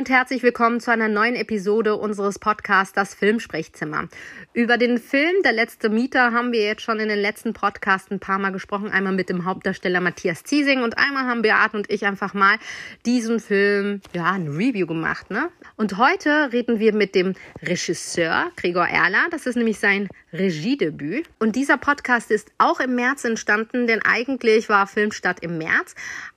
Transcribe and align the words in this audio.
und 0.00 0.08
herzlich 0.08 0.42
willkommen 0.42 0.80
zu 0.80 0.90
einer 0.90 1.08
neuen 1.08 1.34
Episode 1.36 1.94
unseres 1.94 2.38
Podcasts 2.38 2.94
Das 2.94 3.14
Filmsprechzimmer. 3.14 4.08
Über 4.54 4.78
den 4.78 4.96
Film 4.96 5.42
Der 5.44 5.52
letzte 5.52 5.90
Mieter 5.90 6.32
haben 6.32 6.52
wir 6.52 6.62
jetzt 6.62 6.80
schon 6.80 7.00
in 7.00 7.10
den 7.10 7.18
letzten 7.18 7.52
Podcasts 7.52 8.10
ein 8.10 8.18
paar 8.18 8.38
Mal 8.38 8.48
gesprochen. 8.48 8.90
Einmal 8.90 9.12
mit 9.12 9.28
dem 9.28 9.44
Hauptdarsteller 9.44 10.00
Matthias 10.00 10.42
Ziesing 10.42 10.82
und 10.82 10.96
einmal 10.96 11.24
haben 11.24 11.42
Beate 11.42 11.76
und 11.76 11.90
ich 11.90 12.06
einfach 12.06 12.32
mal 12.32 12.56
diesen 13.04 13.40
Film, 13.40 14.00
ja, 14.14 14.32
ein 14.32 14.48
Review 14.48 14.86
gemacht, 14.86 15.30
ne? 15.30 15.50
Und 15.76 15.98
heute 15.98 16.50
reden 16.50 16.78
wir 16.78 16.94
mit 16.94 17.14
dem 17.14 17.34
Regisseur 17.62 18.50
Gregor 18.56 18.88
Erler. 18.88 19.26
Das 19.30 19.44
ist 19.44 19.56
nämlich 19.56 19.78
sein 19.78 20.08
Regiedebüt. 20.32 21.28
Und 21.38 21.56
dieser 21.56 21.76
Podcast 21.76 22.30
ist 22.30 22.50
auch 22.56 22.80
im 22.80 22.94
März 22.94 23.24
entstanden, 23.24 23.86
denn 23.86 24.00
eigentlich 24.02 24.70
war 24.70 24.86
Filmstadt 24.86 25.40
im 25.40 25.58
März. 25.58 25.94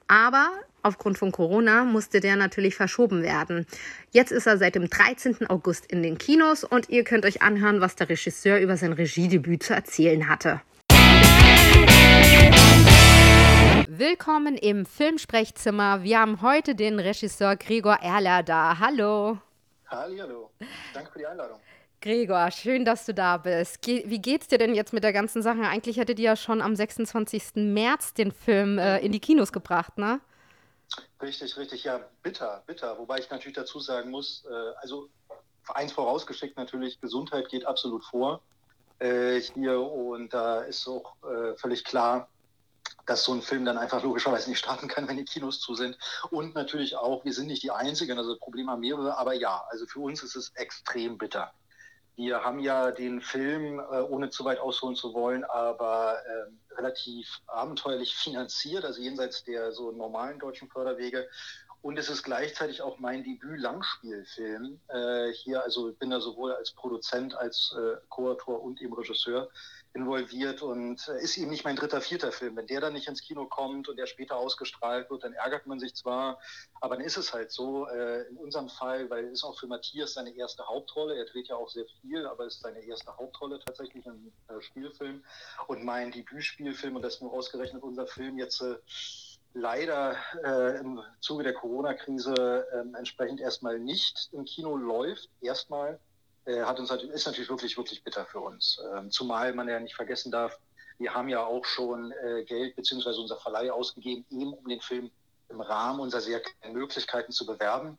Aber 0.10 0.50
Aufgrund 0.86 1.18
von 1.18 1.32
Corona 1.32 1.86
musste 1.86 2.20
der 2.20 2.36
natürlich 2.36 2.76
verschoben 2.76 3.24
werden. 3.24 3.66
Jetzt 4.12 4.34
ist 4.34 4.48
er 4.48 4.58
seit 4.58 4.76
dem 4.76 4.90
13. 4.90 5.48
August 5.48 5.86
in 5.86 6.04
den 6.04 6.18
Kinos 6.18 6.66
und 6.66 6.90
ihr 6.90 7.06
könnt 7.06 7.26
euch 7.26 7.42
anhören, 7.42 7.80
was 7.80 7.96
der 7.96 8.10
Regisseur 8.10 8.60
über 8.60 8.76
sein 8.76 8.92
Regiedebüt 8.92 9.64
zu 9.64 9.74
erzählen 9.74 10.28
hatte. 10.28 10.60
Willkommen 13.88 14.58
im 14.58 14.86
Filmsprechzimmer. 14.86 16.04
Wir 16.04 16.20
haben 16.20 16.42
heute 16.42 16.76
den 16.76 17.00
Regisseur 17.00 17.56
Gregor 17.56 18.00
Erler 18.02 18.44
da. 18.44 18.78
Hallo. 18.78 19.38
Hallo. 19.88 20.50
Danke 20.94 21.12
für 21.14 21.20
die 21.20 21.28
Einladung. 21.28 21.60
Gregor, 22.02 22.52
schön, 22.52 22.84
dass 22.84 23.06
du 23.06 23.14
da 23.14 23.38
bist. 23.38 23.88
wie 23.88 24.20
geht's 24.20 24.48
dir 24.48 24.58
denn 24.58 24.76
jetzt 24.76 24.92
mit 24.92 25.06
der 25.06 25.14
ganzen 25.14 25.42
Sache? 25.42 25.62
Eigentlich 25.62 25.96
hättet 25.96 26.20
ihr 26.20 26.26
ja 26.26 26.36
schon 26.36 26.62
am 26.62 26.76
26. 26.76 27.56
März 27.56 28.14
den 28.14 28.34
Film 28.34 28.78
äh, 28.78 29.00
in 29.00 29.14
die 29.14 29.22
Kinos 29.22 29.54
gebracht, 29.54 29.98
ne? 29.98 30.20
Richtig, 31.22 31.58
richtig, 31.58 31.84
ja, 31.84 32.00
bitter, 32.22 32.64
bitter. 32.68 32.98
Wobei 32.98 33.20
ich 33.20 33.30
natürlich 33.30 33.56
dazu 33.56 33.80
sagen 33.80 34.12
muss, 34.12 34.46
äh, 34.46 34.74
also 34.82 35.10
eins 35.74 35.92
vorausgeschickt 35.92 36.58
natürlich, 36.58 37.00
Gesundheit 37.00 37.50
geht 37.50 37.66
absolut 37.66 38.04
vor 38.04 38.42
äh, 39.00 39.40
hier 39.40 39.80
und 39.80 40.34
da 40.34 40.62
ist 40.62 40.88
auch 40.88 41.16
äh, 41.24 41.56
völlig 41.58 41.84
klar, 41.84 42.30
dass 43.06 43.24
so 43.24 43.34
ein 43.34 43.42
Film 43.42 43.66
dann 43.66 43.78
einfach 43.78 44.02
logischerweise 44.04 44.50
nicht 44.50 44.60
starten 44.60 44.88
kann, 44.88 45.08
wenn 45.10 45.18
die 45.18 45.26
Kinos 45.26 45.60
zu 45.60 45.76
sind. 45.76 45.98
Und 46.32 46.56
natürlich 46.56 46.96
auch, 46.96 47.26
wir 47.26 47.34
sind 47.34 47.48
nicht 47.48 47.64
die 47.64 47.72
Einzigen, 47.72 48.18
also 48.18 48.32
das 48.32 48.40
Problem 48.40 48.70
haben 48.70 48.82
mehrere, 48.82 49.18
aber 49.18 49.34
ja, 49.34 49.64
also 49.70 49.86
für 49.86 50.00
uns 50.00 50.24
ist 50.24 50.36
es 50.36 50.52
extrem 50.56 51.18
bitter. 51.18 51.52
Wir 52.16 52.44
haben 52.44 52.60
ja 52.60 52.92
den 52.92 53.22
Film, 53.22 53.80
äh, 53.80 54.02
ohne 54.02 54.30
zu 54.30 54.46
weit 54.46 54.60
ausholen 54.60 54.96
zu 54.96 55.14
wollen, 55.14 55.44
aber 55.44 56.18
äh, 56.20 56.52
relativ 56.78 57.42
abenteuerlich 57.48 58.16
finanziert, 58.16 58.86
also 58.86 59.02
jenseits 59.02 59.44
der 59.44 59.72
so 59.72 59.92
normalen 59.92 60.40
deutschen 60.40 60.70
Förderwege. 60.70 61.28
Und 61.82 62.00
es 62.00 62.10
ist 62.10 62.24
gleichzeitig 62.24 62.82
auch 62.82 63.00
mein 63.00 63.24
Debüt-Langspielfilm. 63.26 64.80
Äh, 64.88 65.34
hier, 65.34 65.62
also 65.64 65.92
bin 65.92 66.12
da 66.12 66.22
sowohl 66.22 66.54
als 66.54 66.72
Produzent, 66.72 67.36
als 67.36 67.76
äh, 67.78 67.98
Co-Autor 68.08 68.64
und 68.64 68.82
eben 68.82 68.94
Regisseur 68.94 69.50
involviert 69.94 70.62
und 70.62 71.08
äh, 71.08 71.22
ist 71.22 71.38
eben 71.38 71.52
nicht 71.52 71.64
mein 71.64 71.76
dritter, 71.76 72.02
vierter 72.02 72.32
Film. 72.32 72.56
Wenn 72.56 72.68
der 72.68 72.82
dann 72.82 72.94
nicht 72.94 73.08
ins 73.08 73.22
Kino 73.22 73.46
kommt 73.46 73.88
und 73.88 73.98
der 73.98 74.08
später 74.08 74.38
ausgestrahlt 74.38 75.10
wird, 75.10 75.24
dann 75.24 75.34
ärgert 75.34 75.68
man 75.68 75.80
sich 75.80 75.94
zwar, 75.96 76.40
aber 76.82 76.96
dann 76.96 77.06
ist 77.06 77.18
es 77.18 77.34
halt 77.34 77.52
so. 77.52 77.88
Äh, 77.88 78.24
in 78.30 78.38
unserem 78.38 78.70
Fall, 78.70 79.10
weil 79.10 79.26
es 79.26 79.34
ist 79.34 79.44
auch 79.44 79.60
für 79.60 79.68
Matthias 79.68 80.14
seine 80.14 80.36
erste 80.36 80.68
Hauptrolle. 80.68 81.16
Er 81.16 81.26
dreht 81.26 81.48
ja 81.48 81.56
auch 81.56 81.70
sehr 81.70 81.86
viel, 82.02 82.26
aber 82.26 82.46
es 82.46 82.56
ist 82.56 82.62
seine 82.62 82.80
erste 82.80 83.16
Hauptrolle 83.18 83.60
tatsächlich 83.60 84.06
im 84.06 84.32
äh, 84.48 84.62
Spielfilm. 84.62 85.24
Und 85.68 85.84
mein 85.84 86.12
Debütspielfilm, 86.12 86.96
und 86.96 87.02
das 87.02 87.22
nur 87.22 87.32
ausgerechnet 87.32 87.84
unser 87.84 88.08
Film 88.08 88.38
jetzt 88.38 88.64
leider 89.54 90.16
äh, 90.44 90.80
im 90.80 91.02
Zuge 91.20 91.44
der 91.44 91.54
Corona-Krise 91.54 92.66
äh, 92.72 92.98
entsprechend 92.98 93.40
erstmal 93.40 93.80
nicht 93.80 94.30
im 94.32 94.46
Kino 94.46 94.76
läuft. 94.76 95.30
Erstmal 95.42 96.00
hat 96.46 96.80
uns 96.80 96.92
ist 96.92 97.26
natürlich 97.26 97.50
wirklich, 97.50 97.78
wirklich 97.78 98.04
bitter 98.04 98.26
für 98.26 98.40
uns. 98.40 98.80
Ähm, 98.96 99.12
zumal 99.12 99.54
man 99.54 99.68
ja 99.68 99.80
nicht 99.80 99.96
vergessen 99.96 100.32
darf, 100.32 100.60
wir 100.98 101.14
haben 101.14 101.30
ja 101.30 101.44
auch 101.44 101.66
schon 101.66 102.12
äh, 102.12 102.44
Geld 102.44 102.76
beziehungsweise 102.76 103.20
unser 103.20 103.38
Verleih 103.38 103.72
ausgegeben, 103.72 104.26
eben 104.30 104.54
um 104.54 104.68
den 104.68 104.82
Film 104.82 105.12
im 105.50 105.62
Rahmen 105.62 106.00
unserer 106.00 106.22
sehr 106.22 106.40
kleinen 106.42 106.74
Möglichkeiten 106.74 107.32
zu 107.32 107.46
bewerben. 107.46 107.98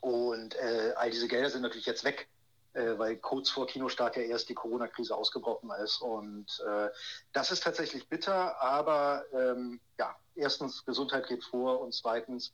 Und 0.00 0.54
äh, 0.56 0.92
all 0.96 1.10
diese 1.10 1.28
Gelder 1.28 1.50
sind 1.50 1.62
natürlich 1.62 1.86
jetzt 1.86 2.04
weg, 2.04 2.28
äh, 2.74 2.98
weil 2.98 3.16
kurz 3.16 3.50
vor 3.50 3.66
Kinostart 3.66 4.16
ja 4.16 4.22
erst 4.22 4.48
die 4.48 4.54
Corona-Krise 4.54 5.14
ausgebrochen 5.14 5.70
ist. 5.82 6.00
Und 6.00 6.46
äh, 6.66 6.88
das 7.32 7.50
ist 7.50 7.62
tatsächlich 7.62 8.08
bitter, 8.08 8.60
aber 8.60 9.24
ähm, 9.32 9.80
ja, 9.98 10.14
erstens, 10.34 10.84
Gesundheit 10.84 11.26
geht 11.28 11.44
vor 11.44 11.80
und 11.80 11.94
zweitens, 11.94 12.52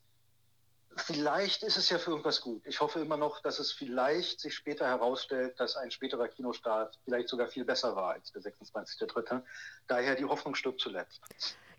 vielleicht 0.97 1.63
ist 1.63 1.77
es 1.77 1.91
ja 1.91 1.99
für 1.99 2.11
irgendwas 2.11 2.41
gut. 2.41 2.63
Ich 2.67 2.81
hoffe 2.81 3.01
immer 3.01 3.17
noch, 3.17 3.41
dass 3.41 3.59
es 3.59 3.73
vielleicht 3.73 4.41
sich 4.41 4.55
später 4.55 4.87
herausstellt, 4.87 5.59
dass 5.61 5.77
ein 5.77 5.91
späterer 5.91 6.29
Kinostart 6.29 6.99
vielleicht 7.05 7.29
sogar 7.29 7.49
viel 7.49 7.65
besser 7.65 7.95
war 7.95 8.13
als 8.13 8.33
der 8.33 8.43
26.3. 8.43 9.43
Daher 9.87 10.15
die 10.15 10.25
Hoffnung 10.25 10.55
stirbt 10.55 10.81
zuletzt. 10.81 11.21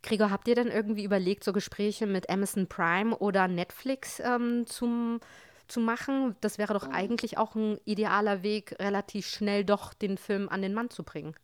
Gregor, 0.03 0.31
habt 0.31 0.47
ihr 0.47 0.55
denn 0.55 0.67
irgendwie 0.69 1.03
überlegt, 1.03 1.43
so 1.43 1.51
Gespräche 1.51 2.05
mit 2.05 2.29
Amazon 2.29 2.67
Prime 2.67 3.17
oder 3.17 3.47
Netflix 3.47 4.19
ähm, 4.19 4.65
zum, 4.67 5.19
zu 5.67 5.79
machen? 5.79 6.35
Das 6.41 6.57
wäre 6.57 6.73
doch 6.73 6.87
mhm. 6.87 6.93
eigentlich 6.93 7.37
auch 7.37 7.55
ein 7.55 7.79
idealer 7.85 8.43
Weg, 8.43 8.75
relativ 8.79 9.27
schnell 9.27 9.65
doch 9.65 9.93
den 9.93 10.17
Film 10.17 10.47
an 10.49 10.61
den 10.61 10.73
Mann 10.73 10.89
zu 10.89 11.03
bringen. 11.03 11.35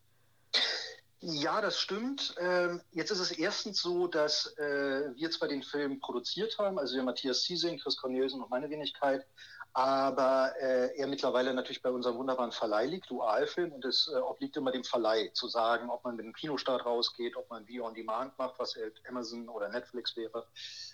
Ja, 1.25 1.61
das 1.61 1.79
stimmt. 1.79 2.35
Ähm, 2.37 2.81
jetzt 2.91 3.09
ist 3.09 3.19
es 3.19 3.31
erstens 3.31 3.81
so, 3.81 4.07
dass 4.07 4.57
äh, 4.57 5.15
wir 5.15 5.31
zwar 5.31 5.47
den 5.47 5.63
Film 5.63 6.01
produziert 6.01 6.57
haben, 6.57 6.77
also 6.77 6.95
der 6.95 7.05
Matthias 7.05 7.43
Ziesing, 7.43 7.79
Chris 7.79 7.95
Cornelsen 7.95 8.41
und 8.41 8.49
meine 8.49 8.69
Wenigkeit, 8.69 9.25
aber 9.71 10.53
äh, 10.59 10.97
er 10.97 11.07
mittlerweile 11.07 11.53
natürlich 11.53 11.81
bei 11.81 11.91
unserem 11.91 12.17
wunderbaren 12.17 12.51
Verleih 12.51 12.87
liegt, 12.87 13.09
Dualfilm, 13.09 13.71
und 13.71 13.85
es 13.85 14.11
äh, 14.13 14.17
obliegt 14.17 14.57
immer 14.57 14.73
dem 14.73 14.83
Verleih 14.83 15.29
zu 15.33 15.47
sagen, 15.47 15.89
ob 15.89 16.03
man 16.03 16.17
mit 16.17 16.25
dem 16.25 16.33
Kinostart 16.33 16.85
rausgeht, 16.85 17.37
ob 17.37 17.49
man 17.49 17.65
Video 17.69 17.87
on 17.87 17.93
Demand 17.93 18.37
macht, 18.37 18.59
was 18.59 18.75
halt 18.75 19.01
Amazon 19.07 19.47
oder 19.47 19.69
Netflix 19.69 20.17
wäre. 20.17 20.45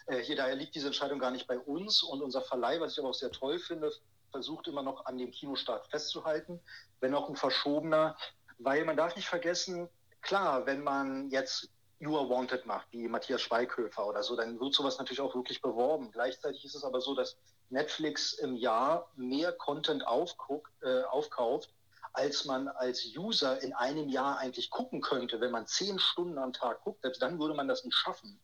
Äh, 0.06 0.20
hier 0.20 0.36
daher 0.36 0.56
liegt 0.56 0.76
diese 0.76 0.88
Entscheidung 0.88 1.18
gar 1.18 1.32
nicht 1.32 1.48
bei 1.48 1.58
uns 1.58 2.04
und 2.04 2.22
unser 2.22 2.44
Verleih, 2.44 2.80
was 2.80 2.92
ich 2.92 3.00
aber 3.00 3.10
auch 3.10 3.16
sehr 3.16 3.32
toll 3.32 3.58
finde, 3.58 3.92
versucht 4.30 4.68
immer 4.68 4.84
noch 4.84 5.08
an 5.08 5.18
dem 5.18 5.32
Kinostart 5.32 5.88
festzuhalten, 5.88 6.60
wenn 7.00 7.16
auch 7.16 7.30
ein 7.30 7.36
verschobener, 7.36 8.16
weil 8.60 8.86
man 8.86 8.96
darf 8.96 9.16
nicht 9.16 9.28
vergessen, 9.28 9.90
Klar, 10.22 10.66
wenn 10.66 10.84
man 10.84 11.30
jetzt 11.30 11.70
You 12.00 12.18
Are 12.18 12.30
Wanted 12.30 12.66
macht, 12.66 12.88
wie 12.92 13.08
Matthias 13.08 13.42
Schweighöfer 13.42 14.08
oder 14.08 14.24
so, 14.24 14.36
dann 14.36 14.60
wird 14.60 14.74
sowas 14.74 14.98
natürlich 14.98 15.20
auch 15.20 15.36
wirklich 15.36 15.62
beworben. 15.62 16.12
Gleichzeitig 16.12 16.64
ist 16.64 16.76
es 16.76 16.84
aber 16.84 17.02
so, 17.02 17.14
dass 17.14 17.38
Netflix 17.70 18.34
im 18.34 18.56
Jahr 18.56 19.12
mehr 19.16 19.52
Content 19.52 20.08
aufguckt, 20.08 20.72
äh, 20.82 21.04
aufkauft, 21.04 21.74
als 22.14 22.46
man 22.46 22.68
als 22.68 23.06
User 23.18 23.62
in 23.62 23.74
einem 23.74 24.10
Jahr 24.10 24.40
eigentlich 24.40 24.70
gucken 24.70 25.02
könnte. 25.02 25.42
Wenn 25.42 25.52
man 25.52 25.68
zehn 25.68 26.00
Stunden 26.00 26.38
am 26.38 26.54
Tag 26.54 26.84
guckt, 26.84 27.02
selbst 27.02 27.22
dann 27.22 27.40
würde 27.40 27.54
man 27.54 27.68
das 27.68 27.84
nicht 27.84 27.96
schaffen. 27.96 28.40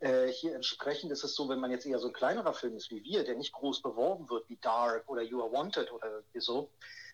Äh, 0.00 0.28
hier 0.28 0.54
entsprechend 0.54 1.10
ist 1.10 1.24
es 1.24 1.34
so, 1.34 1.48
wenn 1.48 1.60
man 1.60 1.70
jetzt 1.70 1.86
eher 1.86 1.98
so 1.98 2.08
ein 2.08 2.12
kleinerer 2.12 2.52
Film 2.52 2.76
ist 2.76 2.90
wie 2.90 3.02
wir, 3.02 3.24
der 3.24 3.36
nicht 3.36 3.52
groß 3.52 3.82
beworben 3.82 4.28
wird 4.30 4.48
wie 4.48 4.58
Dark 4.58 5.08
oder 5.08 5.22
You 5.22 5.42
Are 5.42 5.52
Wanted 5.52 5.90
oder 5.92 6.22
so, 6.34 6.70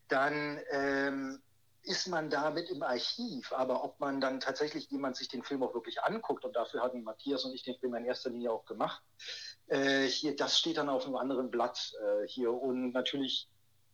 dann 0.08 0.60
ähm, 0.70 1.42
ist 1.84 2.08
man 2.08 2.30
damit 2.30 2.70
im 2.70 2.82
Archiv, 2.82 3.52
aber 3.52 3.84
ob 3.84 4.00
man 4.00 4.20
dann 4.20 4.40
tatsächlich 4.40 4.90
jemand 4.90 5.16
sich 5.16 5.28
den 5.28 5.42
Film 5.42 5.62
auch 5.62 5.74
wirklich 5.74 6.02
anguckt, 6.02 6.44
und 6.44 6.56
dafür 6.56 6.82
hatten 6.82 7.04
Matthias 7.04 7.44
und 7.44 7.52
ich 7.52 7.62
den 7.62 7.78
Film 7.78 7.94
in 7.94 8.06
erster 8.06 8.30
Linie 8.30 8.52
auch 8.52 8.64
gemacht, 8.64 9.02
äh, 9.68 10.06
hier, 10.06 10.34
das 10.34 10.58
steht 10.58 10.78
dann 10.78 10.88
auf 10.88 11.04
einem 11.04 11.16
anderen 11.16 11.50
Blatt 11.50 11.92
äh, 12.00 12.26
hier. 12.26 12.52
Und 12.52 12.92
natürlich 12.92 13.48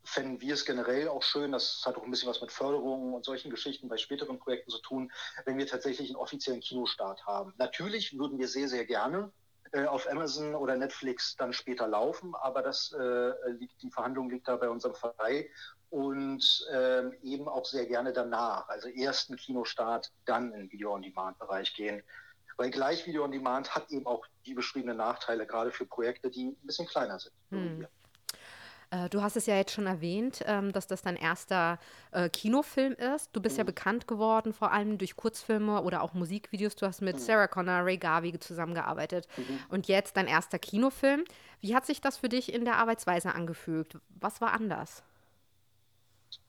fänden 0.04 0.40
wir 0.40 0.54
es 0.54 0.64
generell 0.64 1.08
auch 1.08 1.22
schön, 1.22 1.52
das 1.52 1.82
hat 1.84 1.96
auch 1.96 2.04
ein 2.04 2.10
bisschen 2.10 2.28
was 2.28 2.40
mit 2.40 2.52
Förderungen 2.52 3.12
und 3.12 3.24
solchen 3.24 3.50
Geschichten 3.50 3.88
bei 3.88 3.96
späteren 3.96 4.38
Projekten 4.38 4.70
zu 4.70 4.80
tun, 4.80 5.12
wenn 5.44 5.58
wir 5.58 5.66
tatsächlich 5.66 6.08
einen 6.08 6.16
offiziellen 6.16 6.60
Kinostart 6.60 7.26
haben. 7.26 7.52
Natürlich 7.58 8.16
würden 8.18 8.38
wir 8.38 8.48
sehr, 8.48 8.68
sehr 8.68 8.86
gerne 8.86 9.32
äh, 9.72 9.84
auf 9.84 10.10
Amazon 10.10 10.54
oder 10.54 10.76
Netflix 10.76 11.36
dann 11.36 11.52
später 11.52 11.86
laufen, 11.86 12.34
aber 12.34 12.62
das 12.62 12.92
äh, 12.92 13.50
liegt, 13.50 13.82
die 13.82 13.90
Verhandlung 13.90 14.30
liegt 14.30 14.48
da 14.48 14.56
bei 14.56 14.68
unserem 14.68 14.94
Verein 14.94 15.44
und 15.90 16.66
ähm, 16.72 17.12
eben 17.22 17.48
auch 17.48 17.66
sehr 17.66 17.86
gerne 17.86 18.12
danach. 18.12 18.68
Also 18.68 18.88
erst 18.88 19.30
ein 19.30 19.36
Kinostart, 19.36 20.10
dann 20.24 20.52
in 20.52 20.70
Video-on-Demand-Bereich 20.70 21.74
gehen. 21.74 22.02
Weil 22.56 22.70
gleich 22.70 23.06
Video-on-Demand 23.06 23.74
hat 23.74 23.90
eben 23.90 24.06
auch 24.06 24.24
die 24.46 24.54
beschriebenen 24.54 24.98
Nachteile, 24.98 25.46
gerade 25.46 25.72
für 25.72 25.86
Projekte, 25.86 26.30
die 26.30 26.48
ein 26.48 26.66
bisschen 26.66 26.86
kleiner 26.86 27.18
sind. 27.18 27.32
Hm. 27.50 27.86
Äh, 28.90 29.08
du 29.08 29.22
hast 29.22 29.36
es 29.36 29.46
ja 29.46 29.56
jetzt 29.56 29.72
schon 29.72 29.86
erwähnt, 29.86 30.42
ähm, 30.46 30.72
dass 30.72 30.86
das 30.86 31.02
dein 31.02 31.16
erster 31.16 31.78
äh, 32.10 32.28
Kinofilm 32.28 32.92
ist. 32.92 33.30
Du 33.32 33.40
bist 33.40 33.56
mhm. 33.56 33.60
ja 33.60 33.64
bekannt 33.64 34.08
geworden, 34.08 34.52
vor 34.52 34.72
allem 34.72 34.98
durch 34.98 35.16
Kurzfilme 35.16 35.82
oder 35.82 36.02
auch 36.02 36.12
Musikvideos. 36.12 36.76
Du 36.76 36.86
hast 36.86 37.00
mit 37.00 37.16
mhm. 37.16 37.20
Sarah 37.20 37.46
Connor, 37.46 37.84
Ray 37.84 37.98
Garvey 37.98 38.38
zusammengearbeitet. 38.38 39.28
Mhm. 39.36 39.60
Und 39.68 39.88
jetzt 39.88 40.16
dein 40.16 40.26
erster 40.26 40.58
Kinofilm. 40.58 41.24
Wie 41.60 41.74
hat 41.74 41.86
sich 41.86 42.00
das 42.00 42.18
für 42.18 42.28
dich 42.28 42.52
in 42.52 42.64
der 42.64 42.78
Arbeitsweise 42.78 43.34
angefühlt? 43.34 43.98
Was 44.08 44.40
war 44.40 44.52
anders? 44.52 45.04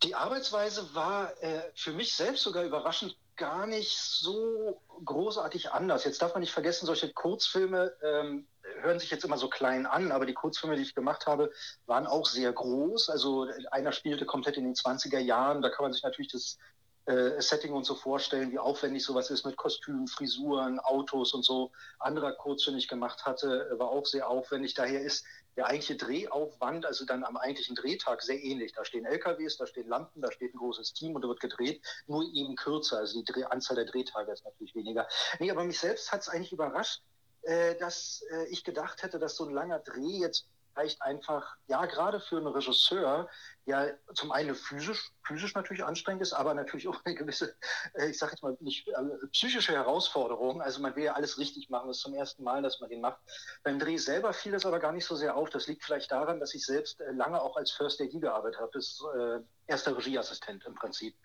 Die 0.03 0.15
Arbeitsweise 0.15 0.93
war 0.93 1.31
äh, 1.43 1.61
für 1.75 1.91
mich 1.91 2.15
selbst 2.15 2.43
sogar 2.43 2.63
überraschend 2.63 3.15
gar 3.35 3.65
nicht 3.65 3.97
so 3.97 4.81
großartig 5.05 5.71
anders. 5.71 6.03
Jetzt 6.03 6.21
darf 6.21 6.33
man 6.33 6.41
nicht 6.41 6.53
vergessen, 6.53 6.85
solche 6.85 7.11
Kurzfilme 7.11 7.93
ähm, 8.03 8.47
hören 8.81 8.99
sich 8.99 9.09
jetzt 9.09 9.25
immer 9.25 9.37
so 9.37 9.49
klein 9.49 9.85
an, 9.85 10.11
aber 10.11 10.25
die 10.25 10.33
Kurzfilme, 10.33 10.75
die 10.75 10.83
ich 10.83 10.95
gemacht 10.95 11.25
habe, 11.25 11.51
waren 11.85 12.07
auch 12.07 12.25
sehr 12.25 12.51
groß. 12.51 13.09
Also 13.09 13.47
einer 13.71 13.91
spielte 13.91 14.25
komplett 14.25 14.57
in 14.57 14.65
den 14.65 14.75
20er 14.75 15.19
Jahren. 15.19 15.61
Da 15.61 15.69
kann 15.69 15.83
man 15.83 15.93
sich 15.93 16.03
natürlich 16.03 16.31
das 16.31 16.57
äh, 17.05 17.41
Setting 17.41 17.73
und 17.73 17.85
so 17.85 17.95
vorstellen, 17.95 18.51
wie 18.51 18.59
aufwendig 18.59 19.03
sowas 19.03 19.31
ist 19.31 19.45
mit 19.45 19.57
Kostümen, 19.57 20.07
Frisuren, 20.07 20.79
Autos 20.79 21.33
und 21.33 21.43
so. 21.43 21.71
Anderer 21.99 22.33
Kurzfilm, 22.33 22.75
den 22.75 22.79
ich 22.79 22.87
gemacht 22.87 23.25
hatte, 23.25 23.73
war 23.77 23.89
auch 23.89 24.05
sehr 24.05 24.29
aufwendig. 24.29 24.75
Daher 24.75 25.01
ist 25.01 25.25
der 25.55 25.67
eigentliche 25.67 25.97
Drehaufwand, 25.97 26.85
also 26.85 27.05
dann 27.05 27.23
am 27.23 27.37
eigentlichen 27.37 27.75
Drehtag, 27.75 28.21
sehr 28.21 28.41
ähnlich. 28.41 28.73
Da 28.73 28.85
stehen 28.85 29.05
LKWs, 29.05 29.57
da 29.57 29.67
stehen 29.67 29.87
Lampen, 29.87 30.21
da 30.21 30.31
steht 30.31 30.53
ein 30.53 30.57
großes 30.57 30.93
Team 30.93 31.15
und 31.15 31.23
da 31.23 31.27
wird 31.27 31.39
gedreht, 31.39 31.81
nur 32.07 32.23
eben 32.33 32.55
kürzer. 32.55 32.99
Also 32.99 33.21
die 33.21 33.45
Anzahl 33.45 33.75
der 33.75 33.85
Drehtage 33.85 34.31
ist 34.31 34.45
natürlich 34.45 34.75
weniger. 34.75 35.07
Nee, 35.39 35.51
aber 35.51 35.63
mich 35.63 35.79
selbst 35.79 36.11
hat 36.11 36.21
es 36.21 36.29
eigentlich 36.29 36.53
überrascht, 36.53 37.01
äh, 37.43 37.75
dass 37.75 38.23
äh, 38.31 38.45
ich 38.47 38.63
gedacht 38.63 39.03
hätte, 39.03 39.19
dass 39.19 39.35
so 39.35 39.45
ein 39.45 39.53
langer 39.53 39.79
Dreh 39.79 40.19
jetzt 40.19 40.47
vielleicht 40.73 41.01
einfach, 41.01 41.57
ja, 41.67 41.85
gerade 41.85 42.19
für 42.19 42.37
einen 42.37 42.47
Regisseur, 42.47 43.29
ja, 43.65 43.87
zum 44.15 44.31
einen 44.31 44.55
physisch, 44.55 45.11
physisch 45.23 45.53
natürlich 45.53 45.83
anstrengend 45.83 46.23
ist, 46.23 46.33
aber 46.33 46.53
natürlich 46.53 46.87
auch 46.87 46.99
eine 47.05 47.15
gewisse, 47.15 47.55
äh, 47.93 48.09
ich 48.09 48.17
sage 48.17 48.31
jetzt 48.33 48.41
mal 48.41 48.57
nicht, 48.59 48.87
äh, 48.87 49.27
psychische 49.31 49.73
Herausforderung. 49.73 50.61
Also 50.61 50.81
man 50.81 50.95
will 50.95 51.03
ja 51.03 51.13
alles 51.13 51.37
richtig 51.37 51.69
machen, 51.69 51.87
das 51.87 51.97
ist 51.97 52.03
zum 52.03 52.15
ersten 52.15 52.43
Mal, 52.43 52.63
dass 52.63 52.79
man 52.79 52.89
den 52.89 53.01
macht. 53.01 53.19
Beim 53.63 53.77
Dreh 53.77 53.97
selber 53.97 54.33
fiel 54.33 54.51
das 54.51 54.65
aber 54.65 54.79
gar 54.79 54.91
nicht 54.91 55.05
so 55.05 55.15
sehr 55.15 55.35
auf. 55.35 55.49
Das 55.51 55.67
liegt 55.67 55.83
vielleicht 55.83 56.11
daran, 56.11 56.39
dass 56.39 56.55
ich 56.55 56.65
selbst 56.65 56.99
äh, 57.01 57.11
lange 57.11 57.39
auch 57.41 57.55
als 57.55 57.71
First 57.71 58.01
AD 58.01 58.19
gearbeitet 58.19 58.59
habe, 58.59 58.71
bis 58.71 58.99
äh, 59.15 59.39
erster 59.67 59.95
Regieassistent 59.95 60.65
im 60.65 60.73
Prinzip. 60.73 61.15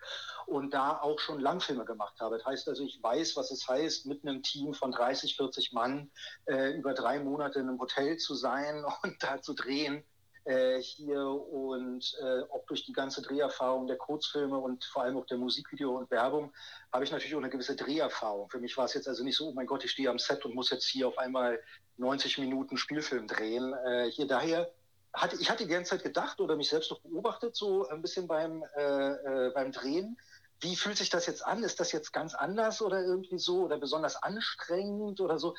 Und 0.45 0.73
da 0.73 0.99
auch 0.99 1.19
schon 1.19 1.39
Langfilme 1.39 1.85
gemacht 1.85 2.19
habe. 2.19 2.37
Das 2.37 2.45
heißt 2.45 2.69
also, 2.69 2.83
ich 2.83 3.01
weiß, 3.01 3.35
was 3.35 3.49
es 3.49 3.67
heißt, 3.67 4.05
mit 4.05 4.23
einem 4.23 4.43
Team 4.43 4.75
von 4.75 4.91
30, 4.91 5.35
40 5.35 5.73
Mann 5.73 6.11
äh, 6.45 6.71
über 6.77 6.93
drei 6.93 7.19
Monate 7.19 7.59
in 7.59 7.67
einem 7.67 7.79
Hotel 7.79 8.17
zu 8.17 8.35
sein 8.35 8.85
und 9.03 9.21
da 9.23 9.41
zu 9.41 9.53
drehen 9.53 10.05
äh, 10.47 10.81
hier 10.81 11.21
und 11.21 12.17
äh, 12.21 12.41
auch 12.51 12.65
durch 12.67 12.85
die 12.85 12.93
ganze 12.93 13.21
Dreherfahrung 13.21 13.87
der 13.87 13.97
Kurzfilme 13.97 14.57
und 14.57 14.85
vor 14.85 15.03
allem 15.03 15.17
auch 15.17 15.25
der 15.25 15.37
Musikvideo 15.37 15.97
und 15.97 16.09
Werbung 16.09 16.53
habe 16.93 17.03
ich 17.03 17.11
natürlich 17.11 17.35
auch 17.35 17.39
eine 17.39 17.49
gewisse 17.49 17.75
Dreherfahrung. 17.75 18.49
Für 18.49 18.59
mich 18.59 18.77
war 18.77 18.85
es 18.85 18.93
jetzt 18.93 19.07
also 19.07 19.23
nicht 19.23 19.35
so, 19.35 19.49
oh 19.49 19.53
mein 19.53 19.67
Gott, 19.67 19.83
ich 19.83 19.91
stehe 19.91 20.09
am 20.09 20.19
Set 20.19 20.45
und 20.45 20.55
muss 20.55 20.69
jetzt 20.69 20.87
hier 20.87 21.07
auf 21.07 21.17
einmal 21.17 21.59
90 21.97 22.37
Minuten 22.37 22.77
Spielfilm 22.77 23.27
drehen. 23.27 23.73
Äh, 23.73 24.09
hier 24.09 24.27
daher 24.27 24.71
hatte 25.13 25.35
ich 25.39 25.49
hatte 25.49 25.65
die 25.65 25.73
ganze 25.73 25.91
Zeit 25.91 26.03
gedacht 26.03 26.39
oder 26.39 26.55
mich 26.55 26.69
selbst 26.69 26.91
noch 26.91 27.01
beobachtet, 27.01 27.55
so 27.55 27.87
ein 27.89 28.01
bisschen 28.01 28.27
beim, 28.27 28.63
äh, 28.77 29.11
äh, 29.11 29.51
beim 29.53 29.71
Drehen. 29.71 30.17
Wie 30.59 30.75
fühlt 30.75 30.97
sich 30.97 31.09
das 31.09 31.27
jetzt 31.27 31.45
an? 31.45 31.63
Ist 31.63 31.79
das 31.79 31.91
jetzt 31.91 32.13
ganz 32.13 32.33
anders 32.33 32.81
oder 32.81 33.01
irgendwie 33.01 33.37
so 33.37 33.65
oder 33.65 33.77
besonders 33.77 34.15
anstrengend 34.23 35.19
oder 35.21 35.37
so? 35.37 35.55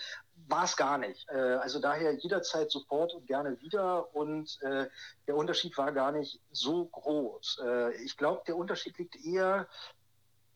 War 0.48 0.64
es 0.64 0.76
gar 0.76 0.96
nicht. 0.96 1.28
Äh, 1.28 1.36
also 1.36 1.78
daher 1.78 2.12
jederzeit 2.14 2.70
sofort 2.70 3.14
und 3.14 3.26
gerne 3.26 3.60
wieder 3.60 4.14
und 4.14 4.58
äh, 4.62 4.88
der 5.26 5.36
Unterschied 5.36 5.76
war 5.76 5.92
gar 5.92 6.10
nicht 6.10 6.40
so 6.50 6.86
groß. 6.86 7.60
Äh, 7.64 7.94
ich 8.02 8.16
glaube, 8.16 8.42
der 8.46 8.56
Unterschied 8.56 8.96
liegt 8.96 9.16
eher, 9.24 9.68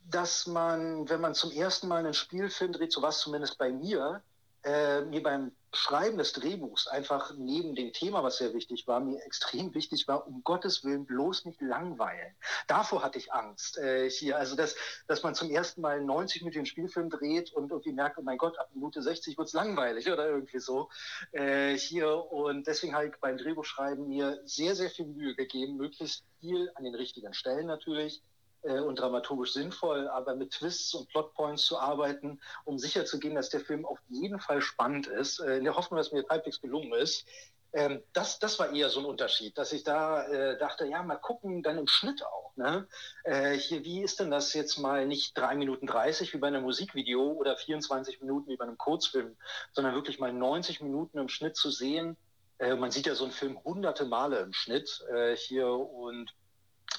dass 0.04 0.46
man, 0.46 1.08
wenn 1.10 1.20
man 1.20 1.34
zum 1.34 1.52
ersten 1.52 1.88
Mal 1.88 1.98
einen 1.98 2.14
Spielfilm 2.14 2.72
dreht, 2.72 2.92
so 2.92 3.02
war 3.02 3.10
es 3.10 3.20
zumindest 3.20 3.58
bei 3.58 3.70
mir, 3.70 4.22
äh, 4.64 5.02
mir 5.02 5.22
beim 5.22 5.52
Schreiben 5.74 6.18
des 6.18 6.34
Drehbuchs 6.34 6.86
einfach 6.86 7.34
neben 7.36 7.74
dem 7.74 7.92
Thema, 7.92 8.22
was 8.22 8.36
sehr 8.36 8.52
wichtig 8.52 8.86
war, 8.86 9.00
mir 9.00 9.22
extrem 9.24 9.74
wichtig 9.74 10.06
war, 10.06 10.26
um 10.26 10.44
Gottes 10.44 10.84
Willen 10.84 11.06
bloß 11.06 11.46
nicht 11.46 11.60
langweilen. 11.60 12.34
Davor 12.66 13.02
hatte 13.02 13.18
ich 13.18 13.32
Angst 13.32 13.78
äh, 13.78 14.10
hier. 14.10 14.36
Also, 14.36 14.54
dass, 14.54 14.76
dass 15.06 15.22
man 15.22 15.34
zum 15.34 15.50
ersten 15.50 15.80
Mal 15.80 16.02
90 16.02 16.42
Minuten 16.42 16.66
Spielfilm 16.66 17.08
dreht 17.08 17.52
und 17.52 17.70
irgendwie 17.70 17.92
merkt, 17.92 18.18
oh 18.18 18.22
mein 18.22 18.38
Gott, 18.38 18.58
ab 18.58 18.68
Minute 18.74 19.02
60 19.02 19.38
wird 19.38 19.48
es 19.48 19.54
langweilig 19.54 20.10
oder 20.10 20.28
irgendwie 20.28 20.60
so 20.60 20.90
äh, 21.32 21.76
hier. 21.76 22.12
Und 22.30 22.66
deswegen 22.66 22.94
habe 22.94 23.06
ich 23.06 23.16
beim 23.20 23.38
Drehbuchschreiben 23.38 24.06
mir 24.06 24.40
sehr, 24.44 24.74
sehr 24.74 24.90
viel 24.90 25.06
Mühe 25.06 25.34
gegeben, 25.34 25.76
möglichst 25.76 26.24
viel 26.40 26.70
an 26.74 26.84
den 26.84 26.94
richtigen 26.94 27.32
Stellen 27.32 27.66
natürlich 27.66 28.22
äh, 28.62 28.80
und 28.80 28.98
dramaturgisch 28.98 29.52
sinnvoll, 29.52 30.08
aber 30.08 30.34
mit 30.34 30.52
Twists 30.52 30.94
und 30.94 31.08
Plotpoints 31.08 31.64
zu 31.64 31.78
arbeiten, 31.78 32.40
um 32.64 32.78
sicherzugehen, 32.78 33.34
dass 33.34 33.48
der 33.48 33.60
Film 33.60 33.84
auf 33.84 33.98
jeden 34.08 34.40
Fall 34.40 34.60
spannend 34.60 35.06
ist, 35.06 35.40
äh, 35.40 35.58
in 35.58 35.64
der 35.64 35.76
Hoffnung, 35.76 35.98
dass 35.98 36.12
mir 36.12 36.24
halbwegs 36.28 36.60
gelungen 36.60 36.92
ist. 36.92 37.26
Ähm, 37.74 38.02
das, 38.12 38.38
das 38.38 38.58
war 38.58 38.72
eher 38.72 38.90
so 38.90 39.00
ein 39.00 39.06
Unterschied, 39.06 39.56
dass 39.56 39.72
ich 39.72 39.82
da 39.82 40.26
äh, 40.26 40.58
dachte, 40.58 40.86
ja, 40.86 41.02
mal 41.02 41.16
gucken, 41.16 41.62
dann 41.62 41.78
im 41.78 41.86
Schnitt 41.86 42.22
auch. 42.24 42.54
Ne? 42.56 42.86
Äh, 43.24 43.52
hier, 43.52 43.82
wie 43.84 44.02
ist 44.02 44.20
denn 44.20 44.30
das 44.30 44.52
jetzt 44.52 44.76
mal 44.76 45.06
nicht 45.06 45.36
drei 45.38 45.54
Minuten 45.54 45.86
30 45.86 46.34
wie 46.34 46.38
bei 46.38 46.48
einem 46.48 46.62
Musikvideo 46.62 47.32
oder 47.32 47.56
24 47.56 48.20
Minuten 48.20 48.50
wie 48.50 48.56
bei 48.56 48.64
einem 48.64 48.76
Kurzfilm, 48.76 49.36
sondern 49.72 49.94
wirklich 49.94 50.18
mal 50.18 50.32
90 50.32 50.82
Minuten 50.82 51.18
im 51.18 51.28
Schnitt 51.28 51.56
zu 51.56 51.70
sehen. 51.70 52.18
Äh, 52.58 52.76
man 52.76 52.90
sieht 52.90 53.06
ja 53.06 53.14
so 53.14 53.24
einen 53.24 53.32
Film 53.32 53.58
hunderte 53.64 54.04
Male 54.04 54.40
im 54.40 54.52
Schnitt 54.52 55.02
äh, 55.10 55.34
hier 55.34 55.68
und 55.68 56.34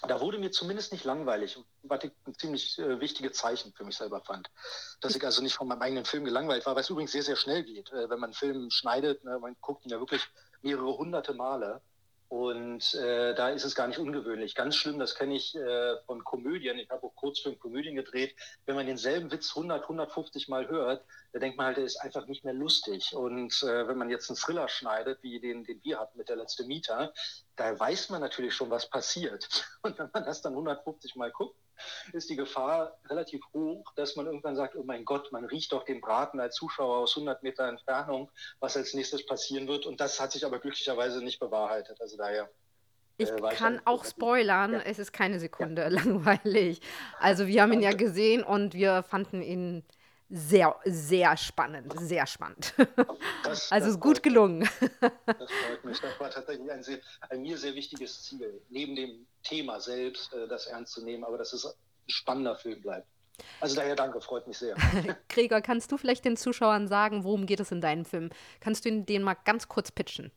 da 0.07 0.19
wurde 0.19 0.37
mir 0.37 0.51
zumindest 0.51 0.91
nicht 0.91 1.05
langweilig, 1.05 1.57
was 1.83 2.03
ich 2.03 2.11
ein 2.25 2.35
ziemlich 2.35 2.79
äh, 2.79 2.99
wichtiges 2.99 3.37
Zeichen 3.37 3.73
für 3.73 3.83
mich 3.83 3.97
selber 3.97 4.21
fand. 4.21 4.49
Dass 5.01 5.15
ich 5.15 5.23
also 5.23 5.41
nicht 5.41 5.55
von 5.55 5.67
meinem 5.67 5.81
eigenen 5.81 6.05
Film 6.05 6.25
gelangweilt 6.25 6.65
war, 6.65 6.75
es 6.77 6.89
übrigens 6.89 7.11
sehr, 7.11 7.23
sehr 7.23 7.35
schnell 7.35 7.63
geht. 7.63 7.91
Äh, 7.91 8.09
wenn 8.09 8.19
man 8.19 8.29
einen 8.29 8.33
Film 8.33 8.69
schneidet, 8.69 9.23
ne, 9.23 9.39
man 9.39 9.55
guckt 9.61 9.85
ihn 9.85 9.91
ja 9.91 9.99
wirklich 9.99 10.27
mehrere 10.61 10.97
hunderte 10.97 11.33
Male. 11.33 11.81
Und 12.33 12.95
äh, 12.95 13.35
da 13.35 13.49
ist 13.49 13.63
es 13.63 13.75
gar 13.75 13.87
nicht 13.87 13.99
ungewöhnlich. 13.99 14.55
Ganz 14.55 14.75
schlimm, 14.75 14.97
das 14.97 15.13
kenne 15.13 15.35
ich 15.35 15.55
äh, 15.55 15.97
von 16.07 16.23
Komödien. 16.23 16.79
Ich 16.79 16.89
habe 16.89 17.05
auch 17.05 17.15
Kurzfilm 17.15 17.59
Komödien 17.59 17.93
gedreht. 17.93 18.35
Wenn 18.65 18.75
man 18.75 18.87
denselben 18.87 19.31
Witz 19.31 19.51
100, 19.55 19.83
150 19.83 20.47
Mal 20.47 20.67
hört, 20.67 21.05
da 21.31 21.37
denkt 21.37 21.57
man 21.57 21.67
halt, 21.67 21.77
der 21.77 21.83
ist 21.83 22.01
einfach 22.01 22.25
nicht 22.25 22.43
mehr 22.43 22.55
lustig. 22.55 23.15
Und 23.15 23.61
äh, 23.61 23.87
wenn 23.87 23.99
man 23.99 24.09
jetzt 24.09 24.31
einen 24.31 24.37
Thriller 24.37 24.67
schneidet, 24.67 25.21
wie 25.21 25.39
den, 25.39 25.63
den 25.63 25.79
wir 25.83 25.99
hatten 25.99 26.17
mit 26.17 26.27
der 26.27 26.37
letzte 26.37 26.63
Mieter, 26.63 27.13
da 27.55 27.79
weiß 27.79 28.09
man 28.09 28.21
natürlich 28.21 28.55
schon, 28.55 28.71
was 28.71 28.89
passiert. 28.89 29.47
Und 29.83 29.99
wenn 29.99 30.09
man 30.11 30.25
das 30.25 30.41
dann 30.41 30.53
150 30.53 31.15
Mal 31.15 31.31
guckt, 31.31 31.55
ist 32.11 32.29
die 32.29 32.35
Gefahr 32.35 32.97
relativ 33.09 33.41
hoch, 33.53 33.91
dass 33.95 34.15
man 34.15 34.25
irgendwann 34.25 34.55
sagt, 34.55 34.75
oh 34.75 34.83
mein 34.83 35.05
Gott, 35.05 35.31
man 35.31 35.45
riecht 35.45 35.71
doch 35.71 35.83
den 35.83 36.01
Braten 36.01 36.39
als 36.39 36.55
Zuschauer 36.55 36.97
aus 36.97 37.15
100 37.15 37.43
Meter 37.43 37.67
Entfernung, 37.67 38.31
was 38.59 38.77
als 38.77 38.93
nächstes 38.93 39.25
passieren 39.25 39.67
wird. 39.67 39.85
Und 39.85 39.99
das 39.99 40.19
hat 40.19 40.31
sich 40.31 40.45
aber 40.45 40.59
glücklicherweise 40.59 41.23
nicht 41.23 41.39
bewahrheitet. 41.39 41.99
Also 42.01 42.17
daher. 42.17 42.49
Ich 43.17 43.29
äh, 43.29 43.35
kann 43.55 43.75
ich 43.75 43.87
auch 43.87 44.05
spoilern, 44.05 44.73
ja. 44.73 44.81
es 44.81 44.99
ist 44.99 45.13
keine 45.13 45.39
Sekunde 45.39 45.83
ja. 45.83 45.87
langweilig. 45.89 46.81
Also 47.19 47.47
wir 47.47 47.61
haben 47.61 47.73
ihn 47.73 47.81
ja 47.81 47.93
gesehen 47.93 48.43
und 48.43 48.73
wir 48.73 49.03
fanden 49.03 49.41
ihn 49.41 49.83
sehr, 50.35 50.75
sehr 50.83 51.37
spannend, 51.37 51.93
sehr 51.99 52.25
spannend. 52.25 52.73
Das, 53.43 53.71
also 53.71 53.85
das 53.85 53.95
ist 53.95 53.99
gut 53.99 54.23
gelungen. 54.23 54.67
Das 54.99 55.51
freut 55.51 55.85
mich. 55.85 55.99
Das 55.99 56.19
war 56.19 56.31
tatsächlich 56.31 56.71
ein, 56.71 56.81
sehr, 56.81 56.97
ein, 57.29 57.43
mir 57.43 57.55
sehr 57.55 57.75
wichtiges 57.75 58.23
Ziel, 58.23 58.59
neben 58.69 58.95
dem 58.95 59.27
Thema 59.43 59.79
selbst 59.79 60.33
äh, 60.33 60.47
das 60.47 60.65
ernst 60.65 60.93
zu 60.93 61.03
nehmen, 61.05 61.23
aber 61.23 61.37
dass 61.37 61.53
es 61.53 61.67
ein 61.67 61.73
spannender 62.07 62.55
Film 62.55 62.81
bleibt. 62.81 63.07
Also 63.59 63.75
daher 63.75 63.95
danke, 63.95 64.21
freut 64.21 64.47
mich 64.47 64.57
sehr. 64.57 64.75
Gregor, 65.29 65.61
kannst 65.61 65.91
du 65.91 65.97
vielleicht 65.97 66.25
den 66.25 66.35
Zuschauern 66.35 66.87
sagen, 66.87 67.23
worum 67.23 67.45
geht 67.45 67.59
es 67.59 67.71
in 67.71 67.79
deinem 67.79 68.03
Film? 68.03 68.31
Kannst 68.59 68.85
du 68.85 69.03
den 69.03 69.21
mal 69.21 69.35
ganz 69.35 69.67
kurz 69.67 69.91
pitchen? 69.91 70.31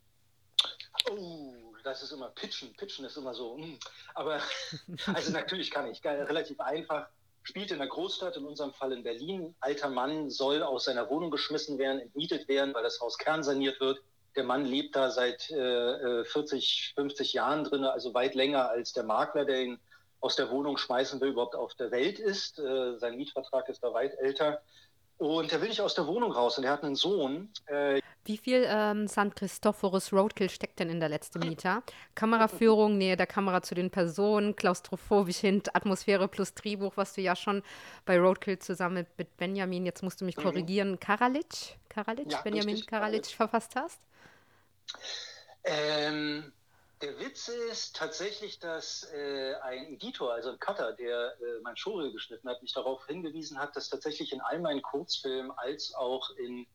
Oh, 1.11 1.55
das 1.85 2.03
ist 2.03 2.13
immer 2.13 2.29
pitchen. 2.31 2.75
Pitchen 2.77 3.07
ist 3.07 3.17
immer 3.17 3.33
so. 3.33 3.57
Mh. 3.57 3.65
Hm. 3.65 3.79
Aber 4.15 4.43
also 5.07 5.33
natürlich 5.33 5.71
kann 5.71 5.91
ich. 5.91 6.05
Relativ 6.05 6.61
einfach 6.61 7.09
spielt 7.47 7.71
in 7.71 7.79
der 7.79 7.87
Großstadt, 7.87 8.37
in 8.37 8.45
unserem 8.45 8.73
Fall 8.73 8.93
in 8.93 9.05
Berlin. 9.05 9.55
Alter 9.61 9.89
Mann 9.89 10.31
soll 10.31 10.65
aus 10.65 10.87
seiner 10.87 11.09
Wohnung 11.09 11.31
geschmissen 11.31 11.79
werden, 11.79 12.01
entmietet 12.01 12.49
werden, 12.49 12.75
weil 12.75 12.83
das 12.83 13.01
Haus 13.01 13.19
kernsaniert 13.19 13.81
wird. 13.81 14.03
Der 14.35 14.43
Mann 14.43 14.65
lebt 14.65 14.97
da 14.97 15.11
seit 15.13 15.49
äh, 15.51 16.25
40, 16.25 16.95
50 16.97 17.33
Jahren 17.35 17.63
drin, 17.63 17.85
also 17.85 18.13
weit 18.15 18.35
länger 18.35 18.69
als 18.69 18.93
der 18.93 19.05
Makler, 19.05 19.45
der 19.45 19.63
ihn 19.63 19.79
aus 20.21 20.35
der 20.35 20.51
Wohnung 20.51 20.77
schmeißen 20.77 21.21
will, 21.21 21.31
überhaupt 21.31 21.55
auf 21.55 21.75
der 21.75 21.93
Welt 21.93 22.19
ist. 22.19 22.59
Äh, 22.59 22.99
sein 22.99 23.17
Mietvertrag 23.17 23.69
ist 23.69 23.83
da 23.83 23.95
weit 23.95 24.15
älter. 24.19 24.61
Und 25.19 25.53
er 25.53 25.61
will 25.61 25.69
nicht 25.69 25.81
aus 25.81 25.95
der 25.95 26.09
Wohnung 26.09 26.33
raus 26.33 26.59
und 26.59 26.65
er 26.65 26.73
hat 26.73 26.83
einen 26.83 26.97
Sohn. 26.97 27.53
Äh, 27.67 28.03
Wie 28.27 28.39
viel 28.39 28.67
ähm, 28.69 29.07
St. 29.07 29.37
Christophorus 29.37 30.13
Roadkill 30.13 30.51
steckt 30.51 30.81
denn 30.81 30.91
in 30.91 30.99
der 30.99 31.09
letzten 31.09 31.39
Mieter? 31.39 31.85
Kameraführung, 32.17 32.99
Nähe 32.99 33.17
der 33.17 33.29
Kamera 33.29 33.63
zu 33.63 33.77
den 33.77 33.89
Personen, 33.89 34.57
klaustrophobisch 34.57 35.39
hin, 35.39 35.63
Atmosphäre 35.73 36.27
plus 36.27 36.53
Drehbuch, 36.53 36.97
was 36.97 37.13
du 37.13 37.21
ja 37.21 37.37
schon 37.37 37.63
bei 38.05 38.19
Roadkill 38.19 38.59
zusammen 38.59 39.07
mit 39.17 39.37
Benjamin, 39.37 39.87
jetzt 39.87 40.03
musst 40.03 40.21
du 40.21 40.25
mich 40.25 40.37
mhm. 40.37 40.43
korrigieren, 40.43 40.99
Karalic, 40.99 41.79
Karalic, 41.89 42.33
ja, 42.33 42.41
Benjamin 42.43 42.75
richtig, 42.75 42.89
Karalic 42.89 43.27
verfasst 43.27 43.77
hast? 43.77 44.01
Ähm, 45.63 46.53
der 47.03 47.19
Witz 47.21 47.49
ist 47.49 47.95
tatsächlich, 47.95 48.59
dass 48.59 49.05
äh, 49.13 49.55
ein 49.63 49.93
Editor, 49.93 50.33
also 50.33 50.51
ein 50.51 50.59
Cutter, 50.59 50.95
der 50.95 51.37
äh, 51.41 51.61
mein 51.63 51.77
Showreel 51.77 52.11
geschnitten 52.11 52.49
hat, 52.49 52.63
mich 52.63 52.73
darauf 52.73 53.07
hingewiesen 53.07 53.59
hat, 53.59 53.77
dass 53.77 53.89
tatsächlich 53.89 54.33
in 54.33 54.41
all 54.41 54.59
meinen 54.59 54.83
Kurzfilmen 54.83 55.51
als 55.53 55.95
auch 55.95 56.31
in 56.39 56.67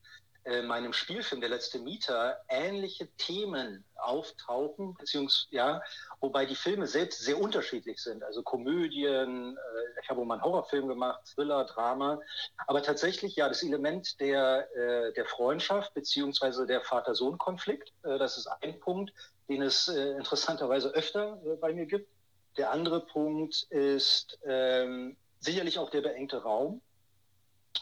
äh, 0.44 0.62
meinem 0.64 0.94
Spielfilm 0.94 1.40
Der 1.40 1.50
letzte 1.50 1.80
Mieter 1.80 2.42
ähnliche 2.50 3.08
Themen 3.18 3.84
auftauchen, 3.96 4.96
beziehungsweise, 4.96 5.56
ja, 5.56 5.82
wobei 6.20 6.46
die 6.46 6.56
Filme 6.56 6.88
selbst 6.88 7.22
sehr 7.22 7.40
unterschiedlich 7.40 8.00
sind. 8.00 8.24
Also 8.24 8.42
Komödien, 8.42 9.56
äh, 9.56 10.02
ich 10.02 10.10
habe 10.10 10.26
mal 10.26 10.36
einen 10.36 10.44
Horrorfilm 10.44 10.88
gemacht, 10.88 11.22
Thriller, 11.34 11.66
Drama, 11.66 12.20
aber 12.66 12.82
tatsächlich 12.82 13.36
ja 13.36 13.48
das 13.48 13.62
Element 13.62 14.20
der, 14.20 14.68
äh, 14.76 15.14
der 15.14 15.26
Freundschaft 15.26 15.94
beziehungsweise 15.94 16.66
der 16.66 16.82
Vater-Sohn-Konflikt, 16.82 17.94
äh, 18.04 18.18
das 18.18 18.38
ist 18.38 18.48
ein 18.48 18.80
Punkt, 18.80 19.14
den 19.48 19.62
es 19.62 19.88
äh, 19.90 20.12
interessanterweise 20.14 20.90
öfter 20.90 21.40
bei 21.60 21.74
mir 21.74 21.86
gibt. 21.86 22.10
Der 22.58 22.72
andere 22.72 23.06
Punkt 23.06 23.68
ist 23.70 24.40
ähm, 24.46 25.16
sicherlich 25.40 25.78
auch 25.78 25.90
der 25.90 26.02
beengte 26.02 26.42
Raum 26.42 26.82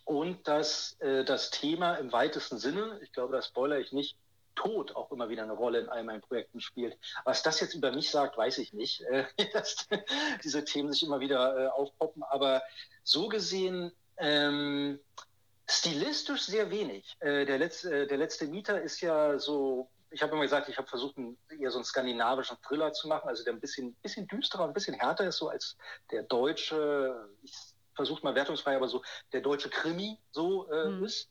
und 0.09 0.47
dass 0.47 0.99
äh, 1.01 1.23
das 1.23 1.51
Thema 1.51 1.93
im 1.93 2.11
weitesten 2.11 2.57
Sinne, 2.57 2.99
ich 3.03 3.11
glaube, 3.11 3.35
das 3.35 3.45
spoilere 3.45 3.79
ich 3.79 3.91
nicht, 3.91 4.17
Tod 4.55 4.95
auch 4.95 5.11
immer 5.11 5.29
wieder 5.29 5.43
eine 5.43 5.53
Rolle 5.53 5.81
in 5.81 5.87
all 5.87 6.03
meinen 6.03 6.21
Projekten 6.21 6.61
spielt. 6.61 6.97
Was 7.25 7.43
das 7.43 7.59
jetzt 7.59 7.75
über 7.75 7.91
mich 7.91 8.09
sagt, 8.09 8.35
weiß 8.35 8.57
ich 8.57 8.73
nicht, 8.73 9.01
äh, 9.01 9.25
dass 9.53 9.87
diese 10.43 10.65
Themen 10.65 10.91
sich 10.91 11.03
immer 11.03 11.19
wieder 11.19 11.55
äh, 11.57 11.67
aufpoppen. 11.67 12.23
Aber 12.23 12.63
so 13.03 13.27
gesehen 13.29 13.91
ähm, 14.17 14.99
stilistisch 15.67 16.41
sehr 16.41 16.71
wenig. 16.71 17.15
Äh, 17.19 17.45
der, 17.45 17.59
letzte, 17.59 18.01
äh, 18.01 18.07
der 18.07 18.17
letzte 18.17 18.47
Mieter 18.47 18.81
ist 18.81 19.01
ja 19.01 19.37
so 19.37 19.91
ich 20.11 20.23
habe 20.23 20.33
immer 20.33 20.41
gesagt, 20.41 20.67
ich 20.69 20.77
habe 20.79 20.87
versucht, 20.87 21.15
eher 21.49 21.69
so 21.69 21.77
einen 21.77 21.85
skandinavischen 21.85 22.57
Thriller 22.63 22.93
zu 22.93 23.07
machen, 23.07 23.29
also 23.29 23.43
der 23.43 23.53
ein 23.53 23.59
bisschen, 23.59 23.93
bisschen 24.01 24.27
düsterer, 24.27 24.65
ein 24.65 24.73
bisschen 24.73 24.95
härter 24.95 25.27
ist, 25.27 25.37
so 25.37 25.49
als 25.49 25.77
der 26.09 26.23
deutsche, 26.23 27.29
ich 27.43 27.53
versuche 27.99 28.23
mal 28.23 28.33
wertungsfrei, 28.33 28.77
aber 28.77 28.87
so 28.87 29.01
der 29.33 29.41
deutsche 29.41 29.69
Krimi 29.69 30.17
so 30.31 30.71
äh, 30.71 30.89
mhm. 30.89 31.03
ist. 31.03 31.27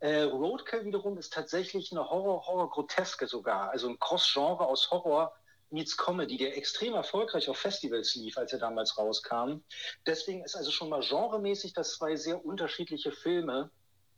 Äh, 0.00 0.22
Roadkill 0.22 0.84
wiederum 0.84 1.16
ist 1.16 1.32
tatsächlich 1.32 1.92
eine 1.92 2.08
Horror-Horror-Groteske 2.08 3.26
sogar, 3.26 3.70
also 3.70 3.88
ein 3.88 3.98
Cross-Genre 3.98 4.66
aus 4.66 4.90
Horror 4.90 5.32
meets 5.70 5.96
Comedy, 5.96 6.36
der 6.36 6.58
extrem 6.58 6.94
erfolgreich 6.94 7.48
auf 7.48 7.56
Festivals 7.56 8.14
lief, 8.16 8.36
als 8.36 8.52
er 8.52 8.58
damals 8.58 8.98
rauskam. 8.98 9.60
Deswegen 10.04 10.44
ist 10.44 10.56
also 10.56 10.70
schon 10.70 10.90
mal 10.90 11.00
genremäßig 11.00 11.72
das 11.72 11.94
zwei 11.94 12.16
sehr 12.16 12.44
unterschiedliche 12.44 13.12
Filme. 13.12 13.70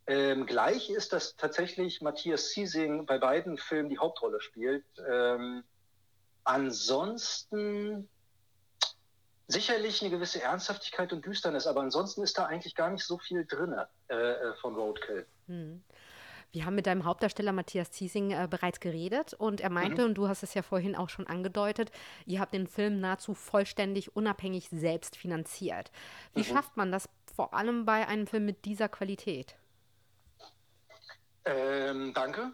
Ähm, 0.05 0.45
gleich 0.45 0.89
ist, 0.89 1.13
dass 1.13 1.37
tatsächlich 1.37 2.01
Matthias 2.01 2.49
Ziesing 2.49 3.05
bei 3.05 3.17
beiden 3.17 3.57
Filmen 3.57 3.89
die 3.89 3.99
Hauptrolle 3.99 4.41
spielt. 4.41 4.83
Ähm, 5.09 5.63
ansonsten 6.43 8.09
sicherlich 9.53 10.01
eine 10.01 10.11
gewisse 10.11 10.41
Ernsthaftigkeit 10.41 11.13
und 11.13 11.25
Düsternis, 11.25 11.67
aber 11.67 11.81
ansonsten 11.81 12.23
ist 12.23 12.37
da 12.37 12.45
eigentlich 12.45 12.75
gar 12.75 12.89
nicht 12.89 13.05
so 13.05 13.17
viel 13.17 13.45
drin 13.45 13.75
äh, 14.09 14.15
äh, 14.15 14.55
von 14.55 14.75
Roadkill. 14.75 15.25
Hm. 15.47 15.83
Wir 16.51 16.65
haben 16.65 16.75
mit 16.75 16.85
deinem 16.85 17.05
Hauptdarsteller 17.05 17.51
Matthias 17.51 17.91
Ziesing 17.91 18.31
äh, 18.31 18.47
bereits 18.47 18.79
geredet 18.79 19.33
und 19.33 19.59
er 19.59 19.71
meinte, 19.71 20.03
mhm. 20.03 20.09
und 20.09 20.13
du 20.15 20.27
hast 20.27 20.43
es 20.43 20.53
ja 20.53 20.61
vorhin 20.61 20.95
auch 20.95 21.09
schon 21.09 21.25
angedeutet, 21.25 21.91
ihr 22.27 22.39
habt 22.39 22.53
den 22.53 22.67
Film 22.67 22.99
nahezu 22.99 23.33
vollständig 23.33 24.15
unabhängig 24.15 24.69
selbst 24.69 25.15
finanziert. 25.15 25.91
Wie 26.35 26.41
mhm. 26.41 26.53
schafft 26.53 26.77
man 26.77 26.91
das 26.91 27.09
vor 27.35 27.55
allem 27.55 27.85
bei 27.85 28.07
einem 28.07 28.27
Film 28.27 28.45
mit 28.45 28.65
dieser 28.65 28.87
Qualität? 28.87 29.55
Ähm, 31.45 32.13
danke. 32.13 32.51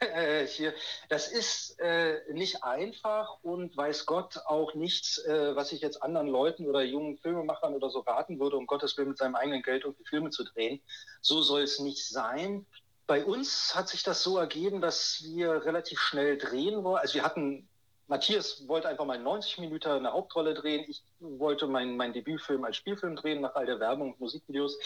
Äh, 0.14 0.46
hier, 0.46 0.74
das 1.08 1.26
ist 1.26 1.78
äh, 1.80 2.20
nicht 2.32 2.62
einfach 2.62 3.38
und 3.42 3.76
weiß 3.76 4.06
Gott 4.06 4.38
auch 4.46 4.74
nichts, 4.74 5.18
äh, 5.18 5.56
was 5.56 5.72
ich 5.72 5.80
jetzt 5.80 6.02
anderen 6.02 6.28
Leuten 6.28 6.66
oder 6.66 6.82
jungen 6.82 7.18
Filmemachern 7.18 7.74
oder 7.74 7.90
so 7.90 8.00
raten 8.00 8.38
würde, 8.38 8.56
um 8.56 8.66
Gottes 8.66 8.96
Willen 8.96 9.08
mit 9.08 9.18
seinem 9.18 9.34
eigenen 9.34 9.62
Geld 9.62 9.84
irgendwie 9.84 10.04
Filme 10.04 10.30
zu 10.30 10.44
drehen. 10.44 10.80
So 11.20 11.42
soll 11.42 11.62
es 11.62 11.80
nicht 11.80 12.06
sein. 12.08 12.64
Bei 13.08 13.24
uns 13.24 13.74
hat 13.74 13.88
sich 13.88 14.04
das 14.04 14.22
so 14.22 14.38
ergeben, 14.38 14.80
dass 14.80 15.24
wir 15.24 15.64
relativ 15.64 15.98
schnell 15.98 16.38
drehen 16.38 16.84
wollen. 16.84 16.98
Also 16.98 17.14
wir 17.14 17.24
hatten 17.24 17.68
Matthias 18.08 18.66
wollte 18.66 18.88
einfach 18.88 19.04
mal 19.04 19.18
90 19.18 19.58
Minuten 19.58 19.90
eine 19.90 20.12
Hauptrolle 20.12 20.54
drehen. 20.54 20.84
Ich 20.88 21.02
wollte 21.20 21.66
meinen 21.66 21.96
mein 21.98 22.14
Debütfilm 22.14 22.64
als 22.64 22.76
Spielfilm 22.78 23.16
drehen, 23.16 23.42
nach 23.42 23.54
all 23.54 23.66
der 23.66 23.80
Werbung 23.80 24.12
und 24.12 24.20
Musikvideos. 24.20 24.78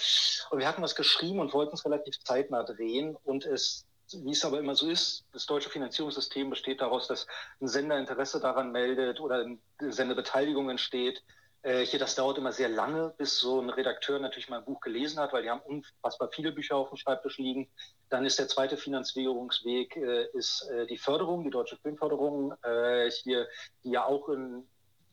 Und 0.51 0.59
wir 0.59 0.67
hatten 0.67 0.83
was 0.83 0.97
geschrieben 0.97 1.39
und 1.39 1.55
wollten 1.55 1.75
es 1.75 1.85
relativ 1.85 2.19
zeitnah 2.25 2.65
drehen. 2.65 3.17
Und 3.23 3.47
es, 3.47 3.87
wie 4.25 4.33
es 4.33 4.45
aber 4.45 4.59
immer 4.59 4.75
so 4.75 4.89
ist, 4.89 5.25
das 5.33 5.47
deutsche 5.47 5.71
Finanzierungssystem 5.71 6.51
besteht 6.51 6.81
daraus, 6.81 7.09
dass 7.09 7.27
ein 7.61 7.69
Sender 7.69 7.99
Interesse 7.99 8.41
daran 8.41 8.73
meldet 8.73 9.21
oder 9.21 9.45
eine 9.45 9.93
Sendebeteiligung 9.93 10.71
entsteht 10.71 11.23
äh, 11.63 11.87
hier, 11.87 12.01
das 12.01 12.17
dauert 12.17 12.39
immer 12.39 12.53
sehr 12.53 12.69
lange, 12.69 13.15
bis 13.17 13.39
so 13.39 13.61
ein 13.61 13.71
Redakteur 13.71 14.19
natürlich 14.19 14.49
mal 14.49 14.59
ein 14.59 14.65
Buch 14.65 14.81
gelesen 14.81 15.21
hat, 15.21 15.33
weil 15.33 15.45
die 15.45 15.51
haben 15.51 15.61
unfassbar 15.61 16.29
viele 16.33 16.51
Bücher 16.51 16.77
auf 16.77 16.89
dem 16.89 16.97
Schreibtisch 16.97 17.39
liegen. 17.39 17.69
Dann 18.09 18.25
ist 18.25 18.39
der 18.39 18.49
zweite 18.49 18.77
Finanzierungsweg 18.77 19.97
äh, 19.97 20.27
ist 20.33 20.69
äh, 20.71 20.87
die 20.87 20.99
Förderung, 20.99 21.45
die 21.45 21.51
deutsche 21.51 21.77
Filmförderung, 21.77 22.53
äh, 22.65 23.11
hier, 23.11 23.47
die 23.85 23.91
ja 23.91 24.05
auch 24.05 24.29
in 24.29 24.69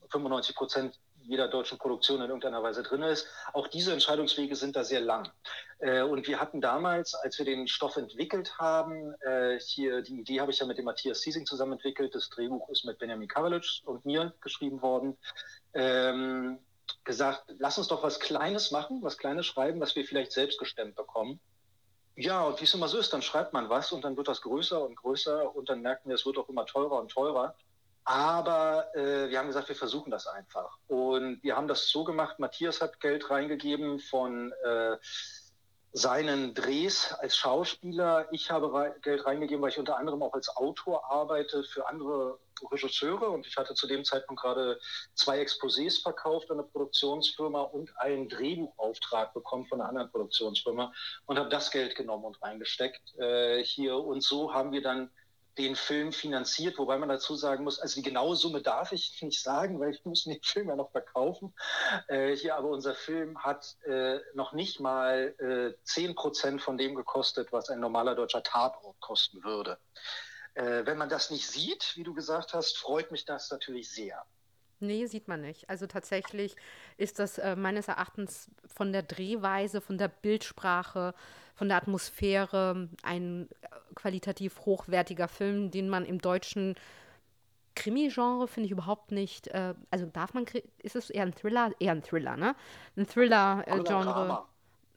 95 0.10 0.56
Prozent 0.56 1.00
jeder 1.22 1.48
deutschen 1.48 1.78
Produktion 1.78 2.22
in 2.22 2.28
irgendeiner 2.28 2.64
Weise 2.64 2.82
drin 2.82 3.04
ist. 3.04 3.28
Auch 3.54 3.68
diese 3.68 3.94
Entscheidungswege 3.94 4.56
sind 4.56 4.76
da 4.76 4.84
sehr 4.84 5.02
lang. 5.02 5.30
Äh, 5.80 6.02
und 6.02 6.28
wir 6.28 6.40
hatten 6.40 6.62
damals, 6.62 7.16
als 7.16 7.38
wir 7.38 7.46
den 7.46 7.68
Stoff 7.68 7.96
entwickelt 7.96 8.58
haben, 8.58 9.14
äh, 9.22 9.60
hier 9.60 10.02
die 10.02 10.20
Idee 10.20 10.42
habe 10.42 10.52
ich 10.52 10.60
ja 10.60 10.66
mit 10.66 10.78
dem 10.78 10.86
Matthias 10.86 11.22
Siesing 11.22 11.46
zusammen 11.46 11.74
entwickelt. 11.74 12.14
Das 12.14 12.30
Drehbuch 12.30 12.70
ist 12.70 12.86
mit 12.86 13.00
Benjamin 13.00 13.28
Kavalic 13.28 13.82
und 13.86 14.06
mir 14.06 14.34
geschrieben 14.42 14.82
worden 14.82 15.18
ähm, 15.74 16.60
gesagt, 17.04 17.46
lass 17.60 17.78
uns 17.78 17.88
doch 17.88 18.04
was 18.04 18.20
Kleines 18.20 18.72
machen, 18.72 19.02
was 19.02 19.18
Kleines 19.18 19.46
schreiben, 19.46 19.80
was 19.80 19.96
wir 19.96 20.06
vielleicht 20.06 20.32
selbst 20.32 20.60
gestemmt 20.60 20.96
bekommen. 20.96 21.40
Ja, 22.16 22.44
und 22.44 22.60
wie 22.60 22.66
es 22.66 22.74
immer 22.74 22.90
so 22.90 22.98
ist, 22.98 23.14
dann 23.14 23.22
schreibt 23.22 23.54
man 23.54 23.70
was 23.70 23.94
und 23.94 24.04
dann 24.04 24.18
wird 24.18 24.28
das 24.28 24.42
größer 24.42 24.84
und 24.84 24.96
größer 24.96 25.56
und 25.56 25.70
dann 25.70 25.82
merken 25.82 26.10
wir, 26.10 26.16
es 26.16 26.26
wird 26.26 26.38
auch 26.38 26.50
immer 26.50 26.66
teurer 26.66 27.00
und 27.00 27.10
teurer. 27.10 27.56
Aber 28.04 28.94
äh, 28.96 29.30
wir 29.30 29.40
haben 29.40 29.48
gesagt, 29.48 29.70
wir 29.70 29.76
versuchen 29.76 30.12
das 30.12 30.28
einfach. 30.28 30.78
Und 30.88 31.42
wir 31.44 31.56
haben 31.56 31.68
das 31.68 31.90
so 31.90 32.04
gemacht, 32.04 32.40
Matthias 32.40 32.82
hat 32.82 33.00
Geld 33.00 33.30
reingegeben 33.30 34.00
von 34.00 34.52
äh, 34.66 34.98
seinen 35.92 36.54
Drehs 36.54 37.14
als 37.14 37.36
Schauspieler. 37.36 38.28
Ich 38.32 38.52
habe 38.52 38.96
Geld 39.02 39.26
reingegeben, 39.26 39.62
weil 39.62 39.72
ich 39.72 39.80
unter 39.80 39.98
anderem 39.98 40.22
auch 40.22 40.34
als 40.34 40.50
Autor 40.56 41.10
arbeite 41.12 41.64
für 41.64 41.88
andere 41.88 42.40
Regisseure 42.72 43.30
und 43.30 43.48
ich 43.48 43.56
hatte 43.58 43.74
zu 43.74 43.88
dem 43.88 44.04
Zeitpunkt 44.04 44.42
gerade 44.42 44.80
zwei 45.14 45.42
Exposés 45.42 46.02
verkauft 46.02 46.52
an 46.52 46.60
eine 46.60 46.68
Produktionsfirma 46.68 47.62
und 47.62 47.96
einen 47.98 48.30
Drehbuchauftrag 48.30 49.34
bekommen 49.34 49.66
von 49.68 49.80
einer 49.80 49.90
anderen 49.90 50.12
Produktionsfirma 50.12 50.92
und 51.26 51.40
habe 51.40 51.50
das 51.50 51.72
Geld 51.72 51.96
genommen 51.96 52.26
und 52.26 52.42
reingesteckt 52.42 53.18
äh, 53.18 53.64
hier. 53.64 53.96
Und 53.96 54.24
so 54.24 54.54
haben 54.54 54.72
wir 54.72 54.82
dann 54.82 55.10
den 55.60 55.76
Film 55.76 56.14
finanziert, 56.14 56.78
wobei 56.78 56.98
man 56.98 57.10
dazu 57.10 57.36
sagen 57.36 57.66
muss, 57.66 57.80
also 57.80 57.96
die 57.96 58.08
genaue 58.08 58.36
Summe 58.36 58.62
darf 58.62 58.94
ich 58.94 59.18
nicht 59.22 59.44
sagen, 59.44 59.80
weil 59.80 59.92
ich 59.92 60.04
muss 60.06 60.24
den 60.24 60.42
Film 60.42 60.70
ja 60.70 60.76
noch 60.76 60.92
verkaufen. 60.92 61.54
Äh, 62.08 62.36
hier 62.36 62.56
aber 62.56 62.70
unser 62.70 62.96
Film 62.96 63.44
hat 63.44 63.76
äh, 63.86 64.20
noch 64.34 64.54
nicht 64.54 64.80
mal 64.80 65.36
äh, 65.38 65.78
10 65.84 66.16
Prozent 66.16 66.62
von 66.62 66.78
dem 66.78 66.96
gekostet, 66.96 67.52
was 67.52 67.70
ein 67.70 67.80
normaler 67.80 68.16
deutscher 68.16 68.42
Tatort 68.42 69.00
kosten 69.02 69.44
würde. 69.44 69.78
Äh, 70.54 70.86
wenn 70.86 70.98
man 70.98 71.10
das 71.10 71.30
nicht 71.30 71.48
sieht, 71.48 71.94
wie 71.96 72.04
du 72.04 72.14
gesagt 72.14 72.54
hast, 72.54 72.78
freut 72.78 73.12
mich 73.12 73.26
das 73.26 73.52
natürlich 73.52 73.92
sehr. 73.92 74.26
Nee, 74.80 75.06
sieht 75.08 75.28
man 75.28 75.42
nicht. 75.42 75.70
Also 75.70 75.88
tatsächlich 75.88 76.56
ist 76.98 77.20
das 77.20 77.38
äh, 77.38 77.56
meines 77.56 77.88
Erachtens 77.88 78.50
von 78.66 78.92
der 78.94 79.04
Drehweise, 79.04 79.82
von 79.82 79.98
der 79.98 80.08
Bildsprache, 80.08 81.14
von 81.56 81.68
der 81.68 81.78
Atmosphäre 81.78 82.88
ein 83.04 83.50
äh, 83.62 83.68
qualitativ 83.96 84.62
hochwertiger 84.66 85.28
Film, 85.28 85.72
den 85.72 85.90
man 85.90 86.06
im 86.06 86.20
deutschen 86.20 86.76
Krimi-Genre 87.76 88.48
finde 88.48 88.66
ich 88.66 88.72
überhaupt 88.72 89.12
nicht. 89.12 89.48
Äh, 89.48 89.74
also 89.92 90.06
darf 90.06 90.34
man, 90.34 90.46
ist 90.82 90.96
es 90.96 91.10
eher 91.10 91.24
ein 91.24 91.34
Thriller? 91.34 91.72
Eher 91.80 91.94
ein 91.94 92.04
Thriller, 92.04 92.38
ne? 92.38 92.56
Ein 92.96 93.08
Thriller-Genre. 93.08 94.46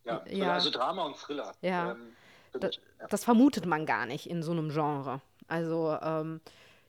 Äh, 0.04 0.08
ja, 0.08 0.24
ja, 0.28 0.52
also 0.54 0.70
Drama 0.70 1.04
und 1.04 1.16
Thriller. 1.16 1.52
Ja. 1.60 1.92
Ähm, 1.92 2.12
das, 2.52 2.80
das, 3.08 3.24
vermutet 3.24 3.66
man 3.66 3.86
gar 3.86 4.04
nicht 4.06 4.28
in 4.28 4.42
so 4.42 4.50
einem 4.50 4.70
Genre. 4.70 5.20
Also, 5.48 5.96
ähm, 6.02 6.40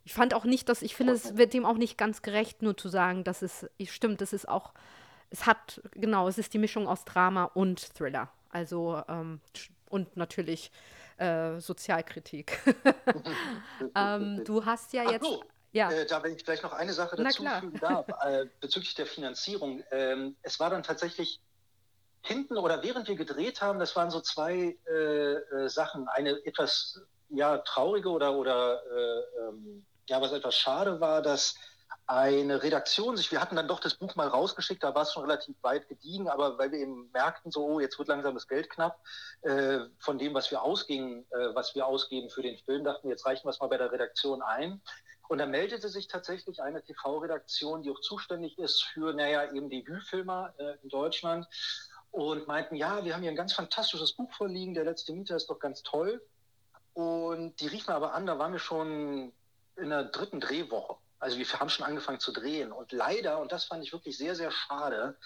ich 0.05 0.13
fand 0.13 0.33
auch 0.33 0.43
nicht, 0.43 0.67
dass, 0.69 0.81
ich 0.81 0.95
finde, 0.95 1.13
es 1.13 1.37
wird 1.37 1.53
dem 1.53 1.65
auch 1.65 1.77
nicht 1.77 1.97
ganz 1.97 2.21
gerecht, 2.21 2.61
nur 2.61 2.75
zu 2.75 2.89
sagen, 2.89 3.23
dass 3.23 3.41
es, 3.41 3.65
stimmt, 3.85 4.21
es 4.21 4.33
ist 4.33 4.47
auch, 4.47 4.73
es 5.29 5.45
hat, 5.45 5.81
genau, 5.91 6.27
es 6.27 6.37
ist 6.37 6.53
die 6.53 6.59
Mischung 6.59 6.87
aus 6.87 7.05
Drama 7.05 7.45
und 7.45 7.95
Thriller. 7.95 8.29
Also, 8.49 9.01
ähm, 9.07 9.39
und 9.89 10.17
natürlich 10.17 10.71
äh, 11.17 11.59
Sozialkritik. 11.59 12.59
ähm, 13.95 14.43
du 14.43 14.65
hast 14.65 14.93
ja 14.93 15.09
jetzt. 15.09 15.23
So, 15.23 15.43
ja. 15.71 15.91
Äh, 15.91 16.05
da, 16.05 16.21
wenn 16.23 16.35
ich 16.35 16.43
vielleicht 16.43 16.63
noch 16.63 16.73
eine 16.73 16.93
Sache 16.93 17.15
dazu 17.15 17.43
fügen 17.43 17.79
darf, 17.79 18.07
äh, 18.25 18.45
bezüglich 18.59 18.93
der 18.95 19.05
Finanzierung. 19.05 19.83
Ähm, 19.91 20.35
es 20.41 20.59
war 20.59 20.69
dann 20.69 20.83
tatsächlich 20.83 21.39
hinten 22.21 22.57
oder 22.57 22.83
während 22.83 23.07
wir 23.07 23.15
gedreht 23.15 23.61
haben, 23.61 23.79
das 23.79 23.95
waren 23.95 24.09
so 24.09 24.21
zwei 24.21 24.77
äh, 24.87 24.93
äh, 24.93 25.69
Sachen. 25.69 26.07
Eine 26.07 26.45
etwas 26.45 27.01
ja, 27.29 27.57
traurige 27.59 28.09
oder, 28.09 28.35
oder 28.37 28.81
äh, 28.85 29.47
ähm, 29.47 29.85
ja, 30.07 30.21
was 30.21 30.31
etwas 30.31 30.55
schade 30.55 30.99
war, 30.99 31.21
dass 31.21 31.55
eine 32.05 32.61
Redaktion 32.61 33.15
sich, 33.15 33.31
wir 33.31 33.39
hatten 33.39 33.55
dann 33.55 33.67
doch 33.67 33.79
das 33.79 33.95
Buch 33.95 34.15
mal 34.15 34.27
rausgeschickt, 34.27 34.83
da 34.83 34.93
war 34.93 35.03
es 35.03 35.13
schon 35.13 35.23
relativ 35.23 35.55
weit 35.61 35.87
gediegen, 35.87 36.27
aber 36.27 36.57
weil 36.57 36.71
wir 36.71 36.79
eben 36.79 37.09
merkten, 37.11 37.51
so, 37.51 37.65
oh, 37.65 37.79
jetzt 37.79 37.97
wird 37.97 38.09
langsam 38.09 38.33
das 38.33 38.47
Geld 38.47 38.69
knapp, 38.69 38.99
äh, 39.41 39.79
von 39.99 40.17
dem, 40.17 40.33
was 40.33 40.51
wir 40.51 40.61
ausgingen, 40.61 41.25
äh, 41.31 41.55
was 41.55 41.75
wir 41.75 41.85
ausgeben 41.85 42.29
für 42.29 42.41
den 42.41 42.57
Film, 42.57 42.83
dachten 42.83 43.07
wir, 43.07 43.11
jetzt 43.11 43.25
reichen 43.25 43.45
wir 43.45 43.51
es 43.51 43.59
mal 43.59 43.67
bei 43.67 43.77
der 43.77 43.91
Redaktion 43.91 44.41
ein. 44.41 44.81
Und 45.29 45.37
da 45.37 45.45
meldete 45.45 45.87
sich 45.87 46.09
tatsächlich 46.09 46.61
eine 46.61 46.83
TV-Redaktion, 46.83 47.83
die 47.83 47.91
auch 47.91 48.01
zuständig 48.01 48.59
ist 48.59 48.83
für, 48.83 49.13
naja, 49.13 49.51
eben 49.53 49.69
Debütfilmer 49.69 50.53
äh, 50.57 50.75
in 50.83 50.89
Deutschland 50.89 51.47
und 52.11 52.47
meinten, 52.47 52.75
ja, 52.75 53.03
wir 53.03 53.15
haben 53.15 53.21
hier 53.21 53.31
ein 53.31 53.37
ganz 53.37 53.53
fantastisches 53.53 54.13
Buch 54.13 54.31
vorliegen, 54.33 54.75
der 54.75 54.83
letzte 54.83 55.13
Mieter 55.13 55.35
ist 55.35 55.49
doch 55.49 55.57
ganz 55.57 55.81
toll. 55.81 56.21
Und 56.93 57.59
die 57.59 57.67
riefen 57.67 57.91
aber 57.91 58.13
an, 58.13 58.27
da 58.27 58.37
waren 58.37 58.51
wir 58.51 58.59
schon 58.59 59.33
in 59.77 59.89
der 59.89 60.05
dritten 60.05 60.39
Drehwoche. 60.39 60.95
Also 61.19 61.37
wir 61.37 61.45
haben 61.59 61.69
schon 61.69 61.85
angefangen 61.85 62.19
zu 62.19 62.31
drehen. 62.31 62.71
Und 62.71 62.91
leider, 62.91 63.39
und 63.39 63.51
das 63.51 63.65
fand 63.65 63.83
ich 63.83 63.93
wirklich 63.93 64.17
sehr, 64.17 64.35
sehr 64.35 64.51
schade, 64.51 65.17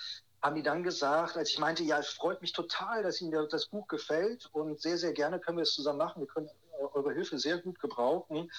haben 0.41 0.55
die 0.55 0.63
dann 0.63 0.83
gesagt, 0.83 1.35
als 1.35 1.49
ich 1.49 1.59
meinte, 1.59 1.83
ja, 1.83 1.97
es 1.97 2.09
freut 2.09 2.41
mich 2.41 2.53
total, 2.53 3.01
dass 3.01 3.19
Ihnen 3.21 3.47
das 3.49 3.65
Buch 3.65 3.87
gefällt 3.87 4.47
und 4.53 4.79
sehr, 4.79 4.97
sehr 4.97 5.13
gerne 5.13 5.39
können 5.39 5.57
wir 5.57 5.63
es 5.63 5.73
zusammen 5.73 5.97
machen. 5.97 6.21
Wir 6.21 6.27
können 6.27 6.49
eure 6.93 7.13
Hilfe 7.13 7.39
sehr 7.39 7.57
gut 7.57 7.79
gebrauchen. 7.79 8.51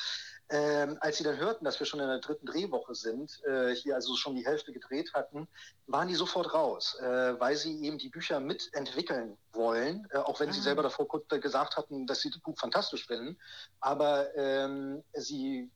Ähm, 0.51 0.97
als 1.01 1.19
sie 1.19 1.25
dann 1.25 1.37
hörten, 1.37 1.67
dass 1.67 1.79
wir 1.79 1.87
schon 1.87 2.01
in 2.01 2.09
der 2.09 2.21
dritten 2.21 2.47
Drehwoche 2.47 2.95
sind, 2.95 3.39
äh, 3.45 3.75
hier 3.75 3.95
also 3.97 4.17
schon 4.17 4.35
die 4.35 4.47
Hälfte 4.47 4.73
gedreht 4.73 5.13
hatten, 5.13 5.47
waren 5.87 6.09
die 6.09 6.15
sofort 6.15 6.55
raus, 6.55 6.97
äh, 7.01 7.39
weil 7.39 7.55
sie 7.55 7.85
eben 7.85 7.99
die 7.99 8.09
Bücher 8.09 8.41
mitentwickeln 8.41 9.37
wollen, 9.53 10.09
äh, 10.11 10.17
auch 10.17 10.41
wenn 10.41 10.49
ah. 10.49 10.53
sie 10.53 10.63
selber 10.63 10.83
davor 10.83 11.07
gesagt 11.29 11.77
hatten, 11.77 12.07
dass 12.07 12.21
sie 12.21 12.31
das 12.31 12.41
Buch 12.41 12.59
fantastisch 12.59 13.07
finden. 13.07 13.39
Aber 13.81 14.35
ähm, 14.37 15.05
sie 15.13 15.71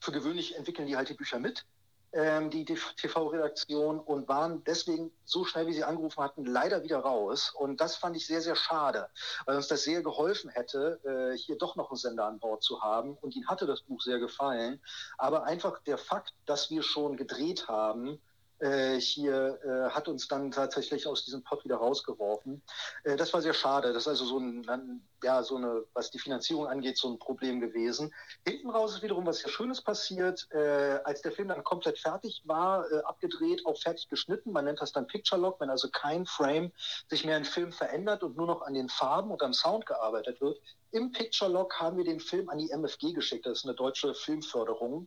für 0.00 0.12
gewöhnlich 0.12 0.56
entwickeln 0.56 0.86
die 0.86 0.96
halt 0.96 1.08
die 1.08 1.14
Bücher 1.14 1.38
mit 1.38 1.64
ähm, 2.12 2.50
die 2.50 2.64
TV-Redaktion 2.64 4.00
und 4.00 4.28
waren 4.28 4.64
deswegen 4.64 5.12
so 5.24 5.44
schnell, 5.44 5.66
wie 5.66 5.74
sie 5.74 5.84
angerufen 5.84 6.22
hatten, 6.22 6.44
leider 6.44 6.82
wieder 6.82 7.00
raus. 7.00 7.52
Und 7.54 7.80
das 7.80 7.96
fand 7.96 8.16
ich 8.16 8.26
sehr, 8.26 8.40
sehr 8.40 8.56
schade, 8.56 9.08
weil 9.44 9.56
uns 9.56 9.68
das 9.68 9.82
sehr 9.82 10.02
geholfen 10.02 10.50
hätte, 10.50 11.00
äh, 11.04 11.36
hier 11.36 11.58
doch 11.58 11.76
noch 11.76 11.90
einen 11.90 11.98
Sender 11.98 12.24
an 12.24 12.38
Bord 12.38 12.62
zu 12.62 12.82
haben. 12.82 13.16
Und 13.20 13.36
ihnen 13.36 13.48
hatte 13.48 13.66
das 13.66 13.82
Buch 13.82 14.00
sehr 14.00 14.18
gefallen. 14.18 14.80
Aber 15.18 15.44
einfach 15.44 15.80
der 15.82 15.98
Fakt, 15.98 16.32
dass 16.46 16.70
wir 16.70 16.82
schon 16.82 17.16
gedreht 17.16 17.68
haben, 17.68 18.20
äh, 18.60 19.00
hier 19.00 19.58
äh, 19.64 19.90
hat 19.90 20.08
uns 20.08 20.28
dann 20.28 20.50
tatsächlich 20.50 21.06
aus 21.06 21.24
diesem 21.24 21.42
Pott 21.42 21.64
wieder 21.64 21.76
rausgeworfen. 21.76 22.62
Äh, 23.04 23.16
das 23.16 23.32
war 23.32 23.42
sehr 23.42 23.54
schade. 23.54 23.92
Das 23.92 24.02
ist 24.02 24.08
also 24.08 24.24
so 24.24 24.38
ein, 24.38 25.02
ja, 25.22 25.42
so 25.42 25.56
eine, 25.56 25.84
was 25.94 26.10
die 26.10 26.18
Finanzierung 26.18 26.66
angeht, 26.66 26.98
so 26.98 27.08
ein 27.08 27.18
Problem 27.18 27.60
gewesen. 27.60 28.12
Hinten 28.46 28.70
raus 28.70 28.94
ist 28.94 29.02
wiederum 29.02 29.26
was 29.26 29.38
sehr 29.38 29.50
Schönes 29.50 29.80
passiert. 29.80 30.48
Äh, 30.50 31.00
als 31.04 31.22
der 31.22 31.32
Film 31.32 31.48
dann 31.48 31.62
komplett 31.64 31.98
fertig 31.98 32.42
war, 32.46 32.90
äh, 32.90 32.98
abgedreht, 33.02 33.64
auch 33.66 33.78
fertig 33.78 34.08
geschnitten, 34.08 34.52
man 34.52 34.64
nennt 34.64 34.80
das 34.80 34.92
dann 34.92 35.06
Picture 35.06 35.40
Lock, 35.40 35.60
wenn 35.60 35.70
also 35.70 35.88
kein 35.90 36.26
Frame 36.26 36.72
sich 37.08 37.24
mehr 37.24 37.36
im 37.36 37.44
Film 37.44 37.72
verändert 37.72 38.22
und 38.22 38.36
nur 38.36 38.46
noch 38.46 38.62
an 38.62 38.74
den 38.74 38.88
Farben 38.88 39.30
und 39.30 39.42
am 39.42 39.52
Sound 39.52 39.86
gearbeitet 39.86 40.40
wird. 40.40 40.58
Im 40.90 41.12
Picture 41.12 41.50
Lock 41.50 41.78
haben 41.78 41.98
wir 41.98 42.04
den 42.04 42.20
Film 42.20 42.48
an 42.48 42.58
die 42.58 42.70
MFG 42.70 43.12
geschickt. 43.12 43.46
Das 43.46 43.58
ist 43.58 43.64
eine 43.64 43.74
deutsche 43.74 44.14
Filmförderung. 44.14 45.06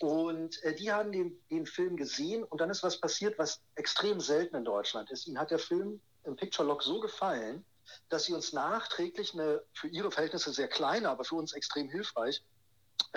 Und 0.00 0.62
äh, 0.62 0.74
die 0.74 0.92
haben 0.92 1.12
den, 1.12 1.42
den 1.50 1.66
Film 1.66 1.96
gesehen 1.96 2.44
und 2.44 2.60
dann 2.60 2.70
ist 2.70 2.82
was 2.82 3.00
passiert, 3.00 3.38
was 3.38 3.62
extrem 3.76 4.20
selten 4.20 4.56
in 4.56 4.64
Deutschland 4.64 5.10
ist. 5.10 5.26
Ihnen 5.26 5.38
hat 5.38 5.50
der 5.50 5.58
Film 5.58 6.00
im 6.24 6.36
Picture 6.36 6.66
Log 6.66 6.82
so 6.82 7.00
gefallen, 7.00 7.64
dass 8.08 8.24
sie 8.24 8.34
uns 8.34 8.52
nachträglich 8.52 9.32
eine 9.32 9.62
für 9.72 9.88
ihre 9.88 10.10
Verhältnisse 10.10 10.52
sehr 10.52 10.68
kleine, 10.68 11.08
aber 11.08 11.24
für 11.24 11.36
uns 11.36 11.52
extrem 11.52 11.88
hilfreich 11.88 12.42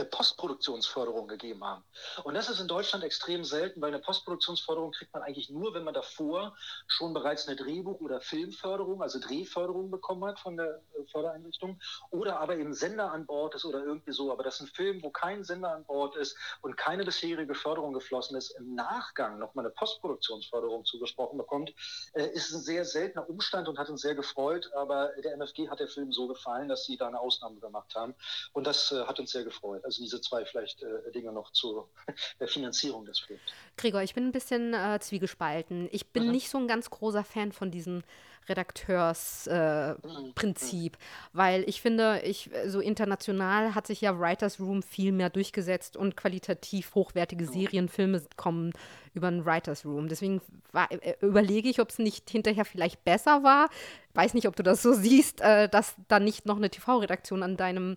Postproduktionsförderung 0.06 1.28
gegeben 1.28 1.64
haben. 1.64 1.84
Und 2.24 2.34
das 2.34 2.50
ist 2.50 2.60
in 2.60 2.68
Deutschland 2.68 3.04
extrem 3.04 3.44
selten, 3.44 3.82
weil 3.82 3.90
eine 3.90 4.00
Postproduktionsförderung 4.00 4.92
kriegt 4.92 5.14
man 5.14 5.24
eigentlich 5.24 5.50
nur, 5.50 5.74
wenn 5.74 5.84
man 5.84 5.94
davor 5.94 6.56
schon 6.88 7.14
bereits 7.14 7.48
eine 7.48 7.58
Drehbuch- 7.58 8.00
oder 8.00 8.22
Filmförderung, 8.22 9.02
also 9.02 9.20
Drehförderung 9.20 9.92
bekommen 9.92 10.26
hat 10.26 10.40
von 10.40 10.58
der 10.58 10.82
äh, 10.98 11.06
Fördereinrichtung 11.12 11.80
oder 12.12 12.40
aber 12.40 12.58
eben 12.58 12.74
Sender 12.74 13.12
an 13.12 13.26
Bord 13.26 13.56
ist 13.56 13.66
oder 13.66 13.84
irgendwie 13.84 14.12
so. 14.12 14.32
Aber 14.32 14.44
das 14.44 14.56
ist 14.56 14.62
ein 14.62 14.68
Film, 14.68 15.04
wo 15.04 15.10
kein 15.10 15.44
Sender 15.44 15.74
an 15.74 15.86
Bord 15.86 16.16
ist 16.16 16.38
und 16.62 16.78
keine 16.78 17.04
bisherige 17.04 17.56
Förderung 17.56 17.94
geflossen 17.94 18.38
ist, 18.38 18.52
im 18.52 18.76
Nachgang 18.76 19.40
nochmal 19.40 19.66
eine 19.66 19.74
Postproduktionsförderung 19.74 20.86
zugesprochen 20.86 21.38
bekommt, 21.38 21.74
äh, 22.14 22.28
ist 22.28 22.52
ein 22.52 22.62
sehr 22.62 22.86
seltener 22.86 23.30
Umstand 23.30 23.68
und 23.68 23.78
hat 23.78 23.90
uns 23.90 24.02
sehr 24.02 24.16
gefreut. 24.16 24.72
Aber 24.76 25.10
der 25.24 25.34
MFG 25.34 25.70
hat 25.70 25.80
der 25.80 25.88
Film 25.88 26.12
so 26.12 26.28
gefallen, 26.28 26.70
dass 26.70 26.86
sie 26.86 26.98
da 26.98 27.08
eine 27.08 27.20
Ausnahme 27.20 27.60
gemacht 27.60 27.96
haben. 27.96 28.16
Und 28.54 28.66
das 28.66 28.92
hat 28.92 29.20
uns 29.20 29.32
sehr 29.32 29.44
gefreut. 29.44 29.69
Also 29.84 30.02
diese 30.02 30.22
zwei 30.22 30.46
vielleicht 30.46 30.84
äh, 30.84 31.12
Dinge 31.14 31.32
noch 31.32 31.52
zur 31.52 31.90
Finanzierung 32.48 33.06
des 33.06 33.20
Films. 33.20 33.42
Gregor, 33.78 34.02
ich 34.02 34.14
bin 34.14 34.26
ein 34.26 34.32
bisschen 34.32 34.74
äh, 34.74 35.00
zwiegespalten. 35.00 35.88
Ich 35.92 36.08
bin 36.08 36.26
mhm. 36.26 36.32
nicht 36.32 36.50
so 36.50 36.58
ein 36.58 36.68
ganz 36.68 36.90
großer 36.90 37.24
Fan 37.24 37.52
von 37.52 37.72
diesem 37.72 38.04
Redakteursprinzip, 38.48 40.94
äh, 40.94 40.98
mhm. 40.98 41.02
weil 41.34 41.64
ich 41.68 41.82
finde, 41.82 42.22
ich 42.24 42.50
so 42.68 42.80
international 42.80 43.76
hat 43.76 43.88
sich 43.88 44.02
ja 44.02 44.20
Writers 44.20 44.60
Room 44.60 44.82
viel 44.82 45.12
mehr 45.12 45.30
durchgesetzt 45.30 45.96
und 45.96 46.18
qualitativ 46.18 46.96
hochwertige 46.96 47.46
mhm. 47.46 47.54
Serienfilme 47.54 48.24
kommen 48.36 48.74
über 49.14 49.28
einen 49.28 49.46
Writers 49.46 49.86
Room. 49.86 50.08
Deswegen 50.08 50.42
war, 50.72 50.92
äh, 50.92 51.16
überlege 51.22 51.70
ich, 51.70 51.80
ob 51.80 51.90
es 51.90 52.00
nicht 52.00 52.30
hinterher 52.30 52.66
vielleicht 52.66 53.04
besser 53.04 53.44
war. 53.44 53.70
Weiß 54.14 54.34
nicht, 54.34 54.48
ob 54.48 54.56
du 54.56 54.64
das 54.64 54.82
so 54.82 54.94
siehst, 54.94 55.42
äh, 55.42 55.70
dass 55.70 55.96
da 56.08 56.20
nicht 56.20 56.46
noch 56.46 56.58
eine 56.58 56.70
TV-Redaktion 56.70 57.44
an 57.44 57.58
deinem 57.58 57.96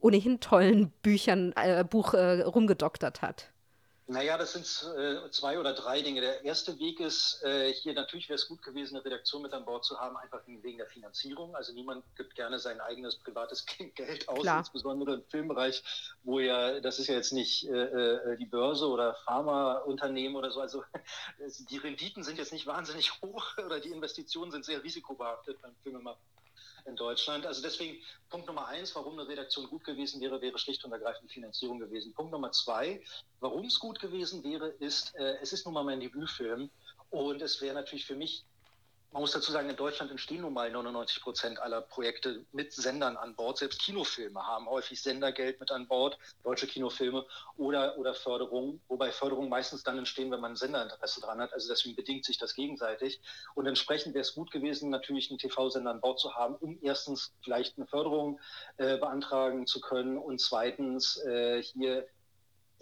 ohnehin 0.00 0.40
tollen 0.40 0.90
Büchern, 1.02 1.52
äh, 1.56 1.84
Buch 1.88 2.14
äh, 2.14 2.42
rumgedoktert 2.42 3.22
hat? 3.22 3.50
Naja, 4.10 4.36
das 4.36 4.54
sind 4.54 4.66
äh, 4.98 5.30
zwei 5.30 5.60
oder 5.60 5.72
drei 5.72 6.02
Dinge. 6.02 6.20
Der 6.20 6.44
erste 6.44 6.76
Weg 6.80 6.98
ist, 6.98 7.44
äh, 7.44 7.72
hier 7.72 7.94
natürlich 7.94 8.28
wäre 8.28 8.34
es 8.34 8.48
gut 8.48 8.60
gewesen, 8.60 8.96
eine 8.96 9.04
Redaktion 9.04 9.40
mit 9.40 9.52
an 9.52 9.64
Bord 9.64 9.84
zu 9.84 10.00
haben, 10.00 10.16
einfach 10.16 10.40
wegen 10.48 10.78
der 10.78 10.88
Finanzierung. 10.88 11.54
Also 11.54 11.72
niemand 11.72 12.02
gibt 12.16 12.34
gerne 12.34 12.58
sein 12.58 12.80
eigenes 12.80 13.14
privates 13.14 13.64
Geld 13.94 14.28
aus, 14.28 14.40
Klar. 14.40 14.58
insbesondere 14.58 15.14
im 15.14 15.22
Filmbereich, 15.28 15.84
wo 16.24 16.40
ja, 16.40 16.80
das 16.80 16.98
ist 16.98 17.06
ja 17.06 17.14
jetzt 17.14 17.32
nicht 17.32 17.68
äh, 17.68 17.84
äh 17.84 18.36
die 18.36 18.46
Börse 18.46 18.88
oder 18.88 19.14
Pharmaunternehmen 19.26 20.36
oder 20.36 20.50
so. 20.50 20.60
Also 20.60 20.82
die 21.70 21.76
Renditen 21.76 22.24
sind 22.24 22.36
jetzt 22.36 22.52
nicht 22.52 22.66
wahnsinnig 22.66 23.12
hoch 23.22 23.58
oder 23.64 23.78
die 23.78 23.90
Investitionen 23.90 24.50
sind 24.50 24.64
sehr 24.64 24.82
risikobehaftet 24.82 25.62
beim 25.62 25.76
Filmemachen 25.84 26.20
in 26.86 26.96
Deutschland. 26.96 27.46
Also 27.46 27.62
deswegen 27.62 27.98
Punkt 28.28 28.46
Nummer 28.46 28.66
eins, 28.66 28.94
warum 28.94 29.18
eine 29.18 29.28
Redaktion 29.28 29.68
gut 29.68 29.84
gewesen 29.84 30.20
wäre, 30.20 30.40
wäre 30.40 30.58
schlicht 30.58 30.84
und 30.84 30.92
ergreifend 30.92 31.30
Finanzierung 31.30 31.78
gewesen. 31.78 32.12
Punkt 32.14 32.32
Nummer 32.32 32.52
zwei, 32.52 33.02
warum 33.40 33.64
es 33.64 33.78
gut 33.78 34.00
gewesen 34.00 34.44
wäre, 34.44 34.68
ist, 34.68 35.14
äh, 35.16 35.36
es 35.40 35.52
ist 35.52 35.64
nun 35.64 35.74
mal 35.74 35.84
mein 35.84 36.00
Debütfilm 36.00 36.70
und 37.10 37.42
es 37.42 37.60
wäre 37.60 37.74
natürlich 37.74 38.06
für 38.06 38.16
mich 38.16 38.44
man 39.12 39.22
muss 39.22 39.32
dazu 39.32 39.50
sagen, 39.50 39.68
in 39.68 39.76
Deutschland 39.76 40.10
entstehen 40.10 40.42
nun 40.42 40.52
mal 40.52 40.70
99 40.70 41.20
Prozent 41.22 41.58
aller 41.60 41.80
Projekte 41.80 42.44
mit 42.52 42.72
Sendern 42.72 43.16
an 43.16 43.34
Bord. 43.34 43.58
Selbst 43.58 43.80
Kinofilme 43.80 44.46
haben 44.46 44.68
häufig 44.68 45.02
Sendergeld 45.02 45.58
mit 45.58 45.72
an 45.72 45.88
Bord, 45.88 46.16
deutsche 46.44 46.68
Kinofilme 46.68 47.26
oder, 47.56 47.98
oder 47.98 48.14
Förderung, 48.14 48.80
wobei 48.86 49.10
Förderungen 49.10 49.48
meistens 49.48 49.82
dann 49.82 49.98
entstehen, 49.98 50.30
wenn 50.30 50.40
man 50.40 50.52
ein 50.52 50.56
Senderinteresse 50.56 51.20
dran 51.20 51.40
hat. 51.40 51.52
Also 51.52 51.68
deswegen 51.68 51.96
bedingt 51.96 52.24
sich 52.24 52.38
das 52.38 52.54
gegenseitig. 52.54 53.20
Und 53.54 53.66
entsprechend 53.66 54.14
wäre 54.14 54.22
es 54.22 54.34
gut 54.34 54.52
gewesen, 54.52 54.90
natürlich 54.90 55.28
einen 55.30 55.40
TV-Sender 55.40 55.90
an 55.90 56.00
Bord 56.00 56.20
zu 56.20 56.36
haben, 56.36 56.54
um 56.56 56.78
erstens 56.80 57.32
vielleicht 57.42 57.78
eine 57.78 57.88
Förderung 57.88 58.38
äh, 58.76 58.96
beantragen 58.96 59.66
zu 59.66 59.80
können 59.80 60.18
und 60.18 60.40
zweitens 60.40 61.16
äh, 61.24 61.62
hier 61.62 62.06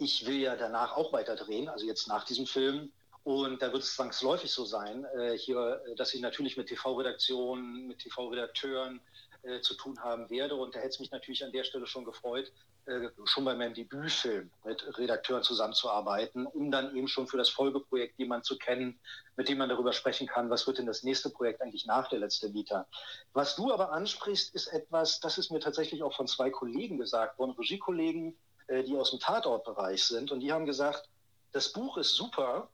ich 0.01 0.25
will 0.25 0.37
ja 0.37 0.55
danach 0.55 0.95
auch 0.95 1.11
weiter 1.11 1.35
drehen, 1.35 1.67
also 1.67 1.85
jetzt 1.85 2.07
nach 2.07 2.23
diesem 2.23 2.45
Film 2.45 2.93
und 3.23 3.61
da 3.61 3.71
wird 3.71 3.83
es 3.83 3.95
zwangsläufig 3.95 4.51
so 4.51 4.65
sein, 4.65 5.05
äh, 5.17 5.37
hier, 5.37 5.81
äh, 5.85 5.95
dass 5.95 6.13
ich 6.13 6.21
natürlich 6.21 6.57
mit 6.57 6.67
TV-Redaktionen, 6.67 7.87
mit 7.87 7.99
TV-Redakteuren 7.99 9.01
äh, 9.43 9.61
zu 9.61 9.73
tun 9.75 9.99
haben 10.01 10.29
werde. 10.29 10.55
Und 10.55 10.75
da 10.75 10.79
hätte 10.79 10.89
es 10.89 10.99
mich 10.99 11.11
natürlich 11.11 11.43
an 11.43 11.51
der 11.51 11.63
Stelle 11.63 11.87
schon 11.87 12.05
gefreut, 12.05 12.51
äh, 12.85 13.09
schon 13.25 13.45
bei 13.45 13.55
meinem 13.55 13.73
Debütfilm 13.73 14.51
mit 14.65 14.97
Redakteuren 14.97 15.43
zusammenzuarbeiten, 15.43 16.45
um 16.45 16.71
dann 16.71 16.95
eben 16.95 17.07
schon 17.07 17.27
für 17.27 17.37
das 17.37 17.49
Folgeprojekt 17.49 18.17
jemanden 18.17 18.43
zu 18.43 18.57
kennen, 18.57 18.99
mit 19.35 19.47
dem 19.47 19.59
man 19.59 19.69
darüber 19.69 19.93
sprechen 19.93 20.27
kann, 20.27 20.49
was 20.49 20.65
wird 20.65 20.77
denn 20.77 20.85
das 20.85 21.03
nächste 21.03 21.29
Projekt 21.29 21.61
eigentlich 21.61 21.85
nach 21.85 22.09
der 22.09 22.19
letzte 22.19 22.53
Vita. 22.53 22.87
Was 23.33 23.55
du 23.55 23.71
aber 23.71 23.91
ansprichst, 23.91 24.53
ist 24.55 24.67
etwas, 24.67 25.19
das 25.19 25.37
ist 25.37 25.51
mir 25.51 25.59
tatsächlich 25.59 26.03
auch 26.03 26.15
von 26.15 26.27
zwei 26.27 26.49
Kollegen 26.49 26.97
gesagt 26.97 27.37
worden, 27.37 27.51
Regiekollegen, 27.51 28.37
äh, 28.67 28.83
die 28.83 28.97
aus 28.97 29.11
dem 29.11 29.19
Tatortbereich 29.19 30.03
sind. 30.03 30.31
Und 30.31 30.39
die 30.39 30.51
haben 30.51 30.65
gesagt, 30.65 31.09
das 31.51 31.71
Buch 31.71 31.97
ist 31.97 32.15
super, 32.15 32.69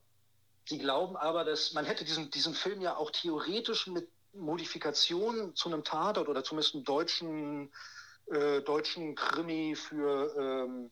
Sie 0.66 0.80
glauben 0.80 1.16
aber, 1.16 1.44
dass 1.44 1.74
man 1.74 1.86
hätte 1.86 2.06
diesen, 2.06 2.32
diesen 2.32 2.54
Film 2.54 2.82
ja 2.82 2.98
auch 2.98 3.12
theoretisch 3.12 3.88
mit 3.88 4.10
Modifikationen 4.34 5.56
zu 5.56 5.70
einem 5.70 5.84
Tatort 5.84 6.28
oder 6.28 6.44
zumindest 6.44 6.76
einem 6.76 6.84
deutschen, 6.84 7.72
äh, 8.28 8.62
deutschen 8.62 9.16
Krimi 9.16 9.76
für 9.76 10.36
ähm, 10.38 10.92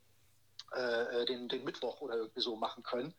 äh, 0.72 1.26
den, 1.26 1.50
den 1.50 1.64
Mittwoch 1.64 2.02
oder 2.02 2.16
irgendwie 2.16 2.42
so 2.42 2.56
machen 2.56 2.84
können. 2.84 3.14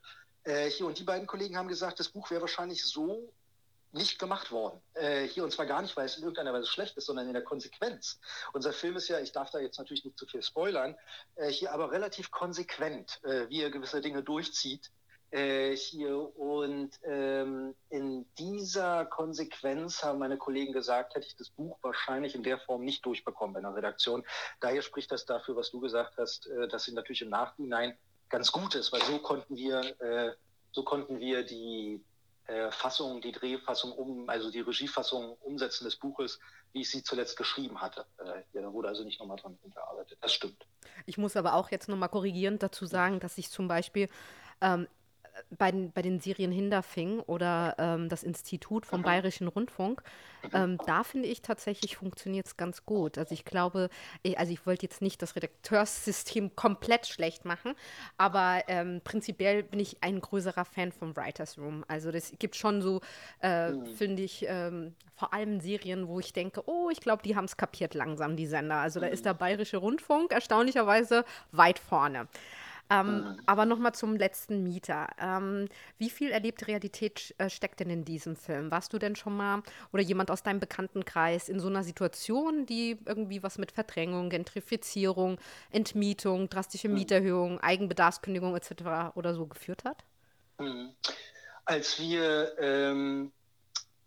Äh, 0.45 0.71
hier, 0.71 0.87
und 0.87 0.99
die 0.99 1.05
beiden 1.05 1.27
Kollegen 1.27 1.57
haben 1.57 1.69
gesagt, 1.69 2.01
das 2.01 2.09
Buch 2.09 2.31
wäre 2.31 2.43
wahrscheinlich 2.43 2.85
so 2.85 3.33
nicht 3.93 4.19
gemacht 4.19 4.51
worden. 4.51 4.81
Äh, 4.95 5.27
hier 5.29 5.45
und 5.45 5.53
zwar 5.53 5.67
gar 5.67 5.81
nicht, 5.81 5.97
weil 5.97 6.07
es 6.07 6.17
in 6.17 6.23
irgendeiner 6.23 6.53
Weise 6.53 6.67
schlecht 6.67 6.97
ist, 6.97 7.07
sondern 7.07 7.27
in 7.29 7.33
der 7.33 7.45
Konsequenz. 7.45 8.19
Unser 8.53 8.73
Film 8.73 8.97
ist 8.97 9.09
ja, 9.09 9.21
ich 9.21 9.33
darf 9.33 9.51
da 9.51 9.59
jetzt 9.59 9.79
natürlich 9.79 10.05
nicht 10.05 10.19
zu 10.19 10.27
viel 10.27 10.43
spoilern, 10.43 10.97
äh, 11.37 11.49
hier 11.49 11.73
aber 11.73 11.93
relativ 11.93 12.31
konsequent, 12.31 13.23
äh, 13.25 13.49
wie 13.49 13.63
er 13.63 13.71
gewisse 13.71 14.01
Dinge 14.01 14.23
durchzieht. 14.23 14.91
Äh, 15.35 15.75
hier 15.75 16.17
und 16.39 16.91
ähm, 17.03 17.75
in 17.91 18.25
dieser 18.39 19.05
Konsequenz 19.05 20.05
haben 20.05 20.21
meine 20.21 20.37
Kollegen 20.37 20.73
gesagt, 20.73 21.17
hätte 21.17 21.27
ich 21.27 21.35
das 21.35 21.51
Buch 21.51 21.77
wahrscheinlich 21.83 22.37
in 22.37 22.45
der 22.45 22.61
Form 22.61 22.85
nicht 22.85 23.05
durchbekommen 23.05 23.53
bei 23.53 23.59
einer 23.59 23.75
Redaktion. 23.75 24.25
Daher 24.61 24.81
spricht 24.81 25.11
das 25.11 25.27
dafür, 25.27 25.57
was 25.57 25.73
du 25.73 25.81
gesagt 25.81 26.19
hast, 26.19 26.47
äh, 26.47 26.69
dass 26.69 26.85
sie 26.85 26.93
natürlich 26.93 27.23
im 27.23 27.31
Nachhinein 27.31 27.99
ganz 28.29 28.53
gut 28.53 28.77
ist, 28.77 28.93
weil 28.93 29.03
so 29.03 29.19
konnten 29.19 29.57
wir, 29.57 29.81
äh, 30.01 30.35
so 30.71 30.85
konnten 30.85 31.19
wir 31.19 31.43
die 31.43 32.01
äh, 32.47 32.71
Fassung, 32.71 33.21
die 33.21 33.33
Drehfassung 33.33 33.91
um, 33.91 34.29
also 34.29 34.53
die 34.53 34.61
Regiefassung 34.61 35.37
umsetzen 35.41 35.83
des 35.83 35.97
Buches, 35.97 36.39
wie 36.73 36.83
ich 36.83 36.91
sie 36.93 37.03
zuletzt 37.03 37.37
geschrieben 37.37 37.81
hatte. 37.81 38.07
Äh, 38.19 38.43
ja, 38.53 38.63
da 38.63 38.73
wurde 38.73 38.87
also 38.87 39.03
nicht 39.03 39.19
nochmal 39.19 39.39
dran 39.39 39.59
gearbeitet. 39.75 40.17
Das 40.21 40.33
stimmt. 40.33 40.65
Ich 41.07 41.19
muss 41.19 41.37
aber 41.37 41.55
auch 41.55 41.73
jetzt 41.73 41.89
nochmal 41.89 42.09
korrigierend 42.09 42.63
dazu 42.63 42.87
sagen, 42.87 43.19
dass 43.19 43.37
ich 43.37 43.51
zum 43.51 43.67
Beispiel 43.67 44.09
ähm, 44.61 44.87
bei 45.57 45.71
den, 45.71 45.93
bei 45.93 46.03
den 46.03 46.21
Serien 46.21 46.53
Hinterfing 46.53 47.21
oder 47.21 47.75
ähm, 47.79 48.09
das 48.09 48.23
Institut 48.23 48.87
vom 48.87 49.03
Bayerischen 49.03 49.49
Rundfunk, 49.49 50.03
ähm, 50.53 50.79
da 50.87 51.05
finde 51.05 51.29
ich 51.29 51.43
tatsächlich 51.43 51.97
funktioniert 51.97 52.47
es 52.47 52.57
ganz 52.57 52.85
gut. 52.85 53.19
Also 53.19 53.33
ich 53.33 53.45
glaube, 53.45 53.89
eh, 54.25 54.37
also 54.37 54.53
ich 54.53 54.67
wollte 54.67 54.85
jetzt 54.85 55.03
nicht 55.03 55.23
das 55.23 55.37
Redakteurssystem 55.37 56.55
komplett 56.57 57.07
schlecht 57.07 57.45
machen, 57.45 57.75
aber 58.19 58.63
ähm, 58.69 59.01
prinzipiell 59.03 59.63
bin 59.63 59.81
ich 59.81 60.03
ein 60.03 60.21
größerer 60.21 60.65
Fan 60.65 60.93
vom 60.93 61.17
Writers 61.17 61.59
Room. 61.59 61.85
Also 61.89 62.11
das 62.11 62.33
gibt 62.39 62.57
schon 62.57 62.83
so, 62.83 63.01
äh, 63.43 63.71
mhm. 63.71 63.87
finde 63.87 64.23
ich, 64.23 64.45
ähm, 64.49 64.95
vor 65.17 65.33
allem 65.33 65.61
Serien, 65.61 66.09
wo 66.09 66.19
ich 66.21 66.33
denke, 66.33 66.63
oh, 66.67 66.91
ich 66.91 67.01
glaube, 67.01 67.23
die 67.23 67.37
haben 67.37 67.45
es 67.45 67.57
kapiert 67.57 67.95
langsam, 67.95 68.37
die 68.37 68.47
Sender. 68.47 68.77
Also 68.77 69.01
da 69.01 69.07
ist 69.07 69.21
mhm. 69.21 69.25
der 69.25 69.35
Bayerische 69.35 69.77
Rundfunk 69.77 70.33
erstaunlicherweise 70.33 71.25
weit 71.53 71.79
vorne. 71.79 72.29
Ähm, 72.91 73.07
mhm. 73.07 73.41
Aber 73.47 73.65
nochmal 73.65 73.95
zum 73.95 74.17
letzten 74.17 74.63
Mieter. 74.63 75.09
Ähm, 75.19 75.69
wie 75.99 76.11
viel 76.11 76.31
erlebte 76.31 76.69
Realität 76.69 77.35
äh, 77.39 77.49
steckt 77.49 77.81
denn 77.81 77.91
in 77.91 78.05
diesem 78.05 78.37
Film? 78.37 78.71
Warst 78.71 78.93
du 78.93 78.99
denn 78.99 79.17
schon 79.17 79.37
mal 79.37 79.63
oder 79.93 80.03
jemand 80.03 80.31
aus 80.31 80.43
deinem 80.43 80.61
Bekanntenkreis 80.61 81.49
in 81.49 81.61
so 81.61 81.69
einer 81.69 81.83
Situation, 81.83 82.67
die 82.67 82.99
irgendwie 83.07 83.43
was 83.43 83.59
mit 83.59 83.73
Verdrängung, 83.73 84.29
Gentrifizierung, 84.29 85.39
Entmietung, 85.71 86.51
drastische 86.51 86.89
mhm. 86.89 86.95
Mieterhöhung, 86.95 87.61
Eigenbedarfskündigung 87.61 88.55
etc. 88.55 89.15
oder 89.15 89.35
so 89.35 89.47
geführt 89.47 89.85
hat? 89.85 90.05
Mhm. 90.59 90.91
Als 91.65 91.99
wir 91.99 92.53
ähm, 92.59 93.33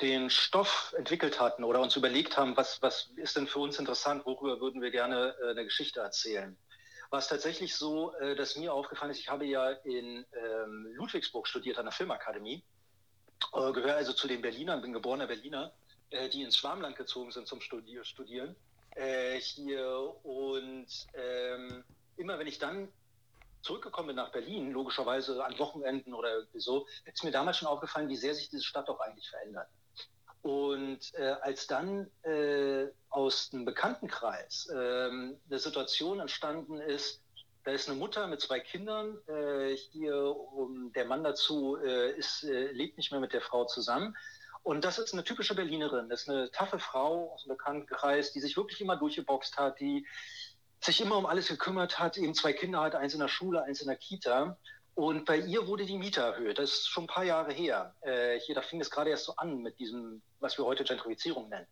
den 0.01 0.29
Stoff 0.29 0.93
entwickelt 0.95 1.39
hatten 1.39 1.63
oder 1.63 1.81
uns 1.81 1.95
überlegt 1.95 2.37
haben, 2.37 2.55
was, 2.55 2.81
was 2.83 3.09
ist 3.15 3.35
denn 3.35 3.47
für 3.47 3.59
uns 3.59 3.79
interessant, 3.79 4.25
worüber 4.25 4.59
würden 4.61 4.81
wir 4.81 4.91
gerne 4.91 5.35
äh, 5.41 5.51
eine 5.51 5.63
Geschichte 5.63 6.01
erzählen, 6.01 6.55
war 7.09 7.19
es 7.19 7.27
tatsächlich 7.27 7.75
so, 7.75 8.13
äh, 8.15 8.35
dass 8.35 8.55
mir 8.55 8.73
aufgefallen 8.73 9.11
ist, 9.11 9.19
ich 9.19 9.29
habe 9.29 9.45
ja 9.45 9.71
in 9.71 10.25
ähm, 10.33 10.87
Ludwigsburg 10.93 11.47
studiert 11.47 11.77
an 11.77 11.85
der 11.85 11.91
Filmakademie, 11.91 12.63
äh, 13.53 13.71
gehöre 13.71 13.95
also 13.95 14.13
zu 14.13 14.27
den 14.27 14.41
Berlinern, 14.41 14.81
bin 14.81 14.93
geborener 14.93 15.27
Berliner, 15.27 15.73
äh, 16.09 16.29
die 16.29 16.43
ins 16.43 16.57
Schwarmland 16.57 16.95
gezogen 16.95 17.31
sind 17.31 17.47
zum 17.47 17.61
Studier 17.61 18.03
Studieren 18.03 18.55
hier. 19.39 20.15
Und 20.23 20.87
ähm, 21.13 21.83
immer 22.15 22.39
wenn 22.39 22.47
ich 22.47 22.57
dann 22.57 22.91
zurückgekommen 23.61 24.07
bin 24.07 24.15
nach 24.15 24.31
Berlin, 24.31 24.71
logischerweise 24.71 25.43
an 25.43 25.57
Wochenenden 25.59 26.13
oder 26.13 26.33
irgendwie 26.33 26.59
so, 26.59 26.87
ist 27.05 27.23
mir 27.23 27.31
damals 27.31 27.57
schon 27.57 27.67
aufgefallen, 27.67 28.09
wie 28.09 28.15
sehr 28.15 28.33
sich 28.33 28.49
diese 28.49 28.63
Stadt 28.63 28.89
auch 28.89 28.99
eigentlich 28.99 29.29
verändert. 29.29 29.67
Und 30.47 31.13
äh, 31.15 31.35
als 31.41 31.67
dann 31.67 32.09
äh, 32.23 32.87
aus 33.09 33.49
dem 33.49 33.65
Bekanntenkreis 33.65 34.69
äh, 34.71 34.75
eine 34.75 35.35
Situation 35.59 36.21
entstanden 36.21 36.79
ist, 36.79 37.21
da 37.65 37.73
ist 37.73 37.89
eine 37.89 37.99
Mutter 37.99 38.27
mit 38.27 38.39
zwei 38.39 38.61
Kindern, 38.61 39.17
äh, 39.27 39.75
hier 39.75 40.15
um, 40.15 40.93
der 40.93 41.03
Mann 41.03 41.25
dazu 41.25 41.75
äh, 41.75 42.17
ist, 42.17 42.45
äh, 42.45 42.71
lebt 42.71 42.95
nicht 42.95 43.11
mehr 43.11 43.19
mit 43.19 43.33
der 43.33 43.41
Frau 43.41 43.65
zusammen. 43.65 44.15
Und 44.63 44.85
das 44.85 44.99
ist 44.99 45.11
eine 45.11 45.25
typische 45.25 45.53
Berlinerin, 45.53 46.07
das 46.07 46.21
ist 46.21 46.29
eine 46.29 46.49
taffe 46.51 46.79
Frau 46.79 47.33
aus 47.33 47.43
dem 47.43 47.49
Bekanntenkreis, 47.49 48.31
die 48.31 48.39
sich 48.39 48.55
wirklich 48.55 48.79
immer 48.79 48.95
durchgeboxt 48.95 49.57
hat, 49.57 49.81
die 49.81 50.07
sich 50.79 51.01
immer 51.01 51.17
um 51.17 51.25
alles 51.25 51.49
gekümmert 51.49 51.99
hat, 51.99 52.15
eben 52.15 52.33
zwei 52.33 52.53
Kinder 52.53 52.79
hat, 52.79 52.95
eins 52.95 53.13
in 53.13 53.19
der 53.19 53.27
Schule, 53.27 53.63
eins 53.63 53.81
in 53.81 53.87
der 53.87 53.97
Kita. 53.97 54.57
Und 54.97 55.25
bei 55.25 55.37
ihr 55.37 55.67
wurde 55.67 55.85
die 55.85 55.99
Miete 55.99 56.21
erhöht. 56.21 56.57
Das 56.57 56.71
ist 56.71 56.87
schon 56.87 57.03
ein 57.03 57.07
paar 57.07 57.23
Jahre 57.23 57.53
her. 57.53 57.93
Äh, 58.01 58.39
hier, 58.39 58.55
da 58.55 58.63
fing 58.63 58.81
es 58.81 58.89
gerade 58.89 59.11
erst 59.11 59.25
so 59.25 59.35
an 59.35 59.61
mit 59.61 59.77
diesem, 59.77 60.23
was 60.39 60.57
wir 60.57 60.65
heute 60.65 60.83
Gentrifizierung 60.83 61.49
nennen. 61.49 61.67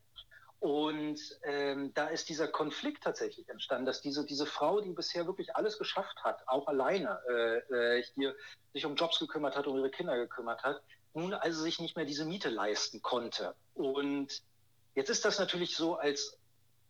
Und 0.59 1.19
ähm, 1.41 1.91
da 1.95 2.05
ist 2.09 2.29
dieser 2.29 2.47
Konflikt 2.47 3.03
tatsächlich 3.03 3.49
entstanden, 3.49 3.87
dass 3.87 4.03
diese, 4.03 4.27
diese 4.27 4.45
Frau, 4.45 4.79
die 4.79 4.91
bisher 4.91 5.25
wirklich 5.25 5.55
alles 5.55 5.79
geschafft 5.79 6.23
hat, 6.23 6.47
auch 6.47 6.67
alleine 6.67 7.19
äh, 7.27 7.97
äh 7.97 8.03
hier 8.13 8.35
sich 8.73 8.85
um 8.85 8.95
Jobs 8.95 9.17
gekümmert 9.17 9.55
hat, 9.55 9.65
um 9.65 9.75
ihre 9.75 9.89
Kinder 9.89 10.15
gekümmert 10.17 10.61
hat, 10.61 10.83
nun 11.15 11.33
also 11.33 11.63
sich 11.63 11.79
nicht 11.79 11.95
mehr 11.95 12.05
diese 12.05 12.25
Miete 12.25 12.49
leisten 12.49 13.01
konnte. 13.01 13.55
Und 13.73 14.43
jetzt 14.93 15.09
ist 15.09 15.25
das 15.25 15.39
natürlich 15.39 15.75
so 15.75 15.95
als 15.95 16.37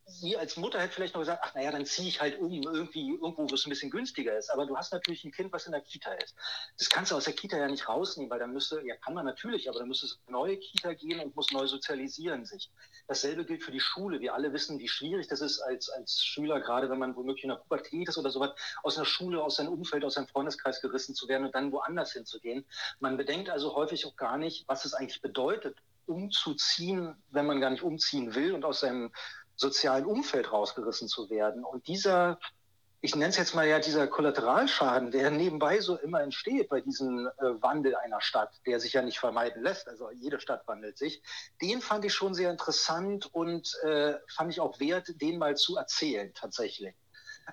sie 0.07 0.37
als 0.37 0.55
Mutter 0.55 0.79
hätte 0.79 0.93
vielleicht 0.93 1.15
noch 1.15 1.21
gesagt, 1.21 1.41
ach 1.43 1.55
naja, 1.55 1.71
dann 1.71 1.85
ziehe 1.85 2.07
ich 2.07 2.21
halt 2.21 2.39
um, 2.39 2.61
irgendwie 2.61 3.09
irgendwo, 3.09 3.49
wo 3.49 3.55
es 3.55 3.65
ein 3.65 3.69
bisschen 3.69 3.89
günstiger 3.89 4.37
ist. 4.37 4.49
Aber 4.49 4.65
du 4.65 4.77
hast 4.77 4.93
natürlich 4.93 5.23
ein 5.23 5.31
Kind, 5.31 5.51
was 5.51 5.65
in 5.65 5.71
der 5.71 5.81
Kita 5.81 6.11
ist. 6.13 6.35
Das 6.77 6.89
kannst 6.89 7.11
du 7.11 7.15
aus 7.15 7.25
der 7.25 7.33
Kita 7.33 7.57
ja 7.57 7.67
nicht 7.67 7.89
rausnehmen, 7.89 8.29
weil 8.29 8.39
dann 8.39 8.53
müsste, 8.53 8.81
ja 8.85 8.95
kann 8.97 9.13
man 9.15 9.25
natürlich, 9.25 9.67
aber 9.67 9.79
dann 9.79 9.87
müsste 9.87 10.05
es 10.05 10.19
eine 10.27 10.37
neue 10.37 10.57
Kita 10.57 10.93
gehen 10.93 11.19
und 11.19 11.35
muss 11.35 11.51
neu 11.51 11.67
sozialisieren 11.67 12.45
sich. 12.45 12.71
Dasselbe 13.07 13.45
gilt 13.45 13.63
für 13.63 13.71
die 13.71 13.79
Schule. 13.79 14.19
Wir 14.19 14.33
alle 14.33 14.53
wissen, 14.53 14.79
wie 14.79 14.87
schwierig 14.87 15.27
das 15.27 15.41
ist 15.41 15.59
als, 15.59 15.89
als 15.89 16.23
Schüler, 16.23 16.59
gerade 16.59 16.89
wenn 16.89 16.99
man 16.99 17.15
womöglich 17.15 17.43
in 17.43 17.49
der 17.49 17.57
Pubertät 17.57 18.07
ist 18.07 18.17
oder 18.17 18.29
sowas, 18.29 18.51
aus 18.83 18.97
einer 18.97 19.05
Schule, 19.05 19.43
aus 19.43 19.55
seinem 19.55 19.73
Umfeld, 19.73 20.05
aus 20.05 20.15
seinem 20.15 20.27
Freundeskreis 20.27 20.81
gerissen 20.81 21.15
zu 21.15 21.27
werden 21.27 21.45
und 21.45 21.55
dann 21.55 21.71
woanders 21.71 22.13
hinzugehen. 22.13 22.65
Man 22.99 23.17
bedenkt 23.17 23.49
also 23.49 23.75
häufig 23.75 24.05
auch 24.05 24.15
gar 24.15 24.37
nicht, 24.37 24.67
was 24.67 24.85
es 24.85 24.93
eigentlich 24.93 25.21
bedeutet, 25.21 25.77
umzuziehen, 26.07 27.15
wenn 27.31 27.45
man 27.45 27.59
gar 27.59 27.71
nicht 27.71 27.83
umziehen 27.83 28.35
will 28.35 28.53
und 28.53 28.63
aus 28.63 28.81
seinem 28.81 29.11
sozialen 29.55 30.05
Umfeld 30.05 30.51
rausgerissen 30.51 31.07
zu 31.07 31.29
werden. 31.29 31.63
Und 31.63 31.87
dieser, 31.87 32.39
ich 33.01 33.15
nenne 33.15 33.29
es 33.29 33.37
jetzt 33.37 33.55
mal 33.55 33.67
ja 33.67 33.79
dieser 33.79 34.07
Kollateralschaden, 34.07 35.11
der 35.11 35.31
nebenbei 35.31 35.79
so 35.79 35.95
immer 35.95 36.21
entsteht 36.21 36.69
bei 36.69 36.81
diesem 36.81 37.27
äh, 37.27 37.61
Wandel 37.61 37.95
einer 37.95 38.21
Stadt, 38.21 38.53
der 38.65 38.79
sich 38.79 38.93
ja 38.93 39.01
nicht 39.01 39.19
vermeiden 39.19 39.63
lässt, 39.63 39.87
also 39.87 40.09
jede 40.11 40.39
Stadt 40.39 40.67
wandelt 40.67 40.97
sich, 40.97 41.21
den 41.61 41.81
fand 41.81 42.05
ich 42.05 42.13
schon 42.13 42.33
sehr 42.33 42.51
interessant 42.51 43.33
und 43.33 43.73
äh, 43.83 44.15
fand 44.27 44.51
ich 44.51 44.59
auch 44.59 44.79
wert, 44.79 45.21
den 45.21 45.37
mal 45.37 45.55
zu 45.55 45.77
erzählen 45.77 46.33
tatsächlich. 46.33 46.95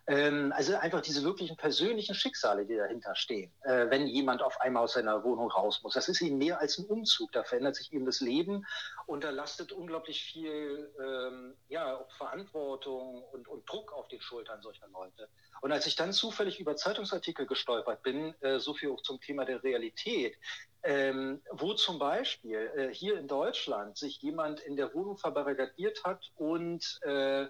Ähm, 0.06 0.52
also 0.56 0.74
einfach 0.76 1.02
diese 1.02 1.22
wirklichen 1.22 1.56
persönlichen 1.56 2.14
Schicksale, 2.14 2.64
die 2.64 2.76
dahinter 2.76 3.14
stehen, 3.14 3.52
äh, 3.62 3.90
wenn 3.90 4.06
jemand 4.06 4.42
auf 4.42 4.60
einmal 4.60 4.84
aus 4.84 4.94
seiner 4.94 5.22
Wohnung 5.22 5.50
raus 5.50 5.80
muss. 5.82 5.94
Das 5.94 6.08
ist 6.08 6.20
eben 6.22 6.38
mehr 6.38 6.60
als 6.60 6.78
ein 6.78 6.86
Umzug. 6.86 7.30
Da 7.32 7.44
verändert 7.44 7.76
sich 7.76 7.92
eben 7.92 8.06
das 8.06 8.20
Leben 8.20 8.66
und 9.06 9.22
da 9.24 9.30
lastet 9.30 9.70
unglaublich 9.72 10.22
viel 10.22 10.92
ähm, 10.98 11.54
ja, 11.68 12.04
Verantwortung 12.16 13.22
und, 13.32 13.48
und, 13.48 13.68
Druck 13.68 13.92
auf 13.92 14.08
den 14.08 14.20
Schultern 14.20 14.60
solcher 14.62 14.88
Leute. 14.88 15.28
Und 15.60 15.72
als 15.72 15.86
ich 15.86 15.94
dann 15.94 16.12
zufällig 16.12 16.58
über 16.58 16.74
Zeitungsartikel 16.74 17.46
gestolpert 17.46 18.02
bin, 18.02 18.34
äh, 18.40 18.58
so 18.58 18.74
viel 18.74 18.90
auch 18.90 19.02
zum 19.02 19.20
Thema 19.20 19.44
der 19.44 19.62
Realität, 19.62 20.36
ähm, 20.82 21.42
wo 21.50 21.74
zum 21.74 21.98
Beispiel 21.98 22.70
äh, 22.74 22.92
hier 22.92 23.18
in 23.18 23.28
Deutschland 23.28 23.96
sich 23.96 24.20
jemand 24.20 24.60
in 24.60 24.76
der 24.76 24.92
Wohnung 24.94 25.16
verbarrikadiert 25.16 26.02
hat 26.04 26.32
und 26.34 26.98
äh, 27.02 27.46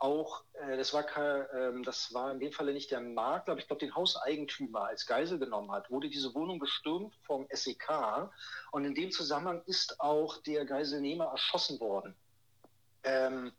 auch, 0.00 0.44
äh, 0.54 0.76
das, 0.76 0.92
war, 0.92 1.04
äh, 1.16 1.82
das 1.82 2.12
war 2.12 2.32
in 2.32 2.40
dem 2.40 2.52
Falle 2.52 2.72
nicht 2.72 2.90
der 2.90 3.00
Makler, 3.00 3.52
aber 3.52 3.60
ich 3.60 3.66
glaube, 3.66 3.80
den 3.80 3.94
Hauseigentümer 3.94 4.86
als 4.86 5.06
Geisel 5.06 5.38
genommen 5.38 5.70
hat, 5.70 5.90
wurde 5.90 6.08
diese 6.08 6.34
Wohnung 6.34 6.58
gestürmt 6.58 7.14
vom 7.22 7.46
SEK 7.50 8.30
und 8.72 8.84
in 8.84 8.94
dem 8.94 9.10
Zusammenhang 9.10 9.62
ist 9.66 10.00
auch 10.00 10.38
der 10.38 10.64
Geiselnehmer 10.64 11.26
erschossen 11.26 11.78
worden. 11.80 12.16
Ähm, 13.04 13.52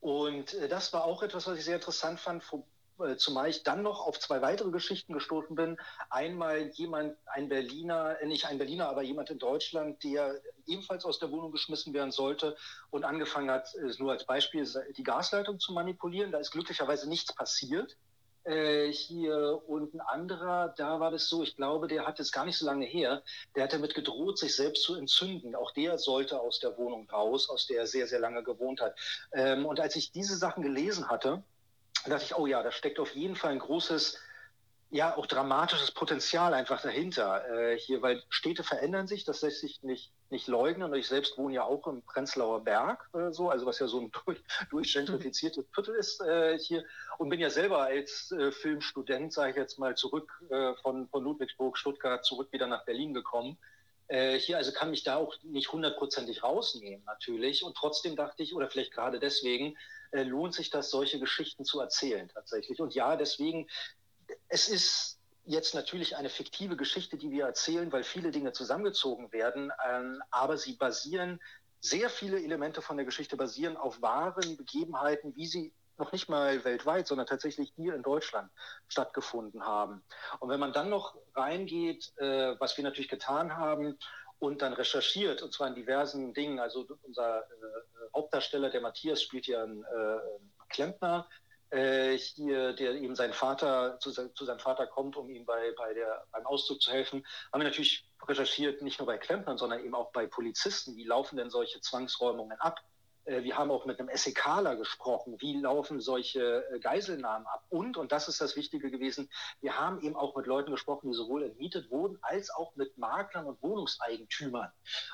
und 0.00 0.52
äh, 0.54 0.68
das 0.68 0.92
war 0.92 1.04
auch 1.04 1.22
etwas, 1.22 1.46
was 1.46 1.58
ich 1.58 1.64
sehr 1.64 1.76
interessant 1.76 2.20
fand, 2.20 2.44
zumal 3.16 3.48
ich 3.48 3.62
dann 3.62 3.82
noch 3.82 4.06
auf 4.06 4.18
zwei 4.18 4.42
weitere 4.42 4.70
Geschichten 4.70 5.12
gestoßen 5.12 5.54
bin. 5.56 5.76
Einmal 6.10 6.68
jemand, 6.74 7.16
ein 7.26 7.48
Berliner, 7.48 8.20
äh, 8.20 8.26
nicht 8.26 8.46
ein 8.46 8.58
Berliner, 8.58 8.88
aber 8.88 9.02
jemand 9.02 9.30
in 9.30 9.38
Deutschland, 9.38 10.02
der 10.04 10.40
ebenfalls 10.66 11.04
aus 11.04 11.18
der 11.18 11.30
Wohnung 11.30 11.52
geschmissen 11.52 11.92
werden 11.92 12.12
sollte 12.12 12.56
und 12.90 13.04
angefangen 13.04 13.50
hat, 13.50 13.74
äh, 13.74 13.92
nur 13.98 14.12
als 14.12 14.24
Beispiel, 14.24 14.66
die 14.96 15.02
Gasleitung 15.02 15.58
zu 15.58 15.72
manipulieren. 15.72 16.32
Da 16.32 16.38
ist 16.38 16.50
glücklicherweise 16.50 17.08
nichts 17.08 17.34
passiert. 17.34 17.96
Äh, 18.44 18.92
hier 18.92 19.62
und 19.66 19.94
ein 19.94 20.02
anderer, 20.02 20.74
da 20.76 21.00
war 21.00 21.10
das 21.10 21.28
so, 21.28 21.42
ich 21.42 21.56
glaube, 21.56 21.88
der 21.88 22.06
hat 22.06 22.20
es 22.20 22.30
gar 22.30 22.44
nicht 22.44 22.58
so 22.58 22.66
lange 22.66 22.84
her, 22.84 23.22
der 23.56 23.64
hat 23.64 23.72
damit 23.72 23.94
gedroht, 23.94 24.38
sich 24.38 24.54
selbst 24.54 24.82
zu 24.82 24.96
entzünden. 24.96 25.54
Auch 25.54 25.70
der 25.70 25.96
sollte 25.96 26.38
aus 26.38 26.60
der 26.60 26.76
Wohnung 26.76 27.08
raus, 27.08 27.48
aus 27.48 27.66
der 27.66 27.78
er 27.78 27.86
sehr, 27.86 28.06
sehr 28.06 28.20
lange 28.20 28.42
gewohnt 28.42 28.82
hat. 28.82 28.98
Ähm, 29.32 29.64
und 29.64 29.80
als 29.80 29.96
ich 29.96 30.12
diese 30.12 30.36
Sachen 30.36 30.62
gelesen 30.62 31.08
hatte, 31.08 31.42
dachte 32.06 32.24
ich, 32.24 32.36
oh 32.36 32.46
ja, 32.46 32.62
da 32.62 32.70
steckt 32.70 32.98
auf 32.98 33.14
jeden 33.14 33.36
Fall 33.36 33.52
ein 33.52 33.58
großes 33.58 34.18
ja 34.94 35.16
auch 35.16 35.26
dramatisches 35.26 35.90
Potenzial 35.90 36.54
einfach 36.54 36.80
dahinter 36.80 37.44
äh, 37.50 37.76
hier, 37.76 38.00
weil 38.00 38.22
Städte 38.28 38.62
verändern 38.62 39.08
sich, 39.08 39.24
das 39.24 39.42
lässt 39.42 39.60
sich 39.60 39.82
nicht, 39.82 40.12
nicht 40.30 40.46
leugnen. 40.46 40.92
Und 40.92 40.96
ich 40.96 41.08
selbst 41.08 41.36
wohne 41.36 41.54
ja 41.56 41.64
auch 41.64 41.88
im 41.88 42.02
Prenzlauer 42.02 42.62
Berg, 42.62 43.10
äh, 43.12 43.32
so, 43.32 43.50
also 43.50 43.66
was 43.66 43.80
ja 43.80 43.88
so 43.88 43.98
ein 44.00 44.12
durch, 44.24 44.40
durchgentrifiziertes 44.70 45.64
Viertel 45.74 45.96
ist 45.96 46.20
äh, 46.20 46.56
hier 46.60 46.84
und 47.18 47.28
bin 47.28 47.40
ja 47.40 47.50
selber 47.50 47.82
als 47.82 48.30
äh, 48.30 48.52
Filmstudent, 48.52 49.32
sage 49.32 49.50
ich 49.50 49.56
jetzt 49.56 49.80
mal, 49.80 49.96
zurück 49.96 50.30
äh, 50.50 50.74
von, 50.82 51.08
von 51.08 51.24
Ludwigsburg, 51.24 51.76
Stuttgart, 51.76 52.24
zurück 52.24 52.52
wieder 52.52 52.68
nach 52.68 52.84
Berlin 52.84 53.14
gekommen. 53.14 53.58
Äh, 54.08 54.38
hier 54.38 54.56
also 54.56 54.72
kann 54.72 54.90
mich 54.90 55.02
da 55.02 55.16
auch 55.16 55.34
nicht 55.42 55.72
hundertprozentig 55.72 56.42
rausnehmen 56.42 57.04
natürlich. 57.04 57.62
Und 57.64 57.76
trotzdem 57.76 58.16
dachte 58.16 58.42
ich, 58.42 58.54
oder 58.54 58.68
vielleicht 58.68 58.92
gerade 58.92 59.18
deswegen, 59.18 59.76
lohnt 60.16 60.54
sich 60.54 60.70
das, 60.70 60.90
solche 60.90 61.18
Geschichten 61.18 61.64
zu 61.64 61.80
erzählen 61.80 62.28
tatsächlich. 62.32 62.80
Und 62.80 62.94
ja, 62.94 63.16
deswegen 63.16 63.66
es 64.48 64.68
ist 64.68 65.18
jetzt 65.44 65.74
natürlich 65.74 66.16
eine 66.16 66.30
fiktive 66.30 66.76
Geschichte, 66.76 67.16
die 67.16 67.30
wir 67.30 67.44
erzählen, 67.44 67.92
weil 67.92 68.02
viele 68.02 68.30
Dinge 68.30 68.52
zusammengezogen 68.52 69.32
werden, 69.32 69.72
ähm, 69.88 70.22
aber 70.30 70.56
sie 70.56 70.74
basieren, 70.74 71.40
sehr 71.80 72.08
viele 72.08 72.42
Elemente 72.42 72.80
von 72.80 72.96
der 72.96 73.04
Geschichte 73.04 73.36
basieren 73.36 73.76
auf 73.76 74.00
wahren 74.00 74.56
Begebenheiten, 74.56 75.36
wie 75.36 75.46
sie 75.46 75.74
noch 75.98 76.12
nicht 76.12 76.28
mal 76.28 76.64
weltweit, 76.64 77.06
sondern 77.06 77.26
tatsächlich 77.26 77.72
hier 77.76 77.94
in 77.94 78.02
Deutschland 78.02 78.50
stattgefunden 78.88 79.64
haben. 79.64 80.04
Und 80.40 80.48
wenn 80.48 80.60
man 80.60 80.72
dann 80.72 80.90
noch 80.90 81.16
reingeht, 81.34 82.12
äh, 82.18 82.58
was 82.58 82.76
wir 82.76 82.84
natürlich 82.84 83.08
getan 83.08 83.56
haben, 83.56 83.98
und 84.38 84.62
dann 84.62 84.72
recherchiert, 84.72 85.42
und 85.42 85.52
zwar 85.52 85.68
in 85.68 85.74
diversen 85.74 86.34
Dingen. 86.34 86.60
Also 86.60 86.86
unser 87.02 87.40
äh, 87.40 87.44
Hauptdarsteller, 88.14 88.70
der 88.70 88.80
Matthias, 88.80 89.22
spielt 89.22 89.46
ja 89.46 89.62
einen 89.62 89.82
äh, 89.82 90.18
Klempner, 90.68 91.28
äh, 91.70 92.16
hier, 92.16 92.72
der 92.74 92.92
eben 92.92 93.16
sein 93.16 93.32
Vater 93.32 93.98
zu, 93.98 94.12
zu, 94.12 94.44
seinem 94.44 94.58
Vater 94.58 94.86
kommt, 94.86 95.16
um 95.16 95.28
ihm 95.30 95.44
bei, 95.44 95.72
bei 95.76 95.94
der, 95.94 96.26
beim 96.30 96.46
Auszug 96.46 96.80
zu 96.80 96.92
helfen, 96.92 97.26
haben 97.52 97.60
wir 97.60 97.68
natürlich 97.68 98.06
recherchiert, 98.26 98.82
nicht 98.82 98.98
nur 98.98 99.06
bei 99.06 99.18
Klempnern, 99.18 99.58
sondern 99.58 99.80
eben 99.84 99.94
auch 99.94 100.12
bei 100.12 100.26
Polizisten. 100.26 100.96
Wie 100.96 101.04
laufen 101.04 101.36
denn 101.36 101.50
solche 101.50 101.80
Zwangsräumungen 101.80 102.58
ab? 102.60 102.80
Äh, 103.24 103.42
wir 103.42 103.56
haben 103.56 103.70
auch 103.70 103.84
mit 103.86 103.98
einem 103.98 104.10
SEKler 104.14 104.76
gesprochen. 104.76 105.36
Wie 105.40 105.58
laufen 105.60 106.00
solche 106.00 106.64
äh, 106.70 106.78
Geiselnahmen 106.78 107.46
ab? 107.46 107.64
Und, 107.70 107.96
und 107.96 108.12
das 108.12 108.28
ist 108.28 108.40
das 108.40 108.56
Wichtige 108.56 108.90
gewesen, 108.90 109.30
wir 109.60 109.78
haben 109.78 110.00
eben 110.02 110.16
auch 110.16 110.36
mit 110.36 110.46
Leuten 110.46 110.70
gesprochen, 110.70 111.10
die 111.10 111.16
sowohl 111.16 111.44
entmietet 111.44 111.90
wurden, 111.90 112.18
als 112.22 112.50
auch 112.50 112.74
mit 112.76 112.96
Maklern 112.98 113.46
und 113.46 113.62
Wohnungseigentümern. 113.62 114.70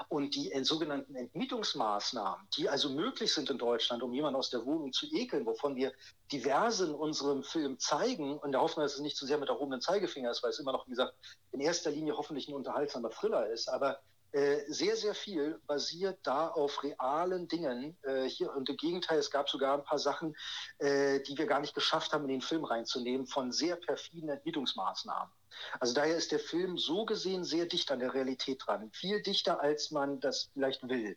Und 0.08 0.34
die 0.34 0.52
sogenannten 0.64 1.14
Entmietungsmaßnahmen, 1.14 2.48
die 2.56 2.68
also 2.68 2.90
möglich 2.90 3.32
sind 3.32 3.50
in 3.50 3.58
Deutschland, 3.58 4.02
um 4.02 4.12
jemanden 4.12 4.38
aus 4.38 4.50
der 4.50 4.64
Wohnung 4.64 4.92
zu 4.92 5.06
ekeln, 5.14 5.46
wovon 5.46 5.76
wir 5.76 5.92
diverse 6.32 6.86
in 6.86 6.94
unserem 6.94 7.42
Film 7.42 7.78
zeigen, 7.78 8.38
und 8.38 8.52
der 8.52 8.60
Hoffnung, 8.60 8.84
dass 8.84 8.94
es 8.94 9.00
nicht 9.00 9.16
zu 9.16 9.26
sehr 9.26 9.38
mit 9.38 9.48
erhobenen 9.48 9.80
Zeigefinger 9.80 10.30
ist, 10.30 10.42
weil 10.42 10.50
es 10.50 10.58
immer 10.58 10.72
noch, 10.72 10.86
wie 10.86 10.90
gesagt, 10.90 11.14
in 11.52 11.60
erster 11.60 11.90
Linie 11.90 12.16
hoffentlich 12.16 12.48
ein 12.48 12.54
unterhaltsamer 12.54 13.10
Thriller 13.10 13.48
ist, 13.48 13.68
aber 13.68 13.92
äh, 13.92 14.09
sehr, 14.32 14.96
sehr 14.96 15.14
viel 15.14 15.60
basiert 15.66 16.18
da 16.22 16.48
auf 16.48 16.82
realen 16.84 17.48
Dingen. 17.48 17.96
Äh, 18.02 18.24
hier, 18.24 18.54
und 18.54 18.68
im 18.68 18.76
Gegenteil, 18.76 19.18
es 19.18 19.30
gab 19.30 19.48
sogar 19.48 19.76
ein 19.76 19.84
paar 19.84 19.98
Sachen, 19.98 20.36
äh, 20.78 21.20
die 21.20 21.36
wir 21.36 21.46
gar 21.46 21.60
nicht 21.60 21.74
geschafft 21.74 22.12
haben, 22.12 22.24
in 22.24 22.30
den 22.30 22.40
Film 22.40 22.64
reinzunehmen, 22.64 23.26
von 23.26 23.50
sehr 23.50 23.76
perfiden 23.76 24.28
Entmietungsmaßnahmen. 24.28 25.32
Also 25.80 25.94
daher 25.94 26.16
ist 26.16 26.32
der 26.32 26.38
Film 26.38 26.78
so 26.78 27.04
gesehen 27.04 27.44
sehr 27.44 27.66
dicht 27.66 27.90
an 27.90 27.98
der 27.98 28.14
Realität 28.14 28.62
dran. 28.64 28.90
Viel 28.92 29.20
dichter, 29.22 29.60
als 29.60 29.90
man 29.90 30.20
das 30.20 30.50
vielleicht 30.54 30.88
will. 30.88 31.16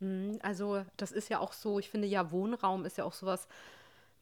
Mhm, 0.00 0.38
also 0.42 0.84
das 0.96 1.12
ist 1.12 1.28
ja 1.28 1.40
auch 1.40 1.52
so, 1.52 1.78
ich 1.78 1.90
finde 1.90 2.06
ja, 2.06 2.30
Wohnraum 2.30 2.84
ist 2.84 2.98
ja 2.98 3.04
auch 3.04 3.12
sowas, 3.12 3.48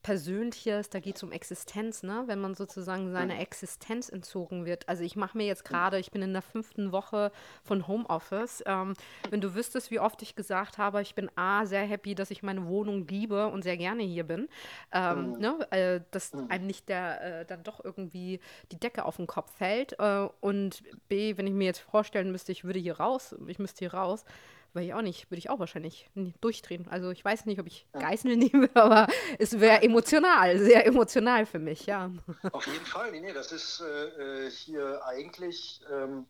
Persönliches, 0.07 0.88
da 0.88 1.01
geht 1.01 1.16
es 1.16 1.25
um 1.25 1.33
Existenz, 1.33 2.05
ne? 2.05 2.23
wenn 2.27 2.40
man 2.40 2.55
sozusagen 2.55 3.11
seine 3.11 3.40
Existenz 3.40 4.09
entzogen 4.09 4.64
wird. 4.64 4.88
Also 4.88 5.03
ich 5.03 5.16
mache 5.16 5.37
mir 5.37 5.49
jetzt 5.49 5.64
gerade, 5.64 5.99
ich 5.99 6.12
bin 6.12 6.23
in 6.23 6.33
der 6.33 6.42
fünften 6.42 6.92
Woche 6.92 7.33
von 7.64 7.88
Homeoffice. 7.88 8.62
Ähm, 8.66 8.95
wenn 9.31 9.40
du 9.40 9.57
wüsstest, 9.57 9.90
wie 9.90 9.99
oft 9.99 10.23
ich 10.23 10.37
gesagt 10.37 10.79
habe, 10.79 11.03
ich 11.03 11.16
bin 11.16 11.29
A, 11.35 11.66
sehr 11.66 11.83
happy, 11.83 12.14
dass 12.14 12.31
ich 12.31 12.45
meine 12.45 12.69
Wohnung 12.69 13.05
liebe 13.09 13.49
und 13.49 13.64
sehr 13.64 13.77
gerne 13.77 14.05
hier 14.05 14.23
bin, 14.23 14.49
ähm, 14.92 15.33
mhm. 15.33 15.38
ne? 15.40 15.73
Äh, 15.73 16.01
dass 16.12 16.33
mhm. 16.33 16.51
einem 16.51 16.66
nicht 16.69 16.88
der, 16.88 17.40
äh, 17.40 17.45
dann 17.45 17.64
doch 17.64 17.85
irgendwie 17.85 18.38
die 18.71 18.79
Decke 18.79 19.07
auf 19.07 19.16
den 19.16 19.27
Kopf 19.27 19.57
fällt. 19.57 19.99
Äh, 19.99 20.29
und 20.40 20.85
B, 21.09 21.37
wenn 21.37 21.49
ich 21.49 21.53
mir 21.53 21.64
jetzt 21.64 21.81
vorstellen 21.81 22.31
müsste, 22.31 22.53
ich 22.53 22.62
würde 22.62 22.79
hier 22.79 23.01
raus, 23.01 23.35
ich 23.49 23.59
müsste 23.59 23.81
hier 23.81 23.95
raus, 23.95 24.25
Weiß 24.77 24.85
ich 24.85 24.93
auch 24.93 25.01
nicht, 25.01 25.31
würde 25.31 25.39
ich 25.39 25.49
auch 25.49 25.59
wahrscheinlich 25.59 26.07
durchdrehen. 26.43 26.87
Also 26.91 27.11
ich 27.11 27.25
weiß 27.25 27.47
nicht, 27.47 27.59
ob 27.59 27.67
ich 27.67 27.87
Geißel 27.93 28.37
nehme, 28.37 28.69
aber 28.75 29.07
es 29.39 29.59
wäre 29.59 29.81
emotional, 29.81 30.59
sehr 30.59 30.85
emotional 30.85 31.47
für 31.47 31.59
mich, 31.59 31.87
ja. 31.87 32.11
Auf 32.53 32.67
jeden 32.67 32.85
Fall, 32.85 33.11
nee, 33.11 33.21
nee, 33.21 33.33
das 33.33 33.53
ist 33.53 33.81
äh, 33.81 34.45
äh, 34.45 34.51
hier 34.51 35.03
eigentlich, 35.07 35.81
ähm, 35.91 36.27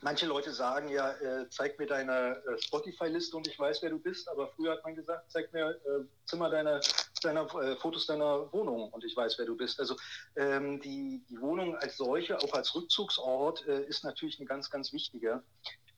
manche 0.00 0.26
Leute 0.26 0.52
sagen 0.52 0.88
ja, 0.88 1.12
äh, 1.12 1.48
zeig 1.48 1.78
mir 1.78 1.86
deine 1.86 2.42
äh, 2.44 2.58
Spotify-Liste 2.60 3.36
und 3.36 3.46
ich 3.46 3.56
weiß, 3.56 3.82
wer 3.82 3.90
du 3.90 4.00
bist, 4.00 4.28
aber 4.30 4.48
früher 4.48 4.72
hat 4.72 4.82
man 4.82 4.96
gesagt, 4.96 5.30
zeig 5.30 5.52
mir 5.52 5.70
äh, 5.70 6.04
Zimmer 6.24 6.50
deiner, 6.50 6.80
deiner 7.22 7.42
äh, 7.54 7.76
Fotos 7.76 8.06
deiner 8.06 8.52
Wohnung 8.52 8.90
und 8.90 9.04
ich 9.04 9.16
weiß, 9.16 9.38
wer 9.38 9.46
du 9.46 9.56
bist. 9.56 9.78
Also 9.78 9.94
ähm, 10.34 10.80
die, 10.80 11.22
die 11.30 11.40
Wohnung 11.40 11.76
als 11.76 11.98
solche, 11.98 12.36
auch 12.36 12.52
als 12.52 12.74
Rückzugsort, 12.74 13.60
ist 13.60 14.02
natürlich 14.02 14.40
eine 14.40 14.46
ganz, 14.48 14.70
ganz 14.70 14.92
wichtige. 14.92 15.44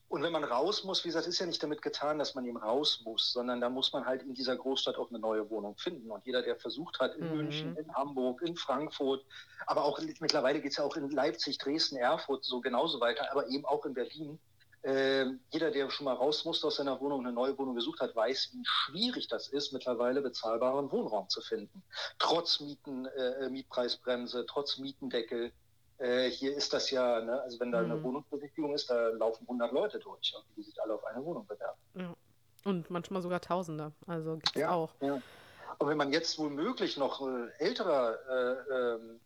Und 0.08 0.22
wenn 0.22 0.32
man 0.32 0.44
raus 0.44 0.84
muss, 0.84 1.04
wie 1.04 1.08
gesagt, 1.08 1.26
ist 1.26 1.38
ja 1.38 1.44
nicht 1.44 1.62
damit 1.62 1.82
getan, 1.82 2.18
dass 2.18 2.34
man 2.34 2.46
eben 2.46 2.56
raus 2.56 3.02
muss, 3.04 3.30
sondern 3.32 3.60
da 3.60 3.68
muss 3.68 3.92
man 3.92 4.06
halt 4.06 4.22
in 4.22 4.32
dieser 4.32 4.56
Großstadt 4.56 4.96
auch 4.96 5.10
eine 5.10 5.18
neue 5.18 5.50
Wohnung 5.50 5.76
finden. 5.76 6.10
Und 6.10 6.24
jeder, 6.24 6.42
der 6.42 6.56
versucht 6.56 6.98
hat, 6.98 7.14
in 7.16 7.28
mhm. 7.28 7.36
München, 7.36 7.76
in 7.76 7.94
Hamburg, 7.94 8.40
in 8.40 8.56
Frankfurt, 8.56 9.24
aber 9.66 9.84
auch 9.84 10.00
mittlerweile 10.20 10.60
geht 10.60 10.70
es 10.72 10.78
ja 10.78 10.84
auch 10.84 10.96
in 10.96 11.10
Leipzig, 11.10 11.58
Dresden, 11.58 11.96
Erfurt 11.96 12.44
so 12.44 12.60
genauso 12.60 13.00
weiter, 13.00 13.30
aber 13.30 13.48
eben 13.48 13.66
auch 13.66 13.84
in 13.84 13.92
Berlin. 13.92 14.38
Äh, 14.82 15.26
jeder, 15.50 15.70
der 15.70 15.90
schon 15.90 16.04
mal 16.04 16.14
raus 16.14 16.44
musste 16.46 16.68
aus 16.68 16.76
seiner 16.76 17.00
Wohnung, 17.00 17.20
eine 17.20 17.32
neue 17.32 17.58
Wohnung 17.58 17.74
gesucht 17.74 18.00
hat, 18.00 18.16
weiß, 18.16 18.50
wie 18.52 18.64
schwierig 18.64 19.28
das 19.28 19.48
ist, 19.48 19.72
mittlerweile 19.72 20.22
bezahlbaren 20.22 20.90
Wohnraum 20.90 21.28
zu 21.28 21.42
finden. 21.42 21.82
Trotz 22.18 22.60
Mieten, 22.60 23.04
äh, 23.06 23.50
Mietpreisbremse, 23.50 24.46
trotz 24.46 24.78
Mietendeckel. 24.78 25.52
Äh, 25.98 26.30
hier 26.30 26.56
ist 26.56 26.72
das 26.72 26.90
ja, 26.90 27.20
ne, 27.20 27.40
also 27.42 27.58
wenn 27.60 27.72
da 27.72 27.82
mhm. 27.82 27.90
eine 27.90 28.02
Wohnungsbesichtigung 28.02 28.74
ist, 28.74 28.88
da 28.88 29.08
laufen 29.08 29.42
100 29.42 29.72
Leute 29.72 29.98
durch, 29.98 30.34
die 30.56 30.62
sich 30.62 30.80
alle 30.82 30.94
auf 30.94 31.04
eine 31.04 31.24
Wohnung 31.24 31.46
bewerben. 31.46 31.78
Ja. 31.94 32.14
Und 32.64 32.90
manchmal 32.90 33.22
sogar 33.22 33.40
Tausende, 33.40 33.92
also 34.06 34.34
gibt 34.34 34.54
es 34.54 34.60
ja, 34.60 34.70
auch. 34.70 34.94
Ja. 35.00 35.20
Und 35.78 35.88
wenn 35.88 35.96
man 35.96 36.12
jetzt 36.12 36.38
womöglich 36.38 36.96
noch 36.96 37.20
äh, 37.26 37.48
älterer 37.58 38.18
äh, 38.28 38.74
ähm, 38.74 39.20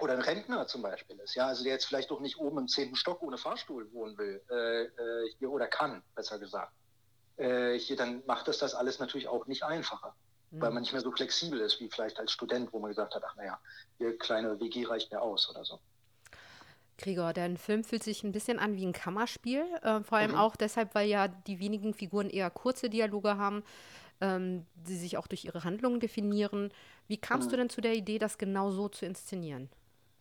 oder 0.00 0.14
ein 0.14 0.20
Rentner 0.20 0.66
zum 0.66 0.82
Beispiel 0.82 1.18
ist, 1.20 1.34
ja, 1.34 1.46
also 1.46 1.62
der 1.62 1.72
jetzt 1.72 1.86
vielleicht 1.86 2.10
doch 2.10 2.20
nicht 2.20 2.38
oben 2.38 2.58
im 2.58 2.68
zehnten 2.68 2.96
Stock 2.96 3.22
ohne 3.22 3.38
Fahrstuhl 3.38 3.92
wohnen 3.92 4.18
will, 4.18 4.42
äh, 4.50 4.84
äh 4.84 5.30
hier 5.38 5.50
oder 5.50 5.66
kann, 5.66 6.02
besser 6.14 6.38
gesagt, 6.38 6.72
äh, 7.36 7.78
hier, 7.78 7.96
dann 7.96 8.22
macht 8.26 8.48
es 8.48 8.58
das 8.58 8.74
alles 8.74 8.98
natürlich 8.98 9.28
auch 9.28 9.46
nicht 9.46 9.62
einfacher 9.64 10.14
mhm. 10.54 10.60
weil 10.60 10.70
man 10.70 10.82
nicht 10.82 10.92
mehr 10.92 11.02
so 11.02 11.10
flexibel 11.10 11.60
ist 11.60 11.80
wie 11.80 11.88
vielleicht 11.88 12.18
als 12.18 12.32
Student, 12.32 12.72
wo 12.72 12.78
man 12.78 12.90
gesagt 12.90 13.14
hat, 13.14 13.22
ach 13.26 13.36
naja, 13.36 13.58
hier 13.98 14.16
kleine 14.18 14.58
WG 14.60 14.86
reicht 14.86 15.12
mir 15.12 15.20
aus 15.20 15.48
oder 15.50 15.64
so. 15.64 15.80
Gregor, 16.98 17.32
dein 17.32 17.56
Film 17.56 17.84
fühlt 17.84 18.02
sich 18.02 18.24
ein 18.24 18.32
bisschen 18.32 18.58
an 18.58 18.76
wie 18.76 18.86
ein 18.86 18.92
Kammerspiel, 18.92 19.64
äh, 19.82 20.00
vor 20.00 20.18
allem 20.18 20.32
mhm. 20.32 20.38
auch 20.38 20.56
deshalb, 20.56 20.94
weil 20.94 21.08
ja 21.08 21.28
die 21.28 21.58
wenigen 21.58 21.94
Figuren 21.94 22.30
eher 22.30 22.50
kurze 22.50 22.88
Dialoge 22.88 23.36
haben, 23.36 23.64
ähm, 24.20 24.66
die 24.74 24.96
sich 24.96 25.16
auch 25.16 25.26
durch 25.26 25.44
ihre 25.44 25.64
Handlungen 25.64 26.00
definieren. 26.00 26.72
Wie 27.08 27.16
kamst 27.16 27.48
mhm. 27.48 27.50
du 27.50 27.56
denn 27.58 27.70
zu 27.70 27.80
der 27.80 27.94
Idee, 27.94 28.18
das 28.18 28.38
genau 28.38 28.70
so 28.70 28.88
zu 28.88 29.06
inszenieren? 29.06 29.68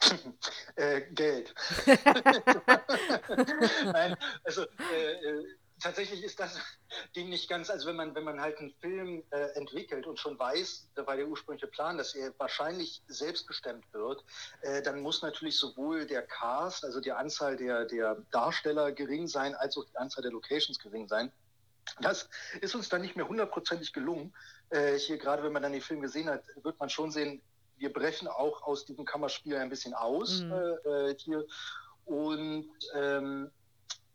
äh, 0.76 1.02
Geld. 1.12 1.54
Nein, 3.86 4.16
also 4.44 4.64
äh, 4.64 4.66
äh 4.66 5.46
tatsächlich 5.84 6.24
ist 6.24 6.39
das 6.39 6.58
Ding 7.15 7.30
nicht 7.30 7.50
ganz, 7.50 7.69
also 7.69 7.88
wenn 7.88 7.96
man, 7.96 8.15
wenn 8.15 8.24
man 8.24 8.41
halt 8.41 8.58
einen 8.58 8.74
Film 8.82 9.24
äh, 9.30 9.50
entwickelt 9.56 10.08
und 10.08 10.19
schon 10.19 10.39
weiß, 10.39 10.89
da 10.96 11.06
war 11.06 11.15
der 11.15 11.28
ursprüngliche 11.28 11.67
Plan, 11.67 11.98
dass 11.98 12.15
er 12.15 12.34
wahrscheinlich 12.39 13.02
selbstbestimmt 13.08 13.86
wird, 13.93 14.24
äh, 14.62 14.82
dann 14.82 15.02
muss 15.02 15.22
natürlich 15.22 15.58
sowohl 15.58 16.08
der 16.08 16.24
Cast, 16.24 16.86
also 16.86 17.00
die 17.02 17.12
Anzahl 17.12 17.58
der, 17.58 17.86
der 17.86 18.17
Darsteller 18.32 18.91
gering 18.91 19.28
sein, 19.28 19.54
als 19.56 19.78
auch 19.78 19.86
die 19.86 19.98
Anzahl 19.98 20.24
der 20.24 20.32
Locations 20.32 20.80
gering 20.80 21.08
sein. 21.08 21.32
Das 22.00 22.30
ist 22.62 22.76
uns 22.76 22.88
dann 22.88 23.02
nicht 23.02 23.17
mehr 23.17 23.28
hundertprozentig 23.28 23.91
gelungen. 23.91 24.34
Äh, 24.69 24.98
hier 24.98 25.17
gerade, 25.17 25.43
wenn 25.43 25.52
man 25.52 25.62
dann 25.62 25.74
den 25.74 25.82
Film 25.82 26.02
gesehen 26.02 26.30
hat, 26.30 26.43
wird 26.63 26.80
man 26.80 26.89
schon 26.89 27.12
sehen, 27.12 27.41
wir 27.78 27.91
brechen 27.91 28.30
auch 28.30 28.63
aus 28.63 28.86
diesem 28.86 29.04
Kammerspiel 29.04 29.58
ein 29.58 29.69
bisschen 29.69 29.93
aus 29.93 30.41
mhm. 30.41 30.54
Äh, 30.54 31.10
äh, 31.12 31.15
hier. 31.17 31.46
Und 32.06 32.69
ähm, 32.96 33.52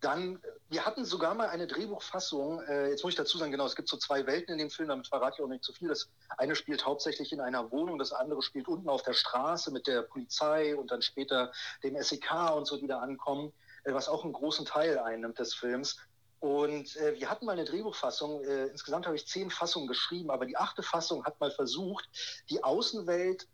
dann, 0.00 0.40
wir 0.68 0.87
hatten 0.87 1.04
sogar 1.04 1.34
mal 1.34 1.48
eine 1.48 1.66
Drehbuchfassung, 1.66 2.62
äh, 2.62 2.90
jetzt 2.90 3.02
muss 3.02 3.12
ich 3.12 3.16
dazu 3.16 3.38
sagen, 3.38 3.50
genau, 3.50 3.66
es 3.66 3.74
gibt 3.74 3.88
so 3.88 3.96
zwei 3.96 4.26
Welten 4.26 4.52
in 4.52 4.58
dem 4.58 4.70
Film, 4.70 4.88
damit 4.88 5.08
verrate 5.08 5.37
ich 5.38 5.44
auch 5.44 5.48
nicht 5.48 5.64
zu 5.64 5.72
viel. 5.72 5.88
Das 5.88 6.08
eine 6.37 6.54
spielt 6.54 6.87
hauptsächlich 6.87 7.32
in 7.32 7.40
einer 7.40 7.70
Wohnung, 7.72 7.98
das 7.98 8.12
andere 8.12 8.42
spielt 8.42 8.68
unten 8.68 8.88
auf 8.88 9.02
der 9.02 9.14
Straße 9.14 9.72
mit 9.72 9.87
der 9.87 10.02
Polizei 10.02 10.76
und 10.76 10.90
dann 10.90 11.02
später 11.02 11.52
dem 11.82 12.00
SEK 12.00 12.54
und 12.54 12.66
so, 12.66 12.76
die 12.76 12.87
da 12.87 13.00
ankommen, 13.00 13.52
äh, 13.84 13.92
was 13.92 14.08
auch 14.08 14.24
einen 14.24 14.32
großen 14.32 14.66
Teil 14.66 14.98
einnimmt 14.98 15.38
des 15.38 15.54
Films. 15.54 15.98
Und 16.40 16.94
äh, 16.96 17.18
wir 17.18 17.28
hatten 17.28 17.46
mal 17.46 17.52
eine 17.52 17.64
Drehbuchfassung, 17.64 18.44
äh, 18.44 18.66
insgesamt 18.66 19.06
habe 19.06 19.16
ich 19.16 19.26
zehn 19.26 19.50
Fassungen 19.50 19.88
geschrieben, 19.88 20.30
aber 20.30 20.46
die 20.46 20.56
achte 20.56 20.84
Fassung 20.84 21.24
hat 21.24 21.40
mal 21.40 21.50
versucht, 21.50 22.08
die 22.48 22.62
Außenwelt 22.62 23.48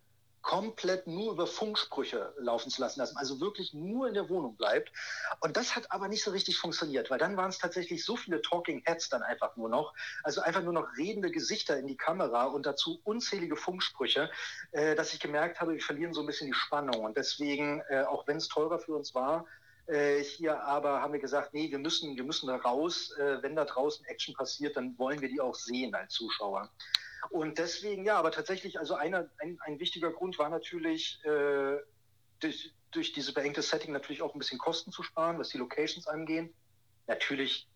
komplett 0.45 1.07
nur 1.07 1.33
über 1.33 1.47
Funksprüche 1.47 2.35
laufen 2.39 2.71
zu 2.71 2.81
lassen, 2.81 3.01
dass 3.01 3.15
man 3.15 3.23
also 3.23 3.41
wirklich 3.41 3.73
nur 3.73 4.07
in 4.07 4.15
der 4.15 4.29
Wohnung 4.29 4.57
bleibt. 4.57 4.93
Und 5.41 5.57
das 5.57 5.75
hat 5.75 5.91
aber 5.91 6.07
nicht 6.07 6.23
so 6.23 6.31
richtig 6.31 6.59
funktioniert, 6.59 7.11
weil 7.11 7.19
dann 7.19 7.37
waren 7.37 7.49
es 7.49 7.59
tatsächlich 7.59 8.05
so 8.05 8.17
viele 8.17 8.43
Talking 8.43 8.83
Heads 8.85 9.09
dann 9.09 9.23
einfach 9.23 9.57
nur 9.57 9.71
noch, 9.71 9.95
also 10.23 10.43
einfach 10.43 10.63
nur 10.63 10.75
noch 10.75 10.87
redende 10.99 11.31
Gesichter 11.31 11.79
in 11.79 11.87
die 11.87 11.97
Kamera 11.97 12.45
und 12.45 12.67
dazu 12.67 13.01
unzählige 13.05 13.57
Funksprüche, 13.57 14.31
äh, 14.73 14.95
dass 14.95 15.15
ich 15.15 15.21
gemerkt 15.21 15.61
habe, 15.61 15.73
wir 15.73 15.81
verlieren 15.81 16.13
so 16.13 16.21
ein 16.21 16.27
bisschen 16.27 16.47
die 16.47 16.55
Spannung. 16.55 17.05
Und 17.05 17.17
deswegen, 17.17 17.83
äh, 17.89 18.03
auch 18.03 18.27
wenn 18.27 18.37
es 18.37 18.49
teurer 18.49 18.79
für 18.79 18.95
uns 18.95 19.15
war, 19.15 19.47
äh, 19.87 20.23
hier 20.23 20.63
aber 20.63 21.01
haben 21.01 21.15
wir 21.15 21.21
gesagt, 21.21 21.55
nee, 21.55 21.71
wir 21.71 21.79
müssen, 21.79 22.17
wir 22.17 22.25
müssen 22.25 22.49
da 22.49 22.57
raus. 22.57 23.13
Äh, 23.19 23.43
wenn 23.43 23.57
da 23.57 23.65
draußen 23.65 24.05
Action 24.07 24.35
passiert, 24.35 24.77
dann 24.77 24.99
wollen 24.99 25.23
wir 25.23 25.29
die 25.29 25.41
auch 25.41 25.55
sehen 25.55 25.95
als 25.95 26.13
Zuschauer. 26.13 26.69
Und 27.31 27.59
deswegen, 27.59 28.05
ja, 28.05 28.17
aber 28.17 28.31
tatsächlich, 28.31 28.79
also 28.79 28.95
einer, 28.95 29.29
ein, 29.39 29.59
ein 29.61 29.81
wichtiger 29.81 30.11
Grund 30.13 30.39
war 30.39 30.49
natürlich, 30.51 31.21
äh, 31.25 31.79
durch, 32.41 32.73
durch 32.91 33.13
dieses 33.13 33.33
beengte 33.33 33.63
Setting 33.63 33.93
natürlich 33.93 34.23
auch 34.23 34.35
ein 34.35 34.39
bisschen 34.39 34.59
Kosten 34.59 34.93
zu 34.93 35.03
sparen, 35.03 35.39
was 35.39 35.49
die 35.49 35.59
Locations 35.59 36.07
angehen. 36.07 36.53
Natürlich 37.07 37.69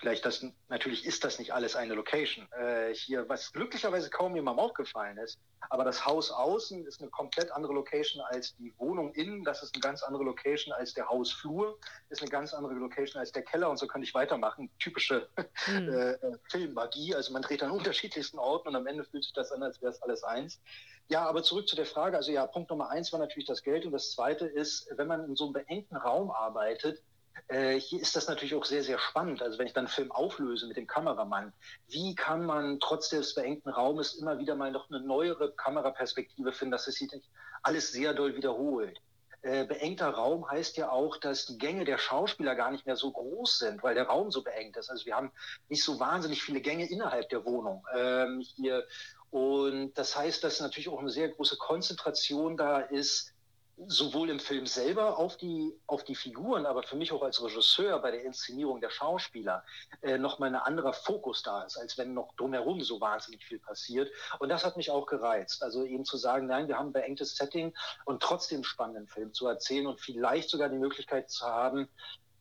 Vielleicht 0.00 0.24
das, 0.24 0.44
natürlich 0.68 1.04
ist 1.04 1.24
das 1.24 1.38
nicht 1.38 1.52
alles 1.52 1.74
eine 1.74 1.94
Location. 1.94 2.48
Äh, 2.52 2.94
hier, 2.94 3.28
was 3.28 3.52
glücklicherweise 3.52 4.10
kaum 4.10 4.34
jemandem 4.36 4.64
aufgefallen 4.64 5.18
ist, 5.18 5.38
aber 5.70 5.84
das 5.84 6.06
Haus 6.06 6.30
außen 6.30 6.86
ist 6.86 7.00
eine 7.00 7.10
komplett 7.10 7.50
andere 7.50 7.72
Location 7.72 8.22
als 8.22 8.54
die 8.56 8.72
Wohnung 8.78 9.12
innen. 9.14 9.44
Das 9.44 9.62
ist 9.62 9.74
eine 9.74 9.80
ganz 9.80 10.02
andere 10.02 10.22
Location 10.22 10.72
als 10.72 10.94
der 10.94 11.08
Hausflur, 11.08 11.78
ist 12.10 12.22
eine 12.22 12.30
ganz 12.30 12.54
andere 12.54 12.74
Location 12.74 13.18
als 13.18 13.32
der 13.32 13.42
Keller 13.42 13.68
und 13.70 13.76
so 13.78 13.86
könnte 13.86 14.06
ich 14.06 14.14
weitermachen. 14.14 14.70
Typische 14.78 15.28
mhm. 15.66 15.88
äh, 15.92 16.18
Filmmagie. 16.48 17.14
Also 17.14 17.32
man 17.32 17.42
dreht 17.42 17.62
an 17.62 17.70
unterschiedlichsten 17.72 18.38
Orten 18.38 18.68
und 18.68 18.76
am 18.76 18.86
Ende 18.86 19.04
fühlt 19.04 19.24
sich 19.24 19.32
das 19.32 19.50
an, 19.50 19.62
als 19.62 19.80
wäre 19.82 19.92
es 19.92 20.00
alles 20.02 20.22
eins. 20.22 20.60
Ja, 21.08 21.26
aber 21.26 21.42
zurück 21.42 21.66
zu 21.66 21.74
der 21.74 21.86
Frage. 21.86 22.16
Also 22.16 22.30
ja, 22.30 22.46
Punkt 22.46 22.70
Nummer 22.70 22.90
eins 22.90 23.12
war 23.12 23.18
natürlich 23.18 23.46
das 23.46 23.62
Geld 23.62 23.84
und 23.84 23.92
das 23.92 24.12
zweite 24.12 24.46
ist, 24.46 24.86
wenn 24.96 25.08
man 25.08 25.24
in 25.24 25.36
so 25.36 25.44
einem 25.44 25.54
beengten 25.54 25.96
Raum 25.96 26.30
arbeitet, 26.30 27.02
äh, 27.46 27.78
hier 27.78 28.00
ist 28.00 28.16
das 28.16 28.28
natürlich 28.28 28.54
auch 28.54 28.64
sehr, 28.64 28.82
sehr 28.82 28.98
spannend. 28.98 29.42
Also 29.42 29.58
wenn 29.58 29.66
ich 29.66 29.72
dann 29.72 29.86
einen 29.86 29.94
Film 29.94 30.12
auflöse 30.12 30.66
mit 30.66 30.76
dem 30.76 30.86
Kameramann, 30.86 31.52
wie 31.88 32.14
kann 32.14 32.44
man 32.44 32.80
trotz 32.80 33.08
des 33.08 33.34
beengten 33.34 33.70
Raumes 33.70 34.14
immer 34.14 34.38
wieder 34.38 34.56
mal 34.56 34.72
noch 34.72 34.90
eine 34.90 35.00
neuere 35.00 35.52
Kameraperspektive 35.52 36.52
finden, 36.52 36.72
dass 36.72 36.88
es 36.88 36.96
sich 36.96 37.10
alles 37.62 37.92
sehr 37.92 38.14
doll 38.14 38.36
wiederholt. 38.36 38.98
Äh, 39.42 39.66
beengter 39.66 40.10
Raum 40.10 40.50
heißt 40.50 40.76
ja 40.76 40.90
auch, 40.90 41.16
dass 41.16 41.46
die 41.46 41.58
Gänge 41.58 41.84
der 41.84 41.98
Schauspieler 41.98 42.56
gar 42.56 42.72
nicht 42.72 42.86
mehr 42.86 42.96
so 42.96 43.12
groß 43.12 43.58
sind, 43.58 43.82
weil 43.84 43.94
der 43.94 44.08
Raum 44.08 44.32
so 44.32 44.42
beengt 44.42 44.76
ist. 44.76 44.90
Also 44.90 45.06
wir 45.06 45.14
haben 45.14 45.30
nicht 45.68 45.84
so 45.84 46.00
wahnsinnig 46.00 46.42
viele 46.42 46.60
Gänge 46.60 46.90
innerhalb 46.90 47.28
der 47.28 47.44
Wohnung 47.44 47.86
ähm, 47.96 48.40
hier. 48.40 48.84
Und 49.30 49.94
das 49.94 50.16
heißt, 50.16 50.42
dass 50.42 50.60
natürlich 50.60 50.88
auch 50.88 50.98
eine 50.98 51.10
sehr 51.10 51.28
große 51.28 51.56
Konzentration 51.56 52.56
da 52.56 52.80
ist, 52.80 53.32
sowohl 53.86 54.30
im 54.30 54.40
Film 54.40 54.66
selber 54.66 55.18
auf 55.18 55.36
die, 55.36 55.72
auf 55.86 56.04
die 56.04 56.14
Figuren, 56.14 56.66
aber 56.66 56.82
für 56.82 56.96
mich 56.96 57.12
auch 57.12 57.22
als 57.22 57.42
Regisseur 57.42 57.98
bei 58.00 58.10
der 58.10 58.24
Inszenierung 58.24 58.80
der 58.80 58.90
Schauspieler 58.90 59.64
äh, 60.02 60.18
nochmal 60.18 60.50
ein 60.50 60.56
anderer 60.56 60.92
Fokus 60.92 61.42
da 61.42 61.62
ist, 61.62 61.76
als 61.76 61.96
wenn 61.96 62.14
noch 62.14 62.34
drumherum 62.36 62.82
so 62.82 63.00
wahnsinnig 63.00 63.44
viel 63.44 63.58
passiert. 63.58 64.10
Und 64.38 64.48
das 64.48 64.64
hat 64.64 64.76
mich 64.76 64.90
auch 64.90 65.06
gereizt. 65.06 65.62
Also 65.62 65.84
eben 65.84 66.04
zu 66.04 66.16
sagen, 66.16 66.46
nein, 66.46 66.68
wir 66.68 66.78
haben 66.78 66.88
ein 66.88 66.92
beengtes 66.92 67.36
Setting 67.36 67.74
und 68.04 68.22
trotzdem 68.22 68.64
spannenden 68.64 69.06
Film 69.06 69.32
zu 69.32 69.46
erzählen 69.46 69.86
und 69.86 70.00
vielleicht 70.00 70.50
sogar 70.50 70.68
die 70.68 70.78
Möglichkeit 70.78 71.30
zu 71.30 71.46
haben, 71.46 71.88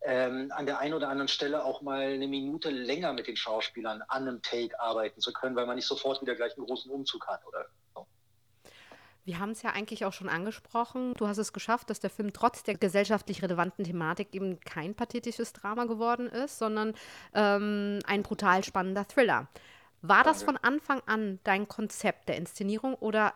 ähm, 0.02 0.52
an 0.56 0.66
der 0.66 0.80
einen 0.80 0.94
oder 0.94 1.10
anderen 1.10 1.28
Stelle 1.28 1.64
auch 1.64 1.82
mal 1.82 2.02
eine 2.02 2.28
Minute 2.28 2.70
länger 2.70 3.14
mit 3.14 3.28
den 3.28 3.36
Schauspielern 3.36 4.04
an 4.08 4.28
einem 4.28 4.42
Take 4.42 4.80
arbeiten 4.80 5.22
zu 5.22 5.34
können, 5.34 5.56
weil 5.56 5.66
man 5.66 5.76
nicht 5.76 5.88
sofort 5.88 6.22
wieder 6.22 6.36
gleich 6.36 6.56
einen 6.56 6.66
großen 6.66 6.92
Umzug 6.92 7.28
hat 7.28 7.46
oder 7.46 7.66
wir 9.28 9.40
haben 9.40 9.52
es 9.52 9.62
ja 9.62 9.72
eigentlich 9.72 10.06
auch 10.06 10.14
schon 10.14 10.30
angesprochen. 10.30 11.14
Du 11.16 11.28
hast 11.28 11.38
es 11.38 11.52
geschafft, 11.52 11.90
dass 11.90 12.00
der 12.00 12.10
Film 12.10 12.32
trotz 12.32 12.64
der 12.64 12.76
gesellschaftlich 12.76 13.44
relevanten 13.44 13.84
Thematik 13.84 14.34
eben 14.34 14.58
kein 14.62 14.96
pathetisches 14.96 15.52
Drama 15.52 15.84
geworden 15.84 16.28
ist, 16.28 16.58
sondern 16.58 16.96
ähm, 17.34 18.00
ein 18.06 18.24
brutal 18.24 18.64
spannender 18.64 19.06
Thriller. 19.06 19.50
War 20.02 20.24
das 20.24 20.44
von 20.44 20.56
Anfang 20.56 21.02
an 21.08 21.40
dein 21.44 21.68
Konzept 21.68 22.30
der 22.30 22.38
Inszenierung 22.38 22.96
oder 22.96 23.34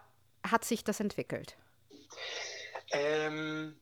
hat 0.50 0.64
sich 0.64 0.86
das 0.86 1.02
entwickelt? 1.02 1.58
Ähm, 2.92 3.76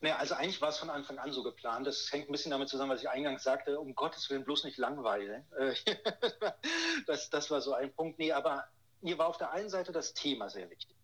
naja, 0.00 0.16
also 0.16 0.34
eigentlich 0.34 0.60
war 0.60 0.70
es 0.70 0.78
von 0.78 0.90
Anfang 0.90 1.18
an 1.18 1.30
so 1.30 1.44
geplant. 1.44 1.86
Das 1.86 2.10
hängt 2.10 2.28
ein 2.28 2.32
bisschen 2.32 2.50
damit 2.50 2.68
zusammen, 2.68 2.90
was 2.90 3.00
ich 3.00 3.08
eingangs 3.08 3.44
sagte, 3.44 3.78
um 3.78 3.94
Gottes 3.94 4.28
Willen 4.28 4.44
bloß 4.44 4.64
nicht 4.64 4.76
langweilen. 4.76 5.46
das, 7.06 7.30
das 7.30 7.48
war 7.52 7.60
so 7.60 7.74
ein 7.74 7.92
Punkt. 7.92 8.18
Nee, 8.18 8.32
aber 8.32 8.64
mir 9.00 9.18
war 9.18 9.28
auf 9.28 9.38
der 9.38 9.52
einen 9.52 9.70
Seite 9.70 9.92
das 9.92 10.14
Thema 10.14 10.48
sehr 10.50 10.68
wichtig. 10.70 10.96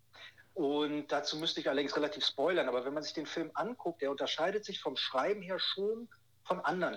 Und 0.55 1.09
dazu 1.09 1.37
müsste 1.37 1.61
ich 1.61 1.69
allerdings 1.69 1.97
relativ 1.97 2.25
spoilern, 2.25 2.69
aber 2.69 2.85
wenn 2.85 2.95
man 2.95 3.03
sich 3.03 3.13
den 3.13 3.27
Film 3.27 3.51
anguckt, 3.55 4.01
der 4.01 4.11
unterscheidet 4.11 4.65
sich 4.65 4.81
vom 4.81 4.97
Schreiben 4.97 5.43
her 5.43 5.59
schon 5.59 6.09
von 6.45 6.61
anderen 6.61 6.97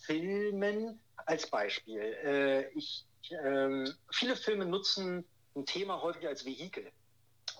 Filmen. 0.00 1.00
Als 1.14 1.48
Beispiel, 1.48 2.00
äh, 2.00 2.68
ich, 2.72 3.06
äh, 3.30 3.84
viele 4.10 4.34
Filme 4.34 4.64
nutzen 4.64 5.24
ein 5.54 5.64
Thema 5.64 6.02
häufig 6.02 6.26
als 6.26 6.44
Vehikel. 6.44 6.90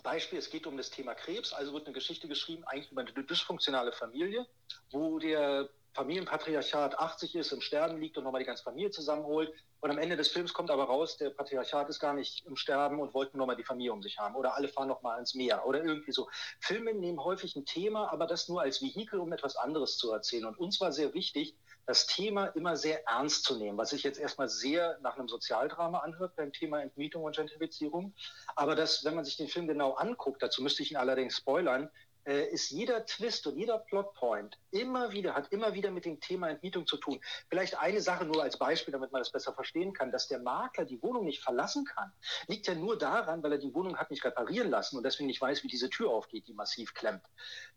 Beispiel, 0.02 0.38
es 0.38 0.50
geht 0.50 0.66
um 0.66 0.76
das 0.76 0.90
Thema 0.90 1.14
Krebs, 1.14 1.52
also 1.52 1.72
wird 1.72 1.86
eine 1.86 1.94
Geschichte 1.94 2.28
geschrieben, 2.28 2.64
eigentlich 2.64 2.90
über 2.90 3.02
eine 3.02 3.12
dysfunktionale 3.12 3.92
Familie, 3.92 4.46
wo 4.90 5.18
der 5.18 5.68
Familienpatriarchat 5.94 6.98
80 6.98 7.34
ist, 7.36 7.52
im 7.52 7.60
Sterben 7.60 8.00
liegt 8.00 8.16
und 8.18 8.24
nochmal 8.24 8.40
die 8.40 8.46
ganze 8.46 8.62
Familie 8.62 8.90
zusammenholt. 8.90 9.52
Und 9.80 9.90
am 9.90 9.98
Ende 9.98 10.16
des 10.16 10.28
Films 10.28 10.52
kommt 10.52 10.70
aber 10.70 10.84
raus, 10.84 11.16
der 11.16 11.30
Patriarchat 11.30 11.88
ist 11.88 12.00
gar 12.00 12.12
nicht 12.12 12.44
im 12.46 12.56
Sterben 12.56 13.00
und 13.00 13.14
wollte 13.14 13.38
nochmal 13.38 13.56
die 13.56 13.64
Familie 13.64 13.92
um 13.92 14.02
sich 14.02 14.18
haben. 14.18 14.34
Oder 14.34 14.54
alle 14.56 14.68
fahren 14.68 14.88
nochmal 14.88 15.14
ans 15.14 15.34
Meer 15.34 15.66
oder 15.66 15.82
irgendwie 15.84 16.12
so. 16.12 16.28
Filme 16.60 16.94
nehmen 16.94 17.22
häufig 17.22 17.54
ein 17.56 17.64
Thema, 17.64 18.12
aber 18.12 18.26
das 18.26 18.48
nur 18.48 18.60
als 18.60 18.82
Vehikel, 18.82 19.20
um 19.20 19.32
etwas 19.32 19.56
anderes 19.56 19.96
zu 19.96 20.12
erzählen. 20.12 20.46
Und 20.46 20.58
uns 20.58 20.80
war 20.80 20.92
sehr 20.92 21.14
wichtig, 21.14 21.56
das 21.86 22.06
Thema 22.06 22.46
immer 22.48 22.76
sehr 22.76 23.06
ernst 23.08 23.44
zu 23.44 23.56
nehmen, 23.56 23.78
was 23.78 23.90
sich 23.90 24.02
jetzt 24.02 24.20
erstmal 24.20 24.48
sehr 24.48 24.98
nach 25.00 25.16
einem 25.16 25.26
Sozialdrama 25.26 26.00
anhört 26.00 26.36
beim 26.36 26.52
Thema 26.52 26.82
Entmietung 26.82 27.22
und 27.22 27.34
Gentrifizierung. 27.34 28.14
Aber 28.56 28.74
das, 28.74 29.04
wenn 29.04 29.14
man 29.14 29.24
sich 29.24 29.38
den 29.38 29.48
Film 29.48 29.66
genau 29.66 29.92
anguckt, 29.92 30.42
dazu 30.42 30.62
müsste 30.62 30.82
ich 30.82 30.90
ihn 30.90 30.98
allerdings 30.98 31.38
spoilern, 31.38 31.88
ist 32.32 32.70
jeder 32.70 33.06
Twist 33.06 33.46
und 33.46 33.56
jeder 33.56 33.78
Plotpoint 33.78 34.58
immer 34.70 35.12
wieder, 35.12 35.34
hat 35.34 35.52
immer 35.52 35.74
wieder 35.74 35.90
mit 35.90 36.04
dem 36.04 36.20
Thema 36.20 36.50
Entmietung 36.50 36.86
zu 36.86 36.96
tun. 36.96 37.20
Vielleicht 37.48 37.78
eine 37.78 38.00
Sache 38.00 38.24
nur 38.24 38.42
als 38.42 38.58
Beispiel, 38.58 38.92
damit 38.92 39.12
man 39.12 39.20
das 39.20 39.32
besser 39.32 39.54
verstehen 39.54 39.92
kann, 39.92 40.12
dass 40.12 40.28
der 40.28 40.40
Makler 40.40 40.84
die 40.84 41.02
Wohnung 41.02 41.24
nicht 41.24 41.42
verlassen 41.42 41.84
kann, 41.84 42.12
liegt 42.46 42.66
ja 42.66 42.74
nur 42.74 42.98
daran, 42.98 43.42
weil 43.42 43.52
er 43.52 43.58
die 43.58 43.72
Wohnung 43.74 43.96
hat 43.96 44.10
nicht 44.10 44.24
reparieren 44.24 44.70
lassen 44.70 44.96
und 44.96 45.04
deswegen 45.04 45.26
nicht 45.26 45.40
weiß, 45.40 45.62
wie 45.64 45.68
diese 45.68 45.90
Tür 45.90 46.10
aufgeht, 46.10 46.46
die 46.48 46.54
massiv 46.54 46.94
klemmt. 46.94 47.24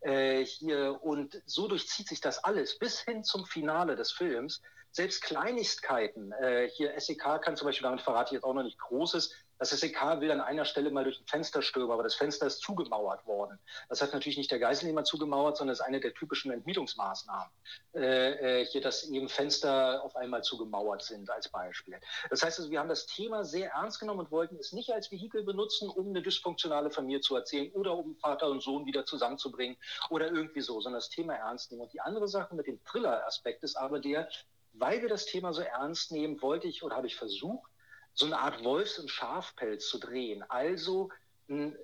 Äh, 0.02 0.44
hier, 0.46 1.00
und 1.02 1.42
so 1.46 1.68
durchzieht 1.68 2.08
sich 2.08 2.22
das 2.22 2.44
alles 2.44 2.78
bis 2.78 3.00
hin 3.00 3.24
zum 3.24 3.46
Finale 3.46 3.96
des 3.96 4.12
Films. 4.12 4.62
Selbst 4.94 5.22
Kleinigkeiten, 5.22 6.34
äh, 6.34 6.70
hier 6.70 7.00
SEK 7.00 7.42
kann 7.42 7.56
zum 7.56 7.68
Beispiel, 7.68 7.84
damit 7.84 8.02
verrate 8.02 8.30
ich 8.30 8.34
jetzt 8.34 8.44
auch 8.44 8.54
noch 8.54 8.64
nicht 8.64 8.78
Großes, 8.78 9.34
das 9.62 9.70
SEK 9.70 10.20
will 10.20 10.32
an 10.32 10.42
einer 10.42 10.66
Stelle 10.66 10.90
mal 10.90 11.04
durch 11.04 11.20
ein 11.20 11.28
Fenster 11.28 11.62
stürmen, 11.62 11.92
aber 11.92 12.02
das 12.02 12.16
Fenster 12.16 12.48
ist 12.48 12.62
zugemauert 12.62 13.28
worden. 13.28 13.60
Das 13.90 14.02
hat 14.02 14.12
natürlich 14.12 14.40
nicht 14.40 14.50
der 14.50 14.58
Geiselnehmer 14.58 15.04
zugemauert, 15.04 15.56
sondern 15.56 15.74
ist 15.74 15.82
eine 15.82 16.00
der 16.00 16.16
typischen 16.16 16.52
Entmietungsmaßnahmen. 16.52 17.52
Äh, 17.94 18.62
äh, 18.62 18.66
hier, 18.66 18.82
dass 18.82 19.04
eben 19.04 19.30
Fenster 19.30 20.04
auf 20.04 20.16
einmal 20.16 20.44
zugemauert 20.44 21.04
sind, 21.04 21.30
als 21.30 21.48
Beispiel. 21.48 21.96
Das 22.32 22.42
heißt 22.42 22.58
also, 22.58 22.72
wir 22.72 22.80
haben 22.80 22.90
das 22.90 23.06
Thema 23.06 23.46
sehr 23.46 23.70
ernst 23.70 24.00
genommen 24.00 24.22
und 24.22 24.32
wollten 24.32 24.56
es 24.56 24.74
nicht 24.74 24.92
als 24.92 25.12
Vehikel 25.12 25.44
benutzen, 25.44 25.90
um 25.90 26.10
eine 26.10 26.24
dysfunktionale 26.24 26.90
Familie 26.90 27.22
zu 27.22 27.36
erzählen 27.36 27.72
oder 27.74 27.96
um 27.96 28.16
Vater 28.16 28.50
und 28.50 28.64
Sohn 28.64 28.88
wieder 28.88 29.06
zusammenzubringen 29.06 29.78
oder 30.10 30.32
irgendwie 30.32 30.62
so, 30.62 30.82
sondern 30.82 31.02
das 31.02 31.10
Thema 31.10 31.36
ernst 31.36 31.70
nehmen. 31.70 31.84
Und 31.84 31.94
die 31.94 32.02
andere 32.02 32.28
Sache 32.28 32.56
mit 32.56 32.66
dem 32.66 32.84
Thriller-Aspekt 32.86 33.62
ist 33.62 33.76
aber 33.76 34.00
der, 34.00 34.28
weil 34.74 35.04
wir 35.04 35.10
das 35.10 35.26
Thema 35.26 35.54
so 35.54 35.62
ernst 35.62 36.12
nehmen, 36.12 36.42
wollte 36.42 36.68
ich 36.68 36.82
oder 36.82 36.96
habe 36.96 37.06
ich 37.06 37.16
versucht, 37.16 37.71
so 38.14 38.26
eine 38.26 38.40
Art 38.40 38.64
Wolfs- 38.64 39.00
und 39.00 39.10
Schafpelz 39.10 39.88
zu 39.88 40.00
drehen. 40.00 40.44
Also 40.50 41.10
ein 41.50 41.78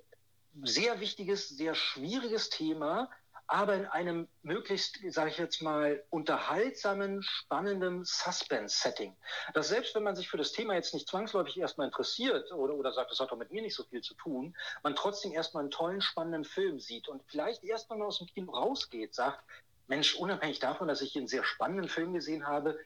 sehr 0.62 1.00
wichtiges, 1.00 1.48
sehr 1.48 1.74
schwieriges 1.74 2.50
Thema, 2.50 3.10
aber 3.50 3.74
in 3.74 3.86
einem 3.86 4.28
möglichst, 4.42 4.98
sage 5.08 5.30
ich 5.30 5.38
jetzt 5.38 5.62
mal, 5.62 6.04
unterhaltsamen, 6.10 7.22
spannenden 7.22 8.04
Suspense-Setting. 8.04 9.16
Dass 9.54 9.68
selbst 9.68 9.94
wenn 9.94 10.02
man 10.02 10.16
sich 10.16 10.28
für 10.28 10.36
das 10.36 10.52
Thema 10.52 10.74
jetzt 10.74 10.92
nicht 10.92 11.08
zwangsläufig 11.08 11.58
erstmal 11.58 11.86
interessiert 11.86 12.52
oder, 12.52 12.74
oder 12.74 12.92
sagt, 12.92 13.10
das 13.10 13.20
hat 13.20 13.30
doch 13.30 13.38
mit 13.38 13.50
mir 13.50 13.62
nicht 13.62 13.74
so 13.74 13.84
viel 13.84 14.02
zu 14.02 14.14
tun, 14.14 14.54
man 14.82 14.94
trotzdem 14.94 15.32
erstmal 15.32 15.62
einen 15.62 15.70
tollen, 15.70 16.02
spannenden 16.02 16.44
Film 16.44 16.78
sieht 16.78 17.08
und 17.08 17.22
vielleicht 17.26 17.64
erstmal 17.64 18.02
aus 18.02 18.18
dem 18.18 18.26
Kino 18.26 18.52
rausgeht, 18.52 19.14
sagt, 19.14 19.42
Mensch, 19.86 20.14
unabhängig 20.16 20.58
davon, 20.58 20.86
dass 20.86 21.00
ich 21.00 21.16
einen 21.16 21.26
sehr 21.26 21.44
spannenden 21.44 21.88
Film 21.88 22.12
gesehen 22.12 22.46
habe, 22.46 22.78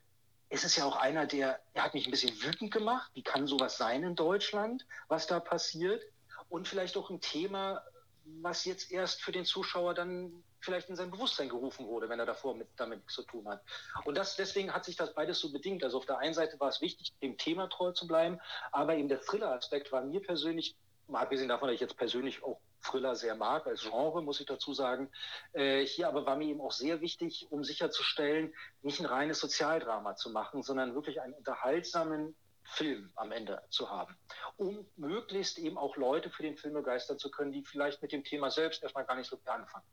es 0.53 0.65
ist 0.65 0.77
ja 0.77 0.85
auch 0.85 0.97
einer, 0.97 1.25
der, 1.25 1.61
der 1.75 1.83
hat 1.83 1.95
mich 1.95 2.07
ein 2.07 2.11
bisschen 2.11 2.43
wütend 2.43 2.71
gemacht. 2.71 3.11
Wie 3.15 3.23
kann 3.23 3.47
sowas 3.47 3.79
sein 3.79 4.03
in 4.03 4.15
Deutschland, 4.15 4.87
was 5.09 5.27
da 5.27 5.41
passiert? 5.41 6.03
Und 6.51 6.69
vielleicht 6.69 6.99
auch 6.99 7.09
ein 7.09 7.23
Thema, 7.23 7.83
was 8.43 8.67
jetzt 8.67 8.93
erst 8.93 9.23
für 9.23 9.33
den 9.33 9.47
Zuschauer 9.47 9.95
dann 9.95 10.45
vielleicht 10.61 10.91
in 10.91 10.97
sein 10.97 11.11
Bewusstsein 11.11 11.49
gerufen 11.49 11.87
wurde, 11.87 12.11
wenn 12.11 12.21
er 12.21 12.27
davor 12.27 12.55
mit, 12.55 12.69
damit 12.77 12.99
nichts 12.99 13.15
zu 13.15 13.23
tun 13.23 13.49
hat. 13.49 13.63
Und 14.05 14.17
das, 14.19 14.37
deswegen 14.37 14.75
hat 14.75 14.85
sich 14.85 14.95
das 14.95 15.15
beides 15.15 15.41
so 15.41 15.51
bedingt. 15.51 15.83
Also 15.85 15.97
auf 15.97 16.07
der 16.07 16.19
einen 16.19 16.35
Seite 16.35 16.61
war 16.61 16.69
es 16.69 16.83
wichtig, 16.83 17.15
dem 17.23 17.39
Thema 17.39 17.69
treu 17.69 17.93
zu 17.93 18.07
bleiben, 18.07 18.39
aber 18.73 18.95
eben 18.95 19.09
der 19.09 19.23
Thriller-Aspekt 19.23 19.91
war 19.91 20.03
mir 20.03 20.21
persönlich 20.21 20.77
mal 21.09 21.23
abgesehen 21.23 21.49
davon, 21.49 21.69
dass 21.69 21.77
ich 21.77 21.81
jetzt 21.81 21.97
persönlich 21.97 22.45
auch 22.45 22.61
Thriller 22.83 23.17
sehr 23.17 23.35
mag, 23.35 23.67
als 23.67 23.83
Genre, 23.83 24.23
muss 24.23 24.41
ich 24.41 24.47
dazu 24.47 24.75
sagen. 24.75 25.11
Äh, 25.53 25.85
hier 25.87 26.09
aber 26.09 26.27
war 26.27 26.37
mir 26.37 26.49
eben 26.49 26.61
auch 26.61 26.73
sehr 26.73 27.01
wichtig, 27.01 27.47
um 27.51 27.65
sicherzustellen, 27.65 28.55
nicht 28.83 29.01
ein 29.01 29.07
reines 29.07 29.41
Sozialdrama 29.41 30.17
zu 30.17 30.31
machen, 30.31 30.63
sondern 30.63 30.95
wirklich 30.95 31.21
einen 31.21 31.35
unterhaltsamen 31.35 32.35
Film 32.65 33.13
am 33.17 33.33
Ende 33.33 33.63
zu 33.71 33.91
haben, 33.91 34.17
um 34.57 34.87
möglichst 34.97 35.59
eben 35.59 35.77
auch 35.77 35.97
Leute 35.97 36.31
für 36.31 36.43
den 36.43 36.57
Film 36.57 36.75
begeistern 36.75 37.19
zu 37.19 37.31
können, 37.31 37.53
die 37.53 37.65
vielleicht 37.65 38.03
mit 38.03 38.13
dem 38.13 38.25
Thema 38.25 38.51
selbst 38.51 38.83
erstmal 38.83 39.05
gar 39.05 39.17
nicht 39.17 39.29
so 39.29 39.37
viel 39.37 39.51
anfangen. 39.51 39.85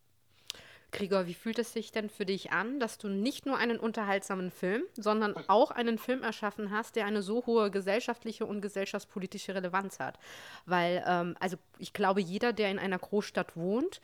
Gregor, 0.91 1.27
wie 1.27 1.33
fühlt 1.33 1.59
es 1.59 1.73
sich 1.73 1.91
denn 1.91 2.09
für 2.09 2.25
dich 2.25 2.51
an, 2.51 2.79
dass 2.79 2.97
du 2.97 3.07
nicht 3.07 3.45
nur 3.45 3.57
einen 3.57 3.79
unterhaltsamen 3.79 4.51
Film, 4.51 4.83
sondern 4.95 5.35
auch 5.47 5.71
einen 5.71 5.97
Film 5.97 6.23
erschaffen 6.23 6.71
hast, 6.71 6.95
der 6.95 7.05
eine 7.05 7.21
so 7.21 7.45
hohe 7.45 7.69
gesellschaftliche 7.69 8.45
und 8.45 8.61
gesellschaftspolitische 8.61 9.53
Relevanz 9.53 9.99
hat? 9.99 10.17
Weil, 10.65 11.03
ähm, 11.07 11.35
also 11.39 11.57
ich 11.77 11.93
glaube, 11.93 12.21
jeder, 12.21 12.53
der 12.53 12.71
in 12.71 12.79
einer 12.79 12.97
Großstadt 12.99 13.55
wohnt, 13.55 14.01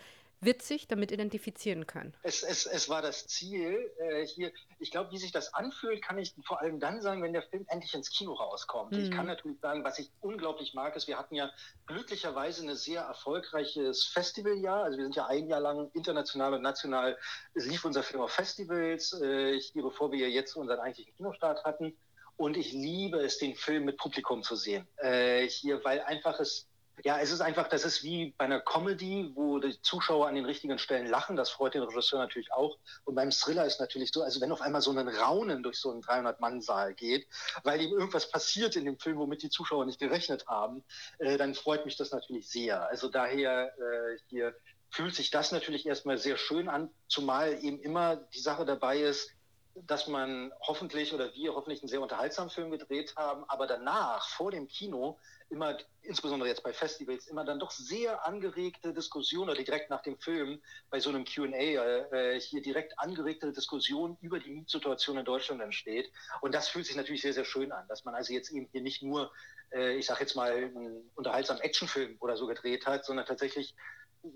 sich 0.61 0.88
damit 0.88 1.11
identifizieren 1.11 1.88
können. 1.88 2.15
Es, 2.23 2.43
es, 2.43 2.65
es 2.65 2.89
war 2.89 3.01
das 3.01 3.27
Ziel 3.27 3.91
äh, 3.97 4.25
hier. 4.25 4.51
Ich 4.79 4.91
glaube, 4.91 5.11
wie 5.11 5.17
sich 5.17 5.31
das 5.31 5.53
anfühlt, 5.53 6.01
kann 6.03 6.17
ich 6.17 6.36
vor 6.45 6.61
allem 6.61 6.79
dann 6.79 7.01
sagen, 7.01 7.23
wenn 7.23 7.33
der 7.33 7.43
Film 7.43 7.65
endlich 7.69 7.93
ins 7.93 8.09
Kino 8.09 8.33
rauskommt. 8.33 8.91
Mhm. 8.91 8.99
Ich 8.99 9.11
kann 9.11 9.25
natürlich 9.27 9.59
sagen, 9.59 9.83
was 9.83 9.99
ich 9.99 10.11
unglaublich 10.21 10.73
mag, 10.73 10.95
ist, 10.95 11.07
wir 11.07 11.17
hatten 11.17 11.36
ja 11.36 11.51
glücklicherweise 11.88 12.67
ein 12.67 12.75
sehr 12.75 13.01
erfolgreiches 13.01 14.05
Festivaljahr. 14.05 14.83
Also 14.83 14.97
wir 14.97 15.05
sind 15.05 15.15
ja 15.15 15.27
ein 15.27 15.47
Jahr 15.47 15.61
lang 15.61 15.89
international 15.93 16.53
und 16.53 16.61
national 16.61 17.17
lief 17.53 17.86
unser 17.86 18.03
Film 18.03 18.21
auf 18.21 18.31
Festivals, 18.31 19.13
äh, 19.21 19.59
hier, 19.59 19.83
bevor 19.83 20.11
wir 20.11 20.29
jetzt 20.29 20.55
unseren 20.55 20.79
eigentlichen 20.79 21.15
Kinostart 21.15 21.63
hatten. 21.63 21.97
Und 22.38 22.57
ich 22.57 22.73
liebe 22.73 23.19
es, 23.19 23.38
den 23.38 23.55
Film 23.55 23.86
mit 23.86 23.97
Publikum 23.97 24.43
zu 24.43 24.55
sehen. 24.55 24.88
Äh, 24.97 25.47
hier, 25.47 25.83
weil 25.86 26.01
einfach 26.01 26.39
es 26.39 26.67
ja, 27.03 27.19
es 27.19 27.31
ist 27.31 27.41
einfach, 27.41 27.67
das 27.67 27.83
ist 27.83 28.03
wie 28.03 28.33
bei 28.37 28.45
einer 28.45 28.59
Comedy, 28.59 29.31
wo 29.35 29.59
die 29.59 29.79
Zuschauer 29.81 30.27
an 30.27 30.35
den 30.35 30.45
richtigen 30.45 30.79
Stellen 30.79 31.07
lachen. 31.07 31.35
Das 31.35 31.49
freut 31.49 31.73
den 31.73 31.83
Regisseur 31.83 32.19
natürlich 32.19 32.51
auch. 32.53 32.77
Und 33.03 33.15
beim 33.15 33.31
Thriller 33.31 33.65
ist 33.65 33.79
natürlich 33.79 34.11
so, 34.11 34.23
also 34.23 34.41
wenn 34.41 34.51
auf 34.51 34.61
einmal 34.61 34.81
so 34.81 34.91
ein 34.91 35.07
Raunen 35.07 35.63
durch 35.63 35.77
so 35.77 35.91
einen 35.91 36.01
300-Mann-Saal 36.01 36.93
geht, 36.93 37.27
weil 37.63 37.81
ihm 37.81 37.91
irgendwas 37.91 38.29
passiert 38.29 38.75
in 38.75 38.85
dem 38.85 38.97
Film, 38.97 39.17
womit 39.17 39.43
die 39.43 39.49
Zuschauer 39.49 39.85
nicht 39.85 39.99
gerechnet 39.99 40.47
haben, 40.47 40.83
äh, 41.19 41.37
dann 41.37 41.53
freut 41.53 41.85
mich 41.85 41.97
das 41.97 42.11
natürlich 42.11 42.49
sehr. 42.49 42.87
Also 42.89 43.09
daher 43.09 43.73
äh, 43.77 44.17
hier 44.27 44.55
fühlt 44.89 45.13
sich 45.13 45.29
das 45.29 45.51
natürlich 45.51 45.85
erstmal 45.85 46.17
sehr 46.17 46.37
schön 46.37 46.69
an, 46.69 46.89
zumal 47.07 47.61
eben 47.61 47.81
immer 47.81 48.15
die 48.15 48.39
Sache 48.39 48.65
dabei 48.65 48.99
ist, 48.99 49.34
dass 49.76 50.07
man 50.07 50.53
hoffentlich 50.61 51.13
oder 51.13 51.34
wir 51.36 51.53
hoffentlich 51.53 51.82
einen 51.82 51.89
sehr 51.89 52.01
unterhaltsamen 52.01 52.49
Film 52.49 52.71
gedreht 52.71 53.13
haben, 53.17 53.43
aber 53.49 53.67
danach, 53.67 54.28
vor 54.30 54.51
dem 54.51 54.67
Kino, 54.67 55.19
immer, 55.49 55.78
insbesondere 56.01 56.49
jetzt 56.49 56.63
bei 56.63 56.73
Festivals, 56.73 57.28
immer 57.28 57.43
dann 57.43 57.59
doch 57.59 57.71
sehr 57.71 58.26
angeregte 58.26 58.93
Diskussionen 58.93 59.49
oder 59.49 59.63
direkt 59.63 59.89
nach 59.89 60.01
dem 60.01 60.17
Film 60.17 60.61
bei 60.89 60.99
so 60.99 61.09
einem 61.09 61.26
QA 61.26 61.45
äh, 61.53 62.39
hier 62.39 62.61
direkt 62.61 62.97
angeregte 62.99 63.51
Diskussionen 63.51 64.17
über 64.21 64.39
die 64.39 64.49
Mietsituation 64.49 65.17
in 65.17 65.26
Deutschland 65.26 65.61
entsteht. 65.61 66.09
Und 66.41 66.55
das 66.55 66.69
fühlt 66.69 66.86
sich 66.86 66.95
natürlich 66.95 67.21
sehr, 67.21 67.34
sehr 67.34 67.45
schön 67.45 67.71
an, 67.71 67.88
dass 67.88 68.05
man 68.05 68.15
also 68.15 68.34
jetzt 68.34 68.51
eben 68.51 68.67
hier 68.71 68.82
nicht 68.82 69.03
nur, 69.03 69.32
äh, 69.73 69.97
ich 69.97 70.05
sage 70.05 70.21
jetzt 70.21 70.36
mal, 70.36 70.51
einen 70.51 71.11
unterhaltsamen 71.15 71.61
Actionfilm 71.61 72.17
oder 72.21 72.38
so 72.38 72.47
gedreht 72.47 72.86
hat, 72.86 73.05
sondern 73.05 73.26
tatsächlich 73.26 73.76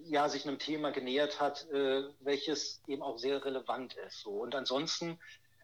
ja, 0.04 0.30
sich 0.30 0.48
einem 0.48 0.60
Thema 0.60 0.92
genähert 0.92 1.40
hat, 1.40 1.70
äh, 1.72 2.04
welches 2.20 2.82
eben 2.88 3.02
auch 3.02 3.18
sehr 3.18 3.44
relevant 3.44 3.96
ist. 4.08 4.22
So. 4.22 4.32
Und 4.32 4.56
ansonsten 4.56 5.20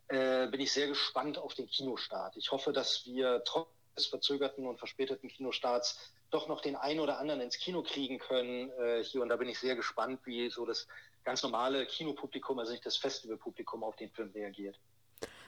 äh, 0.08 0.48
bin 0.48 0.60
ich 0.62 0.72
sehr 0.72 0.88
gespannt 0.88 1.38
auf 1.38 1.54
den 1.54 1.68
Kinostart. 1.68 2.38
Ich 2.38 2.52
hoffe, 2.52 2.74
dass 2.74 3.06
wir 3.06 3.44
trotz 3.46 3.68
des 3.96 4.08
verzögerten 4.08 4.68
und 4.68 4.78
verspäteten 4.78 5.30
Kinostarts 5.30 6.12
doch 6.30 6.48
noch 6.48 6.62
den 6.62 6.76
einen 6.76 7.00
oder 7.00 7.18
anderen 7.18 7.42
ins 7.42 7.58
Kino 7.58 7.82
kriegen 7.82 8.20
können 8.20 8.70
äh, 8.72 9.04
hier. 9.04 9.22
Und 9.22 9.30
da 9.30 9.38
bin 9.38 9.48
ich 9.48 9.60
sehr 9.60 9.76
gespannt, 9.76 10.20
wie 10.26 10.50
so 10.50 10.66
das 10.66 10.88
ganz 11.24 11.42
normale 11.44 11.86
Kinopublikum, 11.86 12.60
also 12.60 12.72
nicht 12.72 12.86
das 12.86 12.98
Festivalpublikum, 12.98 13.84
auf 13.84 13.96
den 13.96 14.12
Film 14.12 14.32
reagiert. 14.32 14.78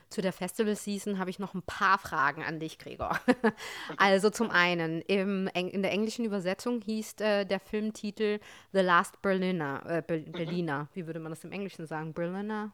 Zu 0.09 0.21
der 0.21 0.31
Festival-Season 0.31 1.19
habe 1.19 1.29
ich 1.29 1.39
noch 1.39 1.53
ein 1.53 1.61
paar 1.61 1.97
Fragen 1.97 2.43
an 2.43 2.59
dich, 2.59 2.79
Gregor. 2.79 3.19
also 3.97 4.29
zum 4.29 4.49
einen, 4.49 5.01
im, 5.01 5.47
in 5.47 5.81
der 5.81 5.91
englischen 5.91 6.23
Übersetzung 6.23 6.81
hieß 6.81 7.15
äh, 7.19 7.45
der 7.45 7.59
Filmtitel 7.59 8.39
The 8.71 8.79
Last 8.79 9.21
Berliner. 9.21 9.83
Äh, 9.85 10.19
mhm. 10.19 10.31
Berliner. 10.31 10.87
Wie 10.93 11.05
würde 11.05 11.19
man 11.19 11.31
das 11.31 11.43
im 11.43 11.51
Englischen 11.51 11.85
sagen? 11.87 12.13
Berliner? 12.13 12.71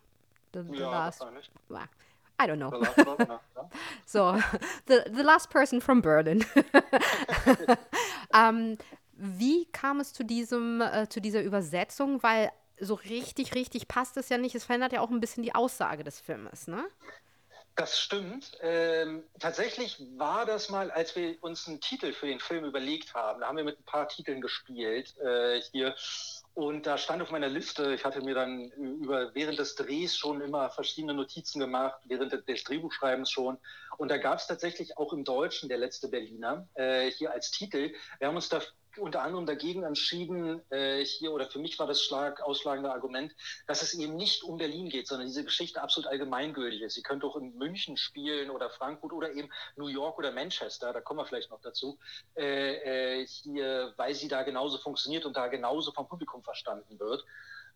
The, 0.53 0.61
the 0.69 0.77
ja, 0.77 0.91
last, 0.91 1.25
I 2.39 2.45
don't 2.45 2.57
know. 2.57 2.71
so, 4.05 4.37
the, 4.87 5.03
the 5.11 5.23
last 5.23 5.49
person 5.49 5.81
from 5.81 6.01
Berlin. 6.01 6.45
ähm, 8.33 8.77
wie 9.15 9.65
kam 9.71 9.99
es 9.99 10.13
zu, 10.13 10.23
diesem, 10.23 10.81
äh, 10.81 11.07
zu 11.09 11.21
dieser 11.21 11.41
Übersetzung? 11.41 12.21
Weil 12.21 12.51
so 12.79 12.95
richtig, 12.95 13.55
richtig 13.55 13.87
passt 13.87 14.17
es 14.17 14.29
ja 14.29 14.37
nicht. 14.37 14.55
Es 14.55 14.65
verändert 14.65 14.93
ja 14.93 15.01
auch 15.01 15.11
ein 15.11 15.19
bisschen 15.19 15.43
die 15.43 15.55
Aussage 15.55 16.03
des 16.03 16.19
Filmes, 16.19 16.67
ne? 16.67 16.85
Das 17.75 17.99
stimmt. 17.99 18.51
Ähm, 18.61 19.23
tatsächlich 19.39 19.97
war 20.15 20.45
das 20.45 20.69
mal, 20.69 20.91
als 20.91 21.15
wir 21.15 21.41
uns 21.41 21.67
einen 21.67 21.81
Titel 21.81 22.13
für 22.13 22.27
den 22.27 22.39
Film 22.39 22.65
überlegt 22.65 23.15
haben. 23.15 23.41
Da 23.41 23.47
haben 23.47 23.57
wir 23.57 23.63
mit 23.63 23.79
ein 23.79 23.85
paar 23.85 24.07
Titeln 24.07 24.41
gespielt 24.41 25.17
äh, 25.17 25.59
hier. 25.71 25.95
Und 26.53 26.85
da 26.85 26.99
stand 26.99 27.23
auf 27.23 27.31
meiner 27.31 27.49
Liste, 27.49 27.95
ich 27.95 28.05
hatte 28.05 28.21
mir 28.21 28.35
dann 28.35 28.69
über 28.69 29.33
während 29.33 29.57
des 29.57 29.73
Drehs 29.73 30.15
schon 30.15 30.41
immer 30.41 30.69
verschiedene 30.69 31.15
Notizen 31.15 31.59
gemacht, 31.59 31.99
während 32.05 32.47
des 32.47 32.63
Drehbuchschreibens 32.63 33.31
schon. 33.31 33.57
Und 33.97 34.09
da 34.09 34.17
gab 34.17 34.37
es 34.37 34.45
tatsächlich 34.45 34.95
auch 34.99 35.11
im 35.11 35.23
Deutschen 35.23 35.67
der 35.67 35.79
letzte 35.79 36.09
Berliner 36.09 36.67
äh, 36.75 37.09
hier 37.09 37.31
als 37.31 37.49
Titel. 37.49 37.91
Wir 38.19 38.27
haben 38.27 38.35
uns 38.35 38.49
da 38.49 38.61
unter 38.97 39.21
anderem 39.21 39.45
dagegen 39.45 39.83
entschieden, 39.83 40.61
äh, 40.69 41.03
hier, 41.03 41.31
oder 41.31 41.47
für 41.47 41.59
mich 41.59 41.77
war 41.79 41.87
das 41.87 42.01
Schlag, 42.01 42.41
ausschlagende 42.41 42.91
Argument, 42.91 43.33
dass 43.67 43.81
es 43.81 43.93
eben 43.93 44.15
nicht 44.15 44.43
um 44.43 44.57
Berlin 44.57 44.89
geht, 44.89 45.07
sondern 45.07 45.27
diese 45.27 45.43
Geschichte 45.43 45.81
absolut 45.81 46.07
allgemeingültig 46.09 46.81
ist. 46.81 46.93
Sie 46.93 47.03
könnte 47.03 47.27
auch 47.27 47.35
in 47.35 47.55
München 47.55 47.97
spielen 47.97 48.49
oder 48.49 48.69
Frankfurt 48.69 49.13
oder 49.13 49.33
eben 49.33 49.49
New 49.75 49.87
York 49.87 50.17
oder 50.17 50.31
Manchester, 50.31 50.93
da 50.93 51.01
kommen 51.01 51.19
wir 51.19 51.25
vielleicht 51.25 51.49
noch 51.49 51.61
dazu, 51.61 51.97
äh, 52.35 53.21
äh, 53.21 53.27
hier, 53.27 53.93
weil 53.97 54.13
sie 54.15 54.27
da 54.27 54.43
genauso 54.43 54.77
funktioniert 54.77 55.25
und 55.25 55.35
da 55.35 55.47
genauso 55.47 55.91
vom 55.91 56.07
Publikum 56.07 56.43
verstanden 56.43 56.99
wird. 56.99 57.23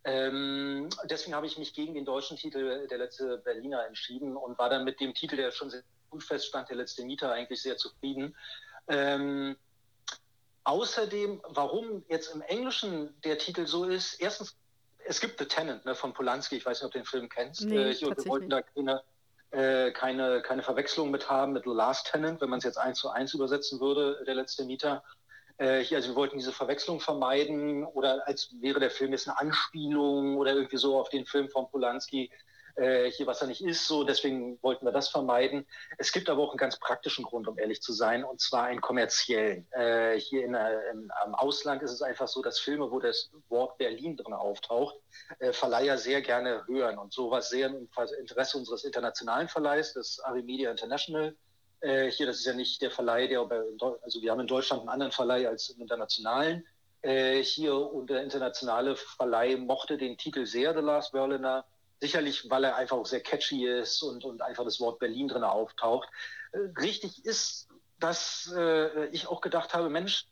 Ähm, 0.04 0.90
deswegen 1.06 1.36
habe 1.36 1.48
ich 1.48 1.58
mich 1.58 1.74
gegen 1.74 1.94
den 1.94 2.06
deutschen 2.06 2.38
Titel 2.38 2.88
Der 2.88 2.98
letzte 2.98 3.40
Berliner 3.40 3.86
entschieden 3.86 4.38
und 4.38 4.58
war 4.58 4.70
dann 4.70 4.86
mit 4.86 5.00
dem 5.00 5.14
Titel, 5.14 5.36
der 5.36 5.52
schon 5.52 5.70
sehr 5.70 5.84
unfest 6.10 6.46
stand, 6.46 6.70
Der 6.70 6.78
letzte 6.78 7.04
Mieter, 7.04 7.32
eigentlich 7.32 7.62
sehr 7.62 7.78
zufrieden. 7.78 8.36
Ähm, 8.88 9.58
Außerdem, 10.68 11.42
warum 11.48 12.04
jetzt 12.10 12.36
im 12.36 12.42
Englischen 12.42 13.16
der 13.22 13.38
Titel 13.38 13.66
so 13.66 13.86
ist, 13.86 14.16
erstens, 14.16 14.58
es 15.06 15.22
gibt 15.22 15.40
The 15.40 15.46
Tenant 15.46 15.86
ne, 15.86 15.96
von 15.96 16.14
Polanski, 16.14 16.58
ich 16.58 16.66
weiß 16.66 16.82
nicht, 16.82 16.86
ob 16.86 16.92
du 16.92 17.00
den 17.00 17.06
Film 17.06 17.30
kennst. 17.30 17.64
Nee, 17.64 17.92
äh, 17.92 18.02
wir 18.02 18.26
wollten 18.26 18.50
da 18.50 18.62
keine, 18.62 19.02
äh, 19.52 19.92
keine, 19.92 20.42
keine 20.42 20.64
Verwechslung 20.64 21.10
mit 21.10 21.30
haben 21.30 21.54
mit 21.54 21.64
The 21.64 21.70
Last 21.70 22.12
Tenant, 22.12 22.42
wenn 22.42 22.50
man 22.50 22.58
es 22.58 22.66
jetzt 22.66 22.78
eins 22.78 23.00
zu 23.00 23.10
eins 23.10 23.34
übersetzen 23.34 23.80
würde, 23.80 24.22
der 24.28 24.36
letzte 24.36 24.66
Mieter. 24.66 25.06
Äh, 25.56 25.80
hier, 25.80 26.00
also 26.00 26.10
wir 26.10 26.16
wollten 26.18 26.38
diese 26.38 26.52
Verwechslung 26.52 27.00
vermeiden 27.00 27.86
oder 27.86 28.28
als 28.28 28.50
wäre 28.60 28.82
der 28.82 28.92
Film 28.92 29.14
jetzt 29.14 29.30
eine 29.30 29.40
Anspielung 29.40 30.36
oder 30.36 30.52
irgendwie 30.52 30.76
so 30.76 31.00
auf 31.00 31.08
den 31.08 31.26
Film 31.26 31.48
von 31.48 31.70
Polanski 31.72 32.30
äh, 32.78 33.12
hier, 33.12 33.28
was 33.28 33.42
er 33.42 33.48
nicht 33.48 33.64
ist. 33.64 33.86
So, 33.86 34.04
deswegen 34.04 34.62
wollten 34.62 34.86
wir 34.86 34.92
das 34.92 35.10
vermeiden. 35.10 35.66
Es 35.98 36.12
gibt 36.12 36.30
aber 36.30 36.44
auch 36.44 36.52
einen 36.52 36.58
ganz 36.58 36.78
praktischen 36.78 37.26
Grund, 37.26 37.48
um 37.48 37.58
ehrlich 37.58 37.82
zu 37.82 37.92
sein, 37.92 38.24
und 38.24 38.40
zwar 38.40 38.66
einen 38.66 38.82
kommerziellen. 38.82 39.68
Äh, 39.72 40.20
hier 40.20 40.46
in, 40.46 40.54
äh, 40.54 40.92
in, 40.92 41.10
am 41.24 41.36
Ausland 41.36 41.82
ist 41.82 41.92
es 41.92 42.02
einfach 42.02 42.28
so, 42.28 42.42
dass 42.42 42.60
Filme, 42.60 42.92
wo 42.92 43.00
das 43.00 43.32
Wort 43.50 43.78
Berlin 43.78 44.16
drin 44.16 44.34
auftaucht, 44.34 44.96
äh, 45.40 45.52
Verleiher 45.54 45.98
sehr 45.98 46.22
gerne 46.22 46.64
hören. 46.68 46.98
Und 46.98 47.14
sowas 47.14 47.50
sehr 47.50 47.68
im 47.68 47.88
Interesse 48.20 48.58
unseres 48.58 48.84
internationalen 48.84 49.48
Verleihs, 49.48 49.94
des 49.94 50.20
Arimedia 50.20 50.72
International. 50.72 51.36
Äh, 51.82 52.12
hier, 52.12 52.28
das 52.28 52.38
ist 52.38 52.46
ja 52.46 52.54
nicht 52.54 52.82
der 52.82 52.92
Verleih, 52.92 53.28
der, 53.28 53.42
also 54.02 54.22
wir 54.22 54.32
haben 54.32 54.40
in 54.40 54.48
Deutschland 54.48 54.82
einen 54.82 54.90
anderen 54.90 55.12
Verleih 55.12 55.48
als 55.48 55.70
im 55.70 55.82
internationalen. 55.82 56.66
Äh, 57.02 57.44
hier 57.44 57.76
und 57.76 58.10
der 58.10 58.24
internationale 58.24 58.96
Verleih 58.96 59.56
mochte 59.56 59.98
den 59.98 60.18
Titel 60.18 60.46
sehr, 60.46 60.74
The 60.74 60.82
Last 60.82 61.12
Berliner 61.12 61.66
Sicherlich, 62.00 62.50
weil 62.50 62.64
er 62.64 62.76
einfach 62.76 62.98
auch 62.98 63.06
sehr 63.06 63.22
catchy 63.22 63.66
ist 63.68 64.04
und, 64.04 64.24
und 64.24 64.42
einfach 64.42 64.64
das 64.64 64.80
Wort 64.80 65.00
Berlin 65.00 65.28
drin 65.28 65.44
auftaucht. 65.44 66.10
Äh, 66.52 66.80
richtig 66.80 67.26
ist, 67.26 67.68
dass 68.00 68.54
äh, 68.56 69.08
ich 69.08 69.28
auch 69.28 69.42
gedacht 69.42 69.74
habe, 69.74 69.90
Mensch, 69.90 70.28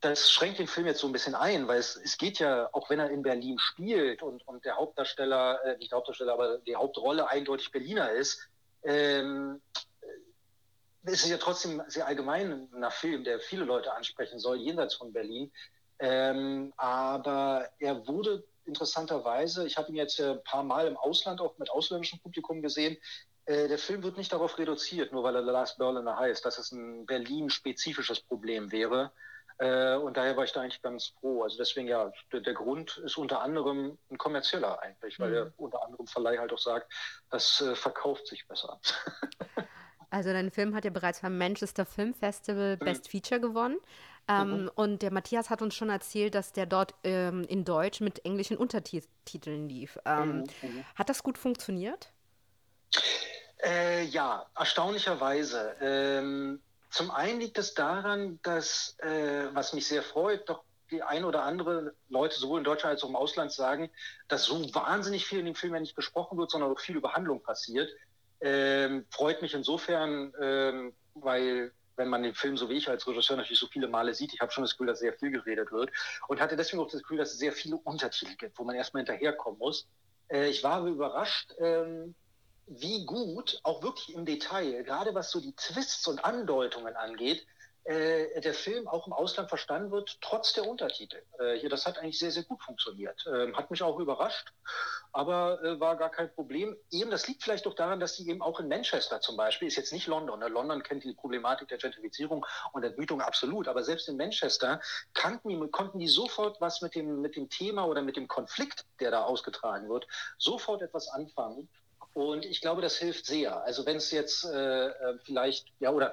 das 0.00 0.30
schränkt 0.30 0.58
den 0.58 0.66
Film 0.66 0.86
jetzt 0.86 1.00
so 1.00 1.06
ein 1.06 1.12
bisschen 1.12 1.34
ein, 1.34 1.68
weil 1.68 1.78
es, 1.78 1.96
es 1.96 2.16
geht 2.16 2.38
ja, 2.38 2.68
auch 2.72 2.88
wenn 2.88 2.98
er 2.98 3.10
in 3.10 3.22
Berlin 3.22 3.58
spielt 3.58 4.22
und, 4.22 4.46
und 4.46 4.64
der 4.64 4.76
Hauptdarsteller, 4.76 5.64
äh, 5.64 5.76
nicht 5.78 5.92
Hauptdarsteller, 5.92 6.32
aber 6.32 6.58
die 6.58 6.76
Hauptrolle 6.76 7.28
eindeutig 7.28 7.70
Berliner 7.70 8.10
ist, 8.12 8.48
ähm, 8.82 9.60
ist 11.04 11.24
es 11.24 11.30
ja 11.30 11.38
trotzdem 11.38 11.82
sehr 11.88 12.06
allgemein 12.06 12.68
ein 12.72 12.90
Film, 12.90 13.24
der 13.24 13.40
viele 13.40 13.64
Leute 13.64 13.92
ansprechen 13.92 14.38
soll, 14.38 14.58
jenseits 14.58 14.94
von 14.94 15.12
Berlin. 15.12 15.50
Ähm, 15.98 16.72
aber 16.76 17.68
er 17.78 18.06
wurde 18.06 18.44
interessanterweise, 18.64 19.66
ich 19.66 19.76
habe 19.76 19.90
ihn 19.90 19.96
jetzt 19.96 20.20
ein 20.20 20.42
paar 20.44 20.62
Mal 20.62 20.86
im 20.86 20.96
Ausland 20.96 21.40
auch 21.40 21.56
mit 21.58 21.70
ausländischem 21.70 22.20
Publikum 22.20 22.62
gesehen, 22.62 22.96
äh, 23.46 23.68
der 23.68 23.78
Film 23.78 24.02
wird 24.02 24.16
nicht 24.16 24.32
darauf 24.32 24.58
reduziert, 24.58 25.12
nur 25.12 25.24
weil 25.24 25.34
er 25.34 25.44
The 25.44 25.50
Last 25.50 25.78
Berliner 25.78 26.16
heißt, 26.16 26.44
dass 26.44 26.58
es 26.58 26.72
ein 26.72 27.06
Berlin-spezifisches 27.06 28.20
Problem 28.20 28.70
wäre. 28.70 29.12
Äh, 29.58 29.96
und 29.96 30.16
daher 30.16 30.36
war 30.36 30.44
ich 30.44 30.52
da 30.52 30.60
eigentlich 30.60 30.82
ganz 30.82 31.08
froh. 31.18 31.42
Also 31.42 31.58
deswegen 31.58 31.88
ja, 31.88 32.12
der, 32.32 32.54
Grund 32.54 32.98
ist 32.98 33.18
unter 33.18 33.42
anderem 33.42 33.98
ein 34.10 34.18
kommerzieller 34.18 34.80
eigentlich, 34.80 35.18
weil 35.18 35.30
mhm. 35.30 35.34
der 35.34 35.52
unter 35.56 35.82
anderem 35.82 36.06
Verleih 36.06 36.38
halt 36.38 36.52
auch 36.52 36.58
sagt, 36.58 36.92
das 37.30 37.60
äh, 37.60 37.74
verkauft 37.74 38.26
sich 38.26 38.46
besser. 38.46 38.80
Also 40.12 40.32
dein 40.32 40.50
Film 40.50 40.74
hat 40.74 40.84
ja 40.84 40.90
bereits 40.90 41.20
beim 41.20 41.38
Manchester 41.38 41.86
Film 41.86 42.14
Festival 42.14 42.76
mhm. 42.80 42.84
Best 42.84 43.08
Feature 43.08 43.40
gewonnen. 43.40 43.78
Ähm, 44.30 44.62
mhm. 44.62 44.70
Und 44.74 45.02
der 45.02 45.12
Matthias 45.12 45.50
hat 45.50 45.60
uns 45.62 45.74
schon 45.74 45.90
erzählt, 45.90 46.34
dass 46.34 46.52
der 46.52 46.66
dort 46.66 46.94
ähm, 47.02 47.44
in 47.44 47.64
Deutsch 47.64 48.00
mit 48.00 48.24
englischen 48.24 48.56
Untertiteln 48.56 49.68
lief. 49.68 49.98
Ähm, 50.04 50.38
mhm. 50.38 50.44
mhm. 50.62 50.84
Hat 50.94 51.08
das 51.08 51.22
gut 51.22 51.36
funktioniert? 51.36 52.12
Äh, 53.62 54.04
ja, 54.04 54.46
erstaunlicherweise. 54.56 55.74
Ähm, 55.80 56.60
zum 56.90 57.10
einen 57.10 57.40
liegt 57.40 57.58
es 57.58 57.74
daran, 57.74 58.38
dass, 58.42 58.96
äh, 58.98 59.46
was 59.52 59.72
mich 59.72 59.86
sehr 59.86 60.02
freut, 60.02 60.48
doch 60.48 60.62
die 60.90 61.02
ein 61.02 61.24
oder 61.24 61.44
andere 61.44 61.94
Leute 62.08 62.38
sowohl 62.38 62.58
in 62.58 62.64
Deutschland 62.64 62.94
als 62.94 63.04
auch 63.04 63.08
im 63.08 63.16
Ausland 63.16 63.52
sagen, 63.52 63.90
dass 64.28 64.44
so 64.44 64.62
wahnsinnig 64.74 65.24
viel 65.24 65.38
in 65.38 65.46
dem 65.46 65.54
Film 65.54 65.74
ja 65.74 65.80
nicht 65.80 65.94
gesprochen 65.94 66.36
wird, 66.36 66.50
sondern 66.50 66.72
auch 66.72 66.80
viel 66.80 66.96
über 66.96 67.12
Handlung 67.12 67.42
passiert. 67.42 67.90
Ähm, 68.40 69.06
freut 69.10 69.42
mich 69.42 69.54
insofern, 69.54 70.32
ähm, 70.40 70.92
weil 71.14 71.72
wenn 72.00 72.08
man 72.08 72.22
den 72.22 72.34
Film 72.34 72.56
so 72.56 72.70
wie 72.70 72.78
ich 72.78 72.88
als 72.88 73.06
Regisseur 73.06 73.36
natürlich 73.36 73.60
so 73.60 73.66
viele 73.66 73.86
Male 73.86 74.14
sieht, 74.14 74.32
ich 74.32 74.40
habe 74.40 74.50
schon 74.50 74.64
das 74.64 74.72
Gefühl, 74.72 74.86
dass 74.86 75.00
sehr 75.00 75.12
viel 75.12 75.30
geredet 75.30 75.70
wird 75.70 75.90
und 76.28 76.40
hatte 76.40 76.56
deswegen 76.56 76.82
auch 76.82 76.90
das 76.90 77.02
Gefühl, 77.02 77.18
dass 77.18 77.32
es 77.32 77.38
sehr 77.38 77.52
viele 77.52 77.76
Untertitel 77.76 78.34
gibt, 78.36 78.58
wo 78.58 78.64
man 78.64 78.74
erstmal 78.74 79.02
hinterherkommen 79.02 79.58
muss. 79.58 79.86
Äh, 80.28 80.48
ich 80.48 80.64
war 80.64 80.86
überrascht, 80.86 81.52
ähm, 81.58 82.14
wie 82.66 83.04
gut, 83.04 83.60
auch 83.64 83.82
wirklich 83.82 84.14
im 84.14 84.24
Detail, 84.24 84.82
gerade 84.82 85.14
was 85.14 85.30
so 85.30 85.40
die 85.40 85.54
Twists 85.54 86.06
und 86.06 86.24
Andeutungen 86.24 86.96
angeht, 86.96 87.46
äh, 87.90 88.40
der 88.40 88.54
Film 88.54 88.86
auch 88.86 89.08
im 89.08 89.12
Ausland 89.12 89.48
verstanden 89.48 89.90
wird, 89.90 90.18
trotz 90.20 90.52
der 90.52 90.68
Untertitel. 90.68 91.22
Äh, 91.40 91.58
hier, 91.58 91.68
das 91.68 91.86
hat 91.86 91.98
eigentlich 91.98 92.20
sehr, 92.20 92.30
sehr 92.30 92.44
gut 92.44 92.62
funktioniert. 92.62 93.24
Ähm, 93.26 93.56
hat 93.56 93.70
mich 93.72 93.82
auch 93.82 93.98
überrascht, 93.98 94.52
aber 95.12 95.60
äh, 95.64 95.80
war 95.80 95.96
gar 95.96 96.10
kein 96.10 96.32
Problem. 96.32 96.76
Eben, 96.92 97.10
das 97.10 97.26
liegt 97.26 97.42
vielleicht 97.42 97.66
auch 97.66 97.74
daran, 97.74 97.98
dass 97.98 98.14
sie 98.14 98.28
eben 98.28 98.42
auch 98.42 98.60
in 98.60 98.68
Manchester 98.68 99.20
zum 99.20 99.36
Beispiel, 99.36 99.66
ist 99.66 99.76
jetzt 99.76 99.92
nicht 99.92 100.06
London, 100.06 100.38
ne? 100.38 100.46
London 100.46 100.84
kennt 100.84 101.02
die 101.02 101.14
Problematik 101.14 101.66
der 101.66 101.78
Gentrifizierung 101.78 102.46
und 102.72 102.84
Entmütung 102.84 103.20
absolut, 103.20 103.66
aber 103.66 103.82
selbst 103.82 104.08
in 104.08 104.16
Manchester 104.16 104.80
kannten 105.12 105.48
die, 105.48 105.70
konnten 105.70 105.98
die 105.98 106.08
sofort 106.08 106.60
was 106.60 106.82
mit 106.82 106.94
dem, 106.94 107.20
mit 107.20 107.34
dem 107.34 107.48
Thema 107.48 107.86
oder 107.86 108.02
mit 108.02 108.16
dem 108.16 108.28
Konflikt, 108.28 108.84
der 109.00 109.10
da 109.10 109.24
ausgetragen 109.24 109.88
wird, 109.88 110.06
sofort 110.38 110.82
etwas 110.82 111.08
anfangen. 111.08 111.68
Und 112.12 112.44
ich 112.44 112.60
glaube, 112.60 112.82
das 112.82 112.96
hilft 112.96 113.26
sehr. 113.26 113.62
Also 113.64 113.84
wenn 113.86 113.96
es 113.96 114.12
jetzt 114.12 114.44
äh, 114.44 114.86
äh 114.88 115.18
vielleicht, 115.24 115.66
ja, 115.80 115.90
oder 115.90 116.12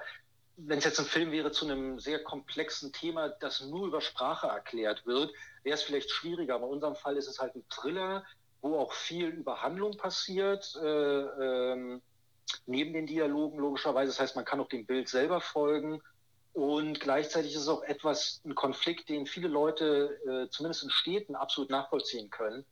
wenn 0.57 0.79
es 0.79 0.85
jetzt 0.85 0.99
ein 0.99 1.05
Film 1.05 1.31
wäre 1.31 1.51
zu 1.51 1.65
einem 1.65 1.99
sehr 1.99 2.23
komplexen 2.23 2.91
Thema, 2.91 3.29
das 3.29 3.61
nur 3.61 3.87
über 3.87 4.01
Sprache 4.01 4.47
erklärt 4.47 5.05
wird, 5.05 5.31
wäre 5.63 5.75
es 5.75 5.83
vielleicht 5.83 6.09
schwieriger. 6.09 6.55
Aber 6.55 6.65
in 6.67 6.73
unserem 6.73 6.95
Fall 6.95 7.15
ist 7.15 7.27
es 7.27 7.39
halt 7.39 7.55
ein 7.55 7.63
Thriller, 7.69 8.25
wo 8.61 8.79
auch 8.79 8.91
viel 8.93 9.27
über 9.27 9.61
Handlung 9.61 9.97
passiert, 9.97 10.75
äh, 10.81 10.87
ähm, 10.87 12.01
neben 12.65 12.93
den 12.93 13.05
Dialogen 13.05 13.59
logischerweise. 13.59 14.11
Das 14.11 14.19
heißt, 14.19 14.35
man 14.35 14.45
kann 14.45 14.59
auch 14.59 14.69
dem 14.69 14.85
Bild 14.85 15.07
selber 15.09 15.41
folgen. 15.41 16.01
Und 16.53 16.99
gleichzeitig 16.99 17.53
ist 17.53 17.61
es 17.61 17.67
auch 17.67 17.83
etwas, 17.83 18.41
ein 18.43 18.55
Konflikt, 18.55 19.09
den 19.09 19.27
viele 19.27 19.47
Leute, 19.47 20.19
äh, 20.25 20.49
zumindest 20.49 20.83
in 20.83 20.89
Städten, 20.89 21.35
absolut 21.35 21.69
nachvollziehen 21.69 22.31
können. 22.31 22.65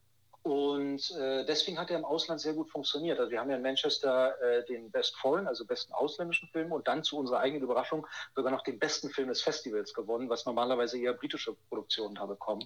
Und 0.45 1.09
äh, 1.17 1.43
deswegen 1.43 1.79
hat 1.79 1.89
er 1.89 1.97
im 1.97 2.05
Ausland 2.05 2.39
sehr 2.39 2.53
gut 2.53 2.69
funktioniert. 2.69 3.17
Also 3.17 3.31
wir 3.31 3.39
haben 3.39 3.49
ja 3.49 3.55
in 3.55 3.63
Manchester 3.63 4.39
äh, 4.39 4.63
den 4.65 4.91
Best 4.91 5.15
Foreign, 5.15 5.47
also 5.47 5.65
besten 5.65 5.91
ausländischen 5.91 6.47
Film 6.49 6.71
und 6.71 6.87
dann 6.87 7.03
zu 7.03 7.17
unserer 7.17 7.39
eigenen 7.39 7.63
Überraschung 7.63 8.05
sogar 8.35 8.51
noch 8.51 8.61
den 8.61 8.77
besten 8.77 9.09
Film 9.09 9.29
des 9.29 9.41
Festivals 9.41 9.91
gewonnen, 9.91 10.29
was 10.29 10.45
normalerweise 10.45 10.99
eher 10.99 11.13
britische 11.13 11.55
Produktionen 11.67 12.13
da 12.13 12.27
bekommen. 12.27 12.63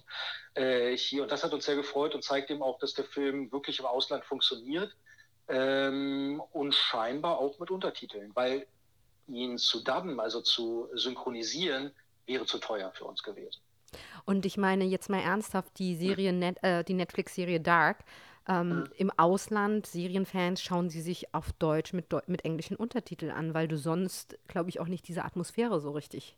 Äh, 0.52 0.94
hier, 0.94 1.22
und 1.22 1.32
das 1.32 1.42
hat 1.42 1.54
uns 1.54 1.64
sehr 1.64 1.74
gefreut 1.74 2.14
und 2.14 2.22
zeigt 2.22 2.50
eben 2.50 2.62
auch, 2.62 2.78
dass 2.80 2.92
der 2.92 3.06
Film 3.06 3.50
wirklich 3.50 3.78
im 3.78 3.86
Ausland 3.86 4.26
funktioniert 4.26 4.94
ähm, 5.48 6.42
und 6.52 6.74
scheinbar 6.74 7.38
auch 7.38 7.58
mit 7.60 7.70
Untertiteln, 7.70 8.30
weil 8.34 8.66
ihn 9.26 9.56
zu 9.56 9.82
dubben, 9.82 10.20
also 10.20 10.42
zu 10.42 10.90
synchronisieren, 10.92 11.94
wäre 12.26 12.44
zu 12.44 12.58
teuer 12.58 12.92
für 12.92 13.06
uns 13.06 13.22
gewesen. 13.22 13.62
Und 14.24 14.46
ich 14.46 14.56
meine 14.56 14.84
jetzt 14.84 15.10
mal 15.10 15.20
ernsthaft, 15.20 15.78
die 15.78 15.96
Serie, 15.96 16.32
Net, 16.32 16.62
äh, 16.62 16.84
die 16.84 16.94
Netflix-Serie 16.94 17.60
Dark, 17.60 18.04
ähm, 18.48 18.68
mhm. 18.68 18.88
im 18.96 19.10
Ausland, 19.16 19.86
Serienfans, 19.86 20.62
schauen 20.62 20.90
sie 20.90 21.02
sich 21.02 21.34
auf 21.34 21.52
Deutsch 21.52 21.92
mit, 21.92 22.06
mit 22.26 22.44
englischen 22.44 22.76
Untertiteln 22.76 23.32
an, 23.32 23.54
weil 23.54 23.68
du 23.68 23.76
sonst, 23.76 24.38
glaube 24.48 24.70
ich, 24.70 24.80
auch 24.80 24.86
nicht 24.86 25.06
diese 25.08 25.24
Atmosphäre 25.24 25.80
so 25.80 25.90
richtig 25.90 26.36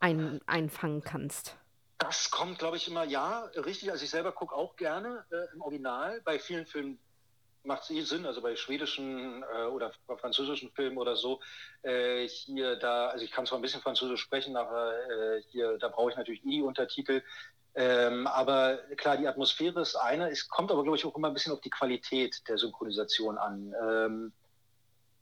ein, 0.00 0.40
einfangen 0.46 1.02
kannst. 1.02 1.56
Das 1.98 2.30
kommt, 2.30 2.58
glaube 2.58 2.76
ich, 2.76 2.88
immer, 2.88 3.04
ja, 3.04 3.44
richtig. 3.56 3.90
Also 3.90 4.04
ich 4.04 4.10
selber 4.10 4.32
gucke 4.32 4.54
auch 4.54 4.76
gerne 4.76 5.24
äh, 5.30 5.54
im 5.54 5.62
Original. 5.62 6.20
Bei 6.24 6.38
vielen 6.38 6.66
Filmen 6.66 6.98
macht 7.66 7.82
es 7.82 7.90
eh 7.90 8.00
Sinn, 8.02 8.26
also 8.26 8.40
bei 8.40 8.56
schwedischen 8.56 9.42
äh, 9.42 9.64
oder 9.66 9.92
französischen 10.18 10.70
Filmen 10.72 10.98
oder 10.98 11.16
so, 11.16 11.40
äh, 11.82 12.26
hier 12.28 12.76
da, 12.76 13.08
also 13.08 13.24
ich 13.24 13.30
kann 13.30 13.46
zwar 13.46 13.58
ein 13.58 13.62
bisschen 13.62 13.82
Französisch 13.82 14.20
sprechen, 14.20 14.56
aber 14.56 14.92
äh, 14.94 15.42
hier, 15.50 15.76
da 15.78 15.88
brauche 15.88 16.10
ich 16.10 16.16
natürlich 16.16 16.44
eh 16.44 16.62
Untertitel. 16.62 17.22
Ähm, 17.74 18.26
aber 18.26 18.78
klar, 18.96 19.18
die 19.18 19.28
Atmosphäre 19.28 19.80
ist 19.82 19.96
eine, 19.96 20.30
es 20.30 20.48
kommt 20.48 20.70
aber, 20.70 20.82
glaube 20.82 20.96
ich, 20.96 21.04
auch 21.04 21.14
immer 21.14 21.28
ein 21.28 21.34
bisschen 21.34 21.52
auf 21.52 21.60
die 21.60 21.70
Qualität 21.70 22.42
der 22.48 22.56
Synchronisation 22.56 23.36
an. 23.36 23.74
Ähm, 23.82 24.32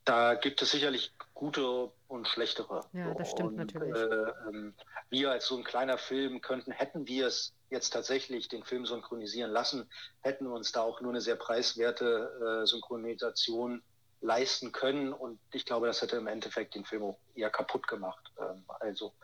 da 0.04 0.34
gibt 0.34 0.60
es 0.62 0.70
sicherlich 0.70 1.12
gute 1.32 1.90
und 2.08 2.28
schlechtere. 2.28 2.82
Ja, 2.92 3.14
das 3.14 3.30
stimmt 3.30 3.50
und, 3.50 3.56
natürlich. 3.56 3.94
Äh, 3.94 4.48
ähm, 4.48 4.74
wir 5.10 5.30
als 5.30 5.46
so 5.46 5.56
ein 5.56 5.64
kleiner 5.64 5.98
Film 5.98 6.40
könnten, 6.40 6.72
hätten 6.72 7.06
wir 7.06 7.26
es 7.26 7.54
jetzt 7.70 7.90
tatsächlich 7.90 8.48
den 8.48 8.64
Film 8.64 8.86
synchronisieren 8.86 9.50
lassen, 9.50 9.90
hätten 10.20 10.46
wir 10.46 10.54
uns 10.54 10.72
da 10.72 10.82
auch 10.82 11.00
nur 11.00 11.10
eine 11.10 11.20
sehr 11.20 11.36
preiswerte 11.36 12.62
äh, 12.62 12.66
Synchronisation 12.66 13.82
leisten 14.20 14.72
können. 14.72 15.12
Und 15.12 15.40
ich 15.52 15.64
glaube, 15.64 15.86
das 15.86 16.02
hätte 16.02 16.16
im 16.16 16.26
Endeffekt 16.26 16.74
den 16.74 16.84
Film 16.84 17.02
auch 17.02 17.18
eher 17.34 17.50
kaputt 17.50 17.88
gemacht. 17.88 18.32
Ähm, 18.38 18.64
also 18.80 19.14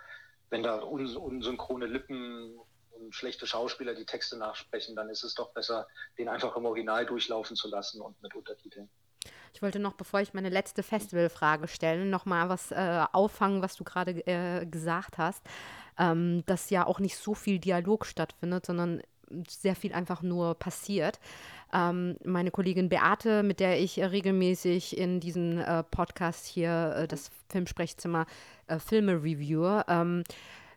wenn 0.51 0.63
da 0.63 0.83
un 0.83 1.17
unsynchrone 1.17 1.87
Lippen 1.87 2.59
und 2.91 3.15
schlechte 3.15 3.47
Schauspieler 3.47 3.95
die 3.95 4.05
Texte 4.05 4.37
nachsprechen, 4.37 4.97
dann 4.97 5.09
ist 5.09 5.25
es 5.25 5.35
doch 5.35 5.53
besser, 5.53 5.87
den 6.19 6.29
einfach 6.29 6.57
im 6.57 6.67
Original 6.67 7.07
durchlaufen 7.07 7.57
zu 7.57 7.69
lassen 7.69 8.01
und 8.01 8.21
mit 8.23 8.35
Untertiteln. 8.35 8.91
Ich 9.53 9.63
wollte 9.63 9.79
noch, 9.79 9.95
bevor 9.95 10.21
ich 10.21 10.35
meine 10.35 10.49
letzte 10.49 10.83
Festivalfrage 10.83 11.69
stelle, 11.69 12.05
noch 12.05 12.25
mal 12.25 12.49
was 12.49 12.71
äh, 12.71 13.05
auffangen, 13.13 13.63
was 13.63 13.77
du 13.77 13.85
gerade 13.85 14.13
äh, 14.27 14.65
gesagt 14.67 15.19
hast, 15.19 15.43
ähm, 15.99 16.45
dass 16.47 16.71
ja 16.71 16.87
auch 16.87 17.01
nicht 17.01 17.17
so 17.17 17.35
viel 17.35 17.59
Dialog 17.59 18.07
stattfindet, 18.07 18.67
sondern 18.67 19.03
sehr 19.49 19.77
viel 19.77 19.93
einfach 19.93 20.23
nur 20.23 20.55
passiert. 20.55 21.21
Ähm, 21.73 22.17
meine 22.25 22.51
Kollegin 22.51 22.89
Beate, 22.89 23.43
mit 23.43 23.61
der 23.61 23.81
ich 23.81 23.99
regelmäßig 23.99 24.99
in 24.99 25.21
diesem 25.21 25.59
äh, 25.59 25.85
Podcast 25.85 26.47
hier, 26.47 26.95
äh, 26.97 27.09
das 27.09 27.31
Filmsprechzimmer, 27.49 28.27
äh, 28.67 28.79
Filme 28.79 29.15
reviewe, 29.23 29.85
ähm, 29.89 30.25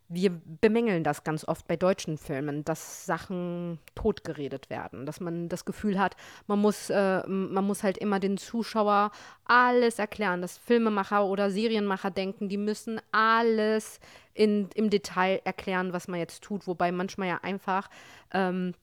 wir 0.09 0.29
bemängeln 0.61 1.03
das 1.03 1.23
ganz 1.23 1.47
oft 1.47 1.67
bei 1.67 1.75
deutschen 1.75 2.17
Filmen, 2.17 2.63
dass 2.65 3.05
Sachen 3.05 3.79
totgeredet 3.95 4.69
werden, 4.69 5.05
dass 5.05 5.19
man 5.19 5.49
das 5.49 5.65
Gefühl 5.65 5.99
hat, 5.99 6.15
man 6.47 6.59
muss, 6.59 6.89
äh, 6.89 7.25
man 7.27 7.65
muss 7.65 7.83
halt 7.83 7.97
immer 7.97 8.19
den 8.19 8.37
Zuschauer 8.37 9.11
alles 9.45 9.99
erklären, 9.99 10.41
dass 10.41 10.57
Filmemacher 10.57 11.25
oder 11.25 11.49
Serienmacher 11.49 12.11
denken, 12.11 12.49
die 12.49 12.57
müssen 12.57 13.01
alles 13.11 13.99
in, 14.33 14.69
im 14.75 14.89
Detail 14.89 15.41
erklären, 15.43 15.93
was 15.93 16.07
man 16.07 16.19
jetzt 16.19 16.43
tut, 16.43 16.67
wobei 16.67 16.91
manchmal 16.91 17.27
ja 17.29 17.39
einfach 17.41 17.89
ähm, 18.33 18.73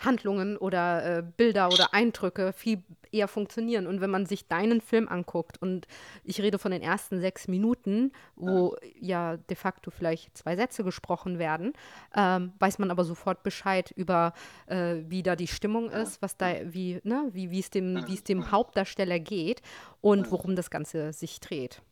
Handlungen 0.00 0.56
oder 0.56 1.18
äh, 1.18 1.22
Bilder 1.22 1.68
oder 1.68 1.92
Eindrücke 1.92 2.52
viel 2.52 2.82
eher 3.12 3.28
funktionieren. 3.28 3.86
Und 3.86 4.00
wenn 4.00 4.10
man 4.10 4.26
sich 4.26 4.48
deinen 4.48 4.80
Film 4.80 5.08
anguckt, 5.08 5.60
und 5.60 5.86
ich 6.24 6.40
rede 6.40 6.58
von 6.58 6.70
den 6.70 6.82
ersten 6.82 7.20
sechs 7.20 7.48
Minuten, 7.48 8.12
wo 8.36 8.76
ja, 9.00 9.32
ja 9.32 9.36
de 9.36 9.56
facto 9.56 9.90
vielleicht 9.90 10.36
zwei 10.36 10.56
Sätze 10.56 10.84
gesprochen 10.84 11.38
werden, 11.38 11.72
ähm, 12.14 12.52
weiß 12.58 12.78
man 12.78 12.90
aber 12.90 13.04
sofort 13.04 13.42
Bescheid 13.42 13.92
über, 13.96 14.32
äh, 14.66 14.96
wie 15.06 15.22
da 15.22 15.36
die 15.36 15.46
Stimmung 15.46 15.90
ist, 15.90 16.22
was 16.22 16.36
da, 16.36 16.54
wie, 16.72 17.00
ne, 17.04 17.28
wie, 17.32 17.50
wie 17.50 17.60
es 17.60 17.70
dem, 17.70 18.06
wie 18.06 18.14
es 18.14 18.24
dem 18.24 18.50
Hauptdarsteller 18.50 19.18
geht 19.18 19.62
und 20.00 20.30
worum 20.30 20.56
das 20.56 20.70
Ganze 20.70 21.12
sich 21.12 21.40
dreht. 21.40 21.82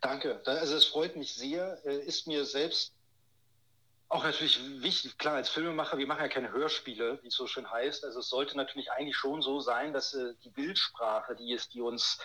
Danke. 0.00 0.40
Also 0.44 0.76
es 0.76 0.84
freut 0.84 1.16
mich 1.16 1.32
sehr. 1.34 1.78
Äh, 1.84 1.98
ist 2.00 2.26
mir 2.26 2.44
selbst 2.44 2.92
auch 4.14 4.22
natürlich 4.22 4.60
wichtig, 4.80 5.18
klar, 5.18 5.34
als 5.34 5.48
Filmemacher, 5.48 5.98
wir 5.98 6.06
machen 6.06 6.22
ja 6.22 6.28
keine 6.28 6.52
Hörspiele, 6.52 7.18
wie 7.22 7.28
es 7.28 7.34
so 7.34 7.48
schön 7.48 7.68
heißt. 7.68 8.04
Also 8.04 8.20
es 8.20 8.28
sollte 8.28 8.56
natürlich 8.56 8.92
eigentlich 8.92 9.16
schon 9.16 9.42
so 9.42 9.58
sein, 9.58 9.92
dass 9.92 10.14
äh, 10.14 10.34
die 10.44 10.50
Bildsprache, 10.50 11.34
die 11.34 11.52
ist, 11.52 11.74
die 11.74 11.80
uns 11.80 12.20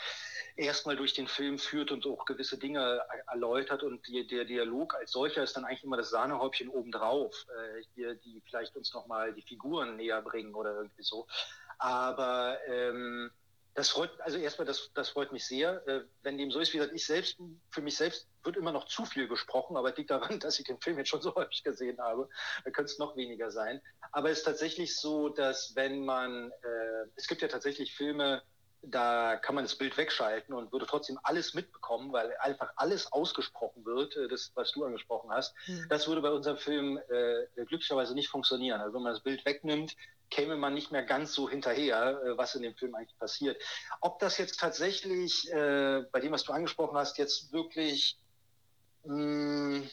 erstmal 0.55 0.97
durch 0.97 1.13
den 1.13 1.27
Film 1.27 1.57
führt 1.57 1.89
und 1.89 2.05
auch 2.05 2.25
gewisse 2.25 2.59
Dinge 2.59 3.01
erläutert 3.25 3.81
und 3.81 4.05
die, 4.07 4.27
der 4.27 4.45
Dialog 4.45 4.93
als 4.93 5.11
solcher 5.11 5.41
ist 5.41 5.57
dann 5.57 5.65
eigentlich 5.65 5.83
immer 5.83 5.97
das 5.97 6.11
Sahnehäubchen 6.11 6.69
obendrauf, 6.69 7.47
äh, 7.49 7.83
hier, 7.95 8.13
die 8.13 8.39
vielleicht 8.45 8.75
uns 8.75 8.93
nochmal 8.93 9.33
die 9.33 9.41
Figuren 9.41 9.95
näher 9.95 10.21
bringen 10.21 10.53
oder 10.53 10.75
irgendwie 10.75 11.03
so. 11.03 11.25
Aber 11.79 12.59
ähm, 12.67 13.31
Das 13.76 13.89
freut, 13.89 14.11
also 14.22 14.38
erstmal, 14.38 14.65
das, 14.65 14.91
das 14.93 15.09
freut 15.09 15.32
mich 15.32 15.45
sehr. 15.45 15.88
Äh, 15.88 16.01
wenn 16.24 16.38
dem 16.38 16.51
so 16.51 16.59
ist, 16.59 16.74
wie 16.74 16.78
gesagt, 16.78 16.95
ich 16.95 17.05
selbst, 17.05 17.38
für 17.70 17.82
mich 17.82 17.95
selbst 17.95 18.28
wird 18.43 18.57
immer 18.57 18.72
noch 18.72 18.86
zu 18.86 19.05
viel 19.05 19.28
gesprochen, 19.28 19.78
aber 19.78 19.91
es 19.91 19.97
liegt 19.97 20.09
daran, 20.09 20.39
dass 20.39 20.59
ich 20.59 20.65
den 20.65 20.80
Film 20.82 20.97
jetzt 20.97 21.09
schon 21.09 21.22
so 21.22 21.34
häufig 21.36 21.63
gesehen 21.63 21.99
habe. 21.99 22.30
Da 22.65 22.72
könnte 22.72 22.91
es 22.91 22.99
noch 22.99 23.15
weniger 23.15 23.51
sein. 23.51 23.82
Aber 24.11 24.30
es 24.30 24.39
ist 24.39 24.43
tatsächlich 24.45 24.97
so, 24.97 25.30
dass 25.30 25.76
wenn 25.76 26.03
man, 26.03 26.51
äh, 26.51 27.09
es 27.15 27.28
gibt 27.28 27.41
ja 27.41 27.47
tatsächlich 27.47 27.95
Filme, 27.95 28.41
da 28.82 29.36
kann 29.36 29.55
man 29.55 29.63
das 29.63 29.75
Bild 29.75 29.97
wegschalten 29.97 30.55
und 30.55 30.71
würde 30.71 30.86
trotzdem 30.86 31.19
alles 31.23 31.53
mitbekommen, 31.53 32.13
weil 32.13 32.36
einfach 32.39 32.71
alles 32.75 33.11
ausgesprochen 33.11 33.86
wird, 33.86 34.15
äh, 34.15 34.27
das, 34.27 34.51
was 34.55 34.71
du 34.71 34.86
angesprochen 34.86 35.32
hast. 35.32 35.53
Mhm. 35.67 35.86
Das 35.89 36.07
würde 36.07 36.21
bei 36.21 36.32
unserem 36.32 36.57
Film 36.57 36.97
äh, 37.09 37.45
glücklicherweise 37.65 38.13
nicht 38.13 38.30
funktionieren. 38.30 38.80
Also 38.80 38.95
wenn 38.95 39.03
man 39.03 39.13
das 39.13 39.23
Bild 39.23 39.45
wegnimmt, 39.45 39.95
käme 40.30 40.55
man 40.55 40.73
nicht 40.73 40.91
mehr 40.91 41.03
ganz 41.03 41.34
so 41.34 41.49
hinterher, 41.49 42.21
äh, 42.23 42.38
was 42.38 42.55
in 42.55 42.61
dem 42.61 42.75
Film 42.75 42.95
eigentlich 42.95 43.17
passiert. 43.17 43.61
Ob 44.01 44.19
das 44.19 44.38
jetzt 44.38 44.59
tatsächlich, 44.59 45.51
äh, 45.51 46.03
bei 46.11 46.19
dem, 46.19 46.32
was 46.32 46.43
du 46.43 46.53
angesprochen 46.53 46.97
hast, 46.97 47.17
jetzt 47.17 47.51
wirklich, 47.51 48.17
mh, 49.03 49.15
hm, 49.15 49.89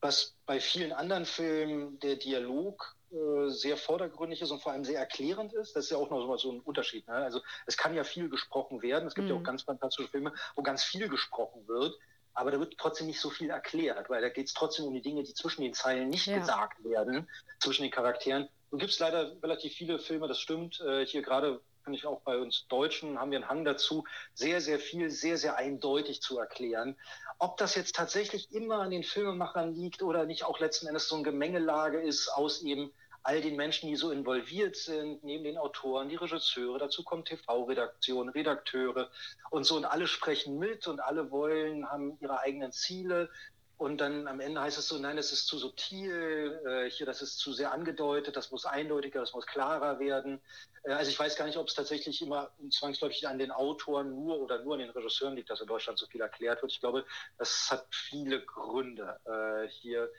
was 0.00 0.36
bei 0.44 0.60
vielen 0.60 0.92
anderen 0.92 1.24
Filmen 1.24 1.98
der 2.00 2.16
Dialog 2.16 2.95
äh, 3.12 3.48
sehr 3.50 3.76
vordergründig 3.76 4.42
ist 4.42 4.50
und 4.50 4.62
vor 4.62 4.72
allem 4.72 4.84
sehr 4.84 4.98
erklärend 4.98 5.52
ist. 5.52 5.76
Das 5.76 5.84
ist 5.84 5.90
ja 5.90 5.96
auch 5.96 6.10
noch 6.10 6.36
so 6.38 6.52
ein 6.52 6.60
Unterschied. 6.60 7.06
Ne? 7.06 7.14
Also 7.14 7.40
es 7.66 7.76
kann 7.76 7.94
ja 7.94 8.04
viel 8.04 8.28
gesprochen 8.28 8.82
werden. 8.82 9.06
Es 9.06 9.14
gibt 9.14 9.26
mhm. 9.26 9.30
ja 9.30 9.36
auch 9.36 9.40
mhm. 9.40 9.44
ganz 9.44 9.62
fantastische 9.62 10.08
Filme, 10.08 10.32
wo 10.54 10.62
ganz 10.62 10.82
viel 10.82 11.08
gesprochen 11.08 11.66
wird. 11.68 11.94
Aber 12.34 12.50
da 12.50 12.58
wird 12.58 12.76
trotzdem 12.76 13.06
nicht 13.06 13.20
so 13.20 13.30
viel 13.30 13.48
erklärt, 13.48 14.10
weil 14.10 14.20
da 14.20 14.28
geht 14.28 14.48
es 14.48 14.54
trotzdem 14.54 14.84
um 14.84 14.92
die 14.92 15.00
Dinge, 15.00 15.22
die 15.22 15.32
zwischen 15.32 15.62
den 15.62 15.72
Zeilen 15.72 16.10
nicht 16.10 16.26
ja. 16.26 16.38
gesagt 16.38 16.84
werden, 16.84 17.28
zwischen 17.60 17.82
den 17.82 17.90
Charakteren. 17.90 18.48
Und 18.70 18.80
gibt 18.80 18.92
es 18.92 18.98
leider 18.98 19.40
relativ 19.42 19.72
viele 19.72 19.98
Filme, 19.98 20.28
das 20.28 20.38
stimmt. 20.38 20.80
Äh, 20.80 21.06
hier 21.06 21.22
gerade 21.22 21.62
finde 21.86 21.98
ich 22.00 22.06
auch 22.06 22.22
bei 22.22 22.36
uns 22.36 22.66
Deutschen 22.66 23.20
haben 23.20 23.30
wir 23.30 23.38
einen 23.38 23.48
Hang 23.48 23.64
dazu, 23.64 24.02
sehr, 24.34 24.60
sehr 24.60 24.80
viel, 24.80 25.08
sehr, 25.08 25.38
sehr 25.38 25.56
eindeutig 25.56 26.20
zu 26.20 26.36
erklären. 26.36 26.96
Ob 27.38 27.58
das 27.58 27.76
jetzt 27.76 27.94
tatsächlich 27.94 28.50
immer 28.50 28.80
an 28.80 28.90
den 28.90 29.04
Filmemachern 29.04 29.72
liegt 29.72 30.02
oder 30.02 30.26
nicht 30.26 30.42
auch 30.42 30.58
letzten 30.58 30.88
Endes 30.88 31.06
so 31.06 31.14
eine 31.14 31.22
Gemengelage 31.22 32.00
ist 32.00 32.28
aus 32.28 32.62
eben 32.62 32.92
all 33.22 33.40
den 33.40 33.54
Menschen, 33.54 33.88
die 33.88 33.94
so 33.94 34.10
involviert 34.10 34.74
sind, 34.74 35.22
neben 35.22 35.44
den 35.44 35.58
Autoren, 35.58 36.08
die 36.08 36.16
Regisseure, 36.16 36.78
dazu 36.80 37.04
kommt 37.04 37.28
TV-Redaktion, 37.28 38.30
Redakteure 38.30 39.08
und 39.50 39.62
so 39.62 39.76
und 39.76 39.84
alle 39.84 40.08
sprechen 40.08 40.58
mit 40.58 40.88
und 40.88 40.98
alle 40.98 41.30
wollen, 41.30 41.88
haben 41.88 42.18
ihre 42.20 42.40
eigenen 42.40 42.72
Ziele. 42.72 43.30
Und 43.78 44.00
dann 44.00 44.26
am 44.26 44.40
Ende 44.40 44.60
heißt 44.60 44.78
es 44.78 44.88
so, 44.88 44.98
nein, 44.98 45.16
das 45.16 45.32
ist 45.32 45.46
zu 45.46 45.58
subtil, 45.58 46.60
äh, 46.66 46.90
hier, 46.90 47.04
das 47.04 47.20
ist 47.20 47.38
zu 47.38 47.52
sehr 47.52 47.72
angedeutet, 47.72 48.34
das 48.36 48.50
muss 48.50 48.64
eindeutiger, 48.64 49.20
das 49.20 49.34
muss 49.34 49.46
klarer 49.46 49.98
werden. 49.98 50.40
Äh, 50.86 50.92
also 50.92 51.10
ich 51.10 51.18
weiß 51.18 51.36
gar 51.36 51.46
nicht, 51.46 51.56
ob 51.58 51.68
es 51.68 51.74
tatsächlich 51.74 52.22
immer 52.22 52.50
zwangsläufig 52.70 53.26
an 53.28 53.38
den 53.38 53.50
Autoren 53.50 54.10
nur 54.14 54.40
oder 54.40 54.62
nur 54.62 54.74
an 54.74 54.80
den 54.80 54.90
Regisseuren 54.90 55.36
liegt, 55.36 55.50
dass 55.50 55.60
in 55.60 55.66
Deutschland 55.66 55.98
so 55.98 56.06
viel 56.06 56.20
erklärt 56.20 56.62
wird. 56.62 56.72
Ich 56.72 56.80
glaube, 56.80 57.04
das 57.38 57.68
hat 57.70 57.86
viele 57.90 58.44
Gründe. 58.44 59.18
Äh, 59.24 59.68
hier 59.68 60.10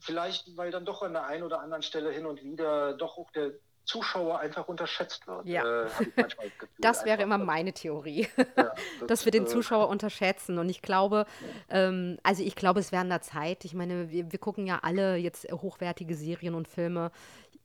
vielleicht, 0.00 0.56
weil 0.56 0.70
dann 0.70 0.84
doch 0.84 1.02
an 1.02 1.12
der 1.12 1.26
einen 1.26 1.42
oder 1.42 1.60
anderen 1.60 1.82
Stelle 1.82 2.10
hin 2.10 2.26
und 2.26 2.42
wieder 2.42 2.94
doch 2.94 3.18
auch 3.18 3.30
der 3.32 3.52
Zuschauer 3.88 4.38
einfach 4.38 4.68
unterschätzt 4.68 5.26
wird. 5.26 5.46
Ja. 5.46 5.84
Äh, 5.84 5.88
das, 6.14 6.36
das 6.78 7.04
wäre 7.06 7.22
immer 7.22 7.38
meine 7.38 7.72
Theorie, 7.72 8.28
ja, 8.36 8.44
das, 8.54 8.76
dass 9.08 9.24
wir 9.24 9.32
den 9.32 9.44
äh, 9.44 9.46
Zuschauer 9.46 9.88
unterschätzen. 9.88 10.58
Und 10.58 10.68
ich 10.68 10.82
glaube, 10.82 11.24
ähm, 11.70 12.18
also 12.22 12.42
ich 12.42 12.54
glaube, 12.54 12.80
es 12.80 12.92
wäre 12.92 13.00
an 13.00 13.08
der 13.08 13.22
Zeit. 13.22 13.64
Ich 13.64 13.72
meine, 13.72 14.10
wir, 14.10 14.30
wir 14.30 14.38
gucken 14.38 14.66
ja 14.66 14.80
alle 14.82 15.16
jetzt 15.16 15.50
hochwertige 15.50 16.14
Serien 16.14 16.54
und 16.54 16.68
Filme. 16.68 17.10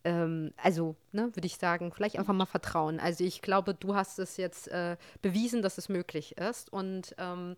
Ähm, 0.04 0.52
also, 0.56 0.96
ne, 1.12 1.34
würde 1.34 1.46
ich 1.46 1.56
sagen, 1.56 1.92
vielleicht 1.92 2.18
einfach 2.18 2.34
mal 2.34 2.46
vertrauen. 2.46 3.00
Also 3.00 3.24
ich 3.24 3.42
glaube, 3.42 3.74
du 3.74 3.94
hast 3.94 4.18
es 4.18 4.36
jetzt 4.36 4.68
äh, 4.68 4.96
bewiesen, 5.22 5.62
dass 5.62 5.78
es 5.78 5.88
möglich 5.88 6.36
ist. 6.36 6.72
Und 6.72 7.14
ähm, 7.18 7.56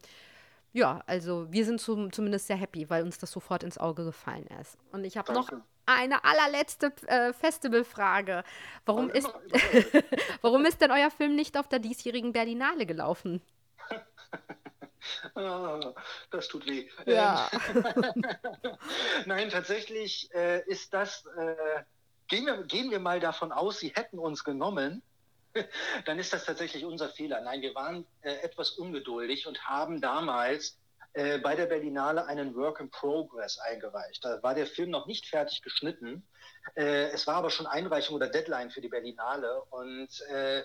ja, 0.73 1.03
also 1.07 1.51
wir 1.51 1.65
sind 1.65 1.81
zum, 1.81 2.13
zumindest 2.13 2.47
sehr 2.47 2.57
happy, 2.57 2.89
weil 2.89 3.03
uns 3.03 3.19
das 3.19 3.33
sofort 3.33 3.63
ins 3.63 3.79
Auge 3.79 4.05
gefallen 4.05 4.47
ist. 4.61 4.79
Und 4.93 5.05
ich 5.05 5.17
habe 5.17 5.33
noch 5.33 5.51
eine 5.87 6.25
allerletzte 6.25 6.93
äh, 7.07 7.33
Festivalfrage. 7.33 8.45
Warum, 8.85 9.11
ist, 9.11 9.29
warum 10.43 10.65
ist 10.67 10.81
denn 10.81 10.91
euer 10.91 11.11
Film 11.11 11.35
nicht 11.35 11.57
auf 11.57 11.69
der 11.69 11.79
diesjährigen 11.79 12.33
Berlinale 12.33 12.87
gelaufen? 12.87 13.43
Ah, 15.35 15.95
das 16.31 16.49
tut 16.49 16.67
weh. 16.67 16.89
Ja. 17.05 17.49
Ähm, 17.75 18.25
Nein, 19.27 19.51
tatsächlich 19.51 20.29
äh, 20.35 20.65
ist 20.67 20.93
das, 20.95 21.25
äh, 21.39 21.83
gehen, 22.29 22.47
wir, 22.47 22.63
gehen 22.65 22.91
wir 22.91 23.01
mal 23.01 23.21
davon 23.21 23.53
aus, 23.53 23.79
sie 23.79 23.89
hätten 23.95 24.19
uns 24.19 24.45
genommen, 24.45 25.03
dann 26.05 26.19
ist 26.19 26.33
das 26.33 26.45
tatsächlich 26.45 26.85
unser 26.85 27.09
Fehler. 27.09 27.41
Nein, 27.41 27.63
wir 27.63 27.75
waren 27.75 28.07
äh, 28.23 28.35
etwas 28.43 28.71
ungeduldig 28.73 29.47
und 29.47 29.65
haben 29.65 30.01
damals 30.01 30.79
äh, 31.15 31.39
bei 31.39 31.55
der 31.55 31.67
Berlinale 31.67 32.27
einen 32.27 32.55
Work 32.55 32.81
in 32.81 32.91
Progress 32.91 33.59
eingereicht. 33.59 34.25
Da 34.25 34.43
war 34.43 34.55
der 34.55 34.67
Film 34.67 34.91
noch 34.91 35.07
nicht 35.07 35.27
fertig 35.27 35.63
geschnitten. 35.63 36.27
Äh, 36.75 37.11
es 37.11 37.27
war 37.27 37.37
aber 37.37 37.51
schon 37.51 37.67
Einreichung 37.67 38.17
oder 38.17 38.29
Deadline 38.29 38.71
für 38.71 38.83
die 38.83 38.89
Berlinale 38.89 39.63
und 39.71 40.09
äh, 40.29 40.63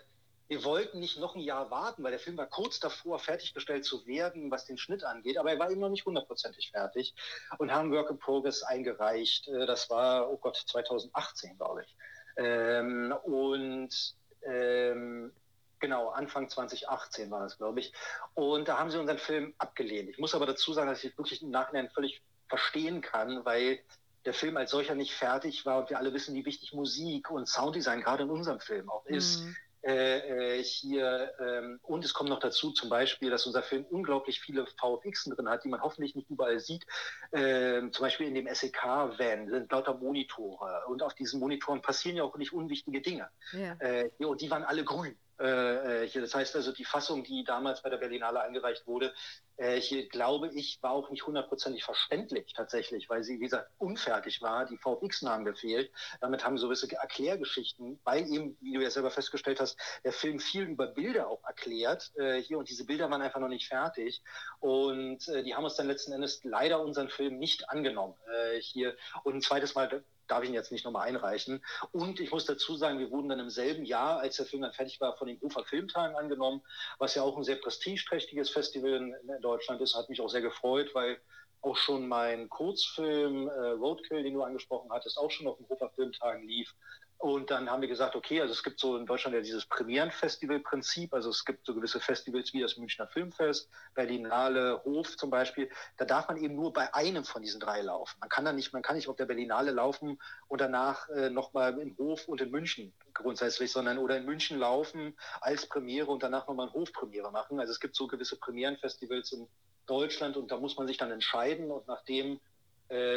wir 0.51 0.65
wollten 0.65 0.99
nicht 0.99 1.17
noch 1.17 1.35
ein 1.35 1.39
Jahr 1.39 1.71
warten, 1.71 2.03
weil 2.03 2.11
der 2.11 2.19
Film 2.19 2.35
war 2.35 2.45
kurz 2.45 2.81
davor, 2.81 3.19
fertiggestellt 3.19 3.85
zu 3.85 4.05
werden, 4.05 4.51
was 4.51 4.65
den 4.65 4.77
Schnitt 4.77 5.05
angeht, 5.05 5.37
aber 5.37 5.49
er 5.53 5.59
war 5.59 5.71
eben 5.71 5.79
noch 5.79 5.87
nicht 5.87 6.05
hundertprozentig 6.05 6.71
fertig 6.71 7.15
und 7.57 7.71
haben 7.71 7.89
Work 7.93 8.09
in 8.09 8.19
Progress 8.19 8.61
eingereicht. 8.61 9.47
Äh, 9.47 9.65
das 9.65 9.89
war, 9.89 10.29
oh 10.29 10.35
Gott, 10.35 10.61
2018, 10.67 11.55
glaube 11.55 11.83
ich. 11.83 11.95
Ähm, 12.35 13.15
und 13.23 13.95
ähm, 14.41 15.31
genau, 15.79 16.09
Anfang 16.09 16.49
2018 16.49 17.31
war 17.31 17.43
das, 17.43 17.57
glaube 17.57 17.79
ich. 17.79 17.93
Und 18.33 18.67
da 18.67 18.77
haben 18.77 18.91
sie 18.91 18.99
unseren 18.99 19.19
Film 19.19 19.53
abgelehnt. 19.57 20.09
Ich 20.09 20.17
muss 20.17 20.35
aber 20.35 20.47
dazu 20.47 20.73
sagen, 20.73 20.89
dass 20.89 21.01
ich 21.01 21.17
wirklich 21.17 21.41
im 21.41 21.51
Nachhinein 21.51 21.89
völlig 21.91 22.21
verstehen 22.49 22.99
kann, 22.99 23.45
weil 23.45 23.79
der 24.25 24.33
Film 24.33 24.57
als 24.57 24.71
solcher 24.71 24.95
nicht 24.95 25.13
fertig 25.13 25.65
war 25.65 25.79
und 25.79 25.89
wir 25.89 25.97
alle 25.97 26.13
wissen, 26.13 26.35
wie 26.35 26.43
wichtig 26.43 26.73
Musik 26.73 27.31
und 27.31 27.47
Sounddesign 27.47 28.01
gerade 28.01 28.23
in 28.23 28.29
unserem 28.29 28.59
Film 28.59 28.89
auch 28.89 29.05
ist. 29.05 29.45
Mhm. 29.45 29.55
Äh, 29.83 30.59
äh, 30.59 30.63
hier 30.63 31.31
ähm, 31.39 31.79
und 31.81 32.05
es 32.05 32.13
kommt 32.13 32.29
noch 32.29 32.39
dazu 32.39 32.71
zum 32.71 32.89
Beispiel, 32.89 33.31
dass 33.31 33.47
unser 33.47 33.63
Film 33.63 33.85
unglaublich 33.89 34.39
viele 34.39 34.65
VFX 34.65 35.25
drin 35.25 35.49
hat, 35.49 35.63
die 35.63 35.69
man 35.69 35.81
hoffentlich 35.81 36.15
nicht 36.15 36.29
überall 36.29 36.59
sieht. 36.59 36.85
Äh, 37.31 37.81
zum 37.89 38.03
Beispiel 38.03 38.27
in 38.27 38.35
dem 38.35 38.47
SEK-Van 38.47 39.49
sind 39.49 39.71
lauter 39.71 39.95
Monitore 39.95 40.83
und 40.87 41.01
auf 41.01 41.15
diesen 41.15 41.39
Monitoren 41.39 41.81
passieren 41.81 42.17
ja 42.17 42.23
auch 42.23 42.37
nicht 42.37 42.53
unwichtige 42.53 43.01
Dinge. 43.01 43.29
Ja. 43.53 43.75
Äh, 43.79 44.09
und 44.19 44.41
die 44.41 44.51
waren 44.51 44.63
alle 44.63 44.83
grün. 44.83 45.17
Äh, 45.41 46.03
äh, 46.03 46.07
hier. 46.07 46.21
Das 46.21 46.35
heißt 46.35 46.55
also, 46.55 46.71
die 46.71 46.85
Fassung, 46.85 47.23
die 47.23 47.43
damals 47.43 47.81
bei 47.81 47.89
der 47.89 47.97
Berlinale 47.97 48.41
eingereicht 48.41 48.85
wurde, 48.85 49.11
äh, 49.57 49.81
hier 49.81 50.07
glaube 50.07 50.49
ich, 50.53 50.77
war 50.83 50.91
auch 50.91 51.09
nicht 51.09 51.25
hundertprozentig 51.25 51.83
verständlich 51.83 52.53
tatsächlich, 52.53 53.09
weil 53.09 53.23
sie, 53.23 53.39
wie 53.39 53.45
gesagt, 53.45 53.71
unfertig 53.79 54.43
war. 54.43 54.65
Die 54.65 54.77
VX-Namen 54.77 55.45
gefehlt. 55.45 55.91
Damit 56.19 56.45
haben 56.45 56.57
gewisse 56.57 56.91
Erklärgeschichten, 56.91 57.99
weil 58.03 58.31
eben, 58.31 58.55
wie 58.61 58.73
du 58.73 58.81
ja 58.81 58.91
selber 58.91 59.09
festgestellt 59.09 59.59
hast, 59.59 59.79
der 60.03 60.13
Film 60.13 60.39
viel 60.39 60.63
über 60.63 60.85
Bilder 60.85 61.27
auch 61.27 61.43
erklärt 61.43 62.11
äh, 62.17 62.39
hier 62.41 62.59
und 62.59 62.69
diese 62.69 62.85
Bilder 62.85 63.09
waren 63.09 63.23
einfach 63.23 63.39
noch 63.39 63.47
nicht 63.47 63.67
fertig. 63.67 64.21
Und 64.59 65.27
äh, 65.27 65.41
die 65.41 65.55
haben 65.55 65.63
uns 65.63 65.75
dann 65.75 65.87
letzten 65.87 66.11
Endes 66.11 66.43
leider 66.43 66.81
unseren 66.81 67.09
Film 67.09 67.39
nicht 67.39 67.67
angenommen 67.67 68.13
äh, 68.31 68.61
hier. 68.61 68.95
Und 69.23 69.35
ein 69.35 69.41
zweites 69.41 69.73
Mal 69.73 70.03
darf 70.31 70.43
ich 70.43 70.49
ihn 70.49 70.55
jetzt 70.55 70.71
nicht 70.71 70.85
nochmal 70.85 71.07
einreichen. 71.07 71.63
Und 71.91 72.19
ich 72.19 72.31
muss 72.31 72.45
dazu 72.45 72.75
sagen, 72.75 72.99
wir 72.99 73.11
wurden 73.11 73.29
dann 73.29 73.39
im 73.39 73.49
selben 73.49 73.85
Jahr, 73.85 74.19
als 74.19 74.37
der 74.37 74.45
Film 74.45 74.61
dann 74.61 74.73
fertig 74.73 75.01
war, 75.01 75.17
von 75.17 75.27
den 75.27 75.39
Ufer 75.41 75.63
Filmtagen 75.65 76.15
angenommen, 76.15 76.61
was 76.99 77.15
ja 77.15 77.23
auch 77.23 77.37
ein 77.37 77.43
sehr 77.43 77.57
prestigeträchtiges 77.57 78.49
Festival 78.49 78.93
in, 78.93 79.13
in 79.13 79.41
Deutschland 79.41 79.81
ist. 79.81 79.95
Hat 79.95 80.09
mich 80.09 80.21
auch 80.21 80.29
sehr 80.29 80.41
gefreut, 80.41 80.89
weil 80.93 81.19
auch 81.61 81.77
schon 81.77 82.07
mein 82.07 82.49
Kurzfilm 82.49 83.47
äh, 83.47 83.51
Roadkill, 83.51 84.23
den 84.23 84.33
du 84.33 84.43
angesprochen 84.43 84.91
hattest, 84.91 85.17
auch 85.17 85.29
schon 85.29 85.47
auf 85.47 85.57
den 85.57 85.69
Hofer 85.69 85.89
Filmtagen 85.91 86.47
lief. 86.47 86.73
Und 87.21 87.51
dann 87.51 87.69
haben 87.69 87.81
wir 87.81 87.87
gesagt, 87.87 88.15
okay, 88.15 88.41
also 88.41 88.51
es 88.51 88.63
gibt 88.63 88.79
so 88.79 88.97
in 88.97 89.05
Deutschland 89.05 89.35
ja 89.35 89.41
dieses 89.41 89.67
Premierenfestival-Prinzip, 89.67 91.13
also 91.13 91.29
es 91.29 91.45
gibt 91.45 91.67
so 91.67 91.75
gewisse 91.75 91.99
Festivals 91.99 92.51
wie 92.51 92.61
das 92.61 92.77
Münchner 92.77 93.07
Filmfest, 93.07 93.69
Berlinale, 93.93 94.81
Hof 94.85 95.15
zum 95.17 95.29
Beispiel. 95.29 95.69
Da 95.97 96.05
darf 96.05 96.29
man 96.29 96.37
eben 96.37 96.55
nur 96.55 96.73
bei 96.73 96.91
einem 96.95 97.23
von 97.23 97.43
diesen 97.43 97.59
drei 97.59 97.81
laufen. 97.81 98.17
Man 98.19 98.29
kann 98.29 98.43
da 98.43 98.53
nicht, 98.53 98.73
man 98.73 98.81
kann 98.81 98.95
nicht 98.95 99.07
auf 99.07 99.17
der 99.17 99.27
Berlinale 99.27 99.69
laufen 99.69 100.19
und 100.47 100.61
danach 100.61 101.09
äh, 101.09 101.29
nochmal 101.29 101.77
im 101.79 101.95
Hof 101.99 102.27
und 102.27 102.41
in 102.41 102.49
München 102.49 102.91
grundsätzlich, 103.13 103.71
sondern 103.71 103.99
oder 103.99 104.17
in 104.17 104.25
München 104.25 104.57
laufen 104.57 105.15
als 105.41 105.67
Premiere 105.67 106.09
und 106.09 106.23
danach 106.23 106.47
nochmal 106.47 106.69
eine 106.69 106.73
Hofpremiere 106.73 107.31
machen. 107.31 107.59
Also 107.59 107.71
es 107.71 107.79
gibt 107.79 107.95
so 107.95 108.07
gewisse 108.07 108.39
Premierenfestivals 108.39 109.31
in 109.33 109.47
Deutschland 109.85 110.37
und 110.37 110.49
da 110.49 110.57
muss 110.57 110.75
man 110.75 110.87
sich 110.87 110.97
dann 110.97 111.11
entscheiden 111.11 111.69
und 111.69 111.87
nachdem 111.87 112.39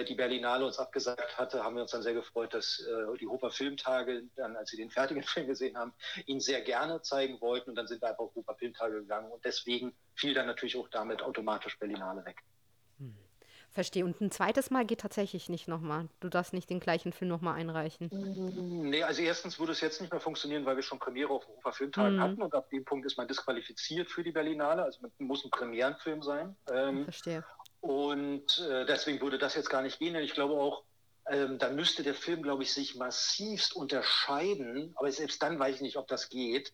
die 0.05 0.15
Berlinale 0.15 0.65
uns 0.65 0.79
abgesagt 0.79 1.37
hatte, 1.37 1.65
haben 1.65 1.75
wir 1.75 1.83
uns 1.83 1.91
dann 1.91 2.03
sehr 2.03 2.15
gefreut, 2.15 2.55
dass 2.55 2.79
äh, 2.81 3.19
die 3.19 3.27
Hofer 3.27 3.51
Filmtage, 3.51 4.23
dann, 4.37 4.57
als 4.57 4.71
sie 4.71 4.77
den 4.77 4.91
fertigen 4.91 5.23
Film 5.25 5.47
gesehen 5.47 5.77
haben, 5.77 5.93
ihn 6.27 6.41
sehr 6.41 6.61
gerne 6.61 7.03
zeigen 7.03 7.41
wollten. 7.41 7.71
Und 7.71 7.77
dann 7.77 7.87
sind 7.87 8.01
wir 8.01 8.09
einfach 8.09 8.25
auf 8.25 8.35
Hofer 8.35 8.55
Filmtage 8.55 9.01
gegangen. 9.01 9.33
Und 9.33 9.45
deswegen 9.45 9.95
fiel 10.15 10.33
dann 10.33 10.47
natürlich 10.47 10.77
auch 10.77 10.89
damit 10.89 11.23
automatisch 11.23 11.79
Berlinale 11.79 12.25
weg. 12.25 12.37
Hm. 12.99 13.17
Verstehe. 13.73 14.05
Und 14.05 14.21
ein 14.21 14.31
zweites 14.31 14.71
Mal 14.71 14.87
geht 14.87 15.01
tatsächlich 15.01 15.49
nicht 15.49 15.67
nochmal. 15.67 16.09
Du 16.21 16.29
darfst 16.29 16.53
nicht 16.53 16.71
den 16.71 16.79
gleichen 16.79 17.13
Film 17.13 17.29
nochmal 17.29 17.57
einreichen. 17.57 18.09
Nee, 18.89 19.03
also 19.03 19.23
erstens 19.23 19.59
würde 19.59 19.73
es 19.73 19.81
jetzt 19.81 20.01
nicht 20.01 20.13
mehr 20.13 20.21
funktionieren, 20.21 20.65
weil 20.65 20.77
wir 20.77 20.85
schon 20.85 21.01
Premiere 21.01 21.31
auf 21.31 21.49
Europa 21.49 21.73
Filmtagen 21.73 22.17
mhm. 22.17 22.21
hatten 22.21 22.43
und 22.43 22.55
ab 22.55 22.71
dem 22.71 22.85
Punkt 22.85 23.05
ist 23.05 23.17
man 23.17 23.27
disqualifiziert 23.27 24.09
für 24.09 24.23
die 24.23 24.31
Berlinale. 24.31 24.85
Also 24.85 25.01
man 25.03 25.11
muss 25.19 25.45
ein 25.45 25.51
Premierenfilm 25.51 26.23
sein. 26.23 26.57
Ähm, 26.71 27.03
Verstehe. 27.03 27.45
Und 27.85 28.59
äh, 28.59 28.87
deswegen 28.87 29.21
würde 29.21 29.39
das 29.39 29.55
jetzt 29.55 29.69
gar 29.69 29.83
nicht 29.83 29.99
gehen. 29.99 30.17
Ich 30.17 30.33
glaube 30.33 30.55
auch, 30.55 30.85
ähm, 31.31 31.59
dann 31.59 31.77
müsste 31.77 32.03
der 32.03 32.15
Film, 32.15 32.43
glaube 32.43 32.63
ich, 32.63 32.73
sich 32.73 32.95
massivst 32.95 33.77
unterscheiden. 33.77 34.93
Aber 34.97 35.11
selbst 35.13 35.43
dann 35.43 35.59
weiß 35.59 35.77
ich 35.77 35.83
nicht, 35.83 35.97
ob 35.97 36.09
das 36.09 36.29
geht 36.29 36.73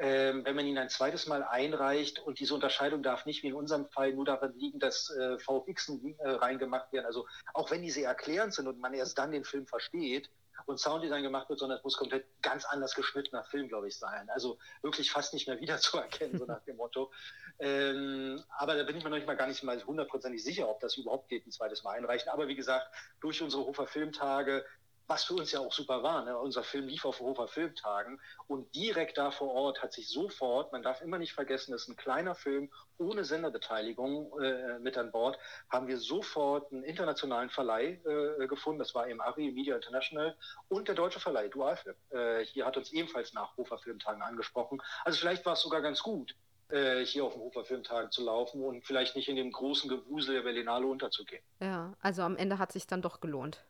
ähm, 0.00 0.44
wenn 0.44 0.56
man 0.56 0.66
ihn 0.66 0.78
ein 0.78 0.88
zweites 0.88 1.26
Mal 1.26 1.44
einreicht 1.44 2.18
und 2.18 2.40
diese 2.40 2.54
Unterscheidung 2.54 3.02
darf 3.02 3.26
nicht 3.26 3.42
wie 3.42 3.48
in 3.48 3.54
unserem 3.54 3.86
Fall 3.86 4.12
nur 4.12 4.24
daran 4.24 4.52
liegen, 4.56 4.80
dass 4.80 5.10
äh, 5.10 5.38
VFX 5.38 5.88
äh, 5.88 6.28
reingemacht 6.28 6.92
werden. 6.92 7.06
Also 7.06 7.26
auch 7.52 7.70
wenn 7.70 7.82
diese 7.82 8.02
erklärend 8.02 8.54
sind 8.54 8.66
und 8.66 8.80
man 8.80 8.92
erst 8.94 9.18
dann 9.18 9.30
den 9.30 9.44
Film 9.44 9.66
versteht 9.66 10.30
und 10.66 10.78
Sounddesign 10.78 11.22
gemacht 11.22 11.48
wird, 11.48 11.58
sondern 11.58 11.78
es 11.78 11.84
muss 11.84 11.96
komplett 11.96 12.26
ganz 12.42 12.64
anders 12.64 12.94
geschnittener 12.94 13.44
Film, 13.44 13.68
glaube 13.68 13.88
ich, 13.88 13.98
sein. 13.98 14.28
Also 14.30 14.58
wirklich 14.82 15.10
fast 15.10 15.34
nicht 15.34 15.46
mehr 15.46 15.60
wiederzuerkennen, 15.60 16.38
so 16.38 16.44
nach 16.44 16.62
dem 16.64 16.76
Motto. 16.76 17.12
Ähm, 17.58 18.42
aber 18.58 18.76
da 18.76 18.82
bin 18.84 18.96
ich 18.96 19.04
mir 19.04 19.10
noch 19.10 19.16
nicht 19.16 19.26
mal 19.26 19.36
gar 19.36 19.46
nicht 19.46 19.62
mal 19.62 19.82
hundertprozentig 19.84 20.42
sicher, 20.42 20.68
ob 20.68 20.80
das 20.80 20.96
überhaupt 20.96 21.28
geht, 21.28 21.46
ein 21.46 21.52
zweites 21.52 21.84
Mal 21.84 21.92
einreichen. 21.92 22.28
Aber 22.30 22.48
wie 22.48 22.56
gesagt, 22.56 22.86
durch 23.20 23.42
unsere 23.42 23.64
Hofer 23.64 23.86
Filmtage 23.86 24.64
was 25.06 25.24
für 25.24 25.34
uns 25.34 25.52
ja 25.52 25.60
auch 25.60 25.72
super 25.72 26.02
war. 26.02 26.24
Ne? 26.24 26.38
Unser 26.38 26.62
Film 26.62 26.88
lief 26.88 27.04
auf 27.04 27.20
Hofer 27.20 27.48
Filmtagen 27.48 28.20
und 28.46 28.74
direkt 28.74 29.18
da 29.18 29.30
vor 29.30 29.52
Ort 29.52 29.82
hat 29.82 29.92
sich 29.92 30.08
sofort, 30.08 30.72
man 30.72 30.82
darf 30.82 31.00
immer 31.00 31.18
nicht 31.18 31.32
vergessen, 31.32 31.72
das 31.72 31.82
ist 31.82 31.88
ein 31.88 31.96
kleiner 31.96 32.34
Film 32.34 32.70
ohne 32.98 33.24
Senderbeteiligung 33.24 34.38
äh, 34.40 34.78
mit 34.78 34.96
an 34.96 35.10
Bord, 35.10 35.38
haben 35.70 35.88
wir 35.88 35.98
sofort 35.98 36.72
einen 36.72 36.84
internationalen 36.84 37.50
Verleih 37.50 38.00
äh, 38.04 38.46
gefunden. 38.46 38.78
Das 38.78 38.94
war 38.94 39.08
eben 39.08 39.20
Ari 39.20 39.50
Media 39.52 39.76
International 39.76 40.36
und 40.68 40.88
der 40.88 40.94
deutsche 40.94 41.20
Verleih 41.20 41.48
Dualfilm. 41.48 41.96
Äh, 42.10 42.44
hier 42.46 42.66
hat 42.66 42.76
uns 42.76 42.92
ebenfalls 42.92 43.32
nach 43.32 43.56
Hofer 43.56 43.78
Filmtagen 43.78 44.22
angesprochen. 44.22 44.80
Also 45.04 45.18
vielleicht 45.18 45.44
war 45.44 45.54
es 45.54 45.60
sogar 45.60 45.82
ganz 45.82 46.02
gut, 46.02 46.34
äh, 46.68 47.04
hier 47.04 47.24
auf 47.24 47.34
dem 47.34 47.42
Hofer 47.42 47.64
Filmtagen 47.64 48.10
zu 48.10 48.24
laufen 48.24 48.62
und 48.62 48.86
vielleicht 48.86 49.16
nicht 49.16 49.28
in 49.28 49.36
dem 49.36 49.52
großen 49.52 49.88
Gewusel 49.88 50.36
der 50.36 50.42
Berlinale 50.42 50.86
unterzugehen. 50.86 51.42
Ja, 51.60 51.94
also 52.00 52.22
am 52.22 52.36
Ende 52.36 52.58
hat 52.58 52.72
sich 52.72 52.86
dann 52.86 53.02
doch 53.02 53.20
gelohnt. 53.20 53.64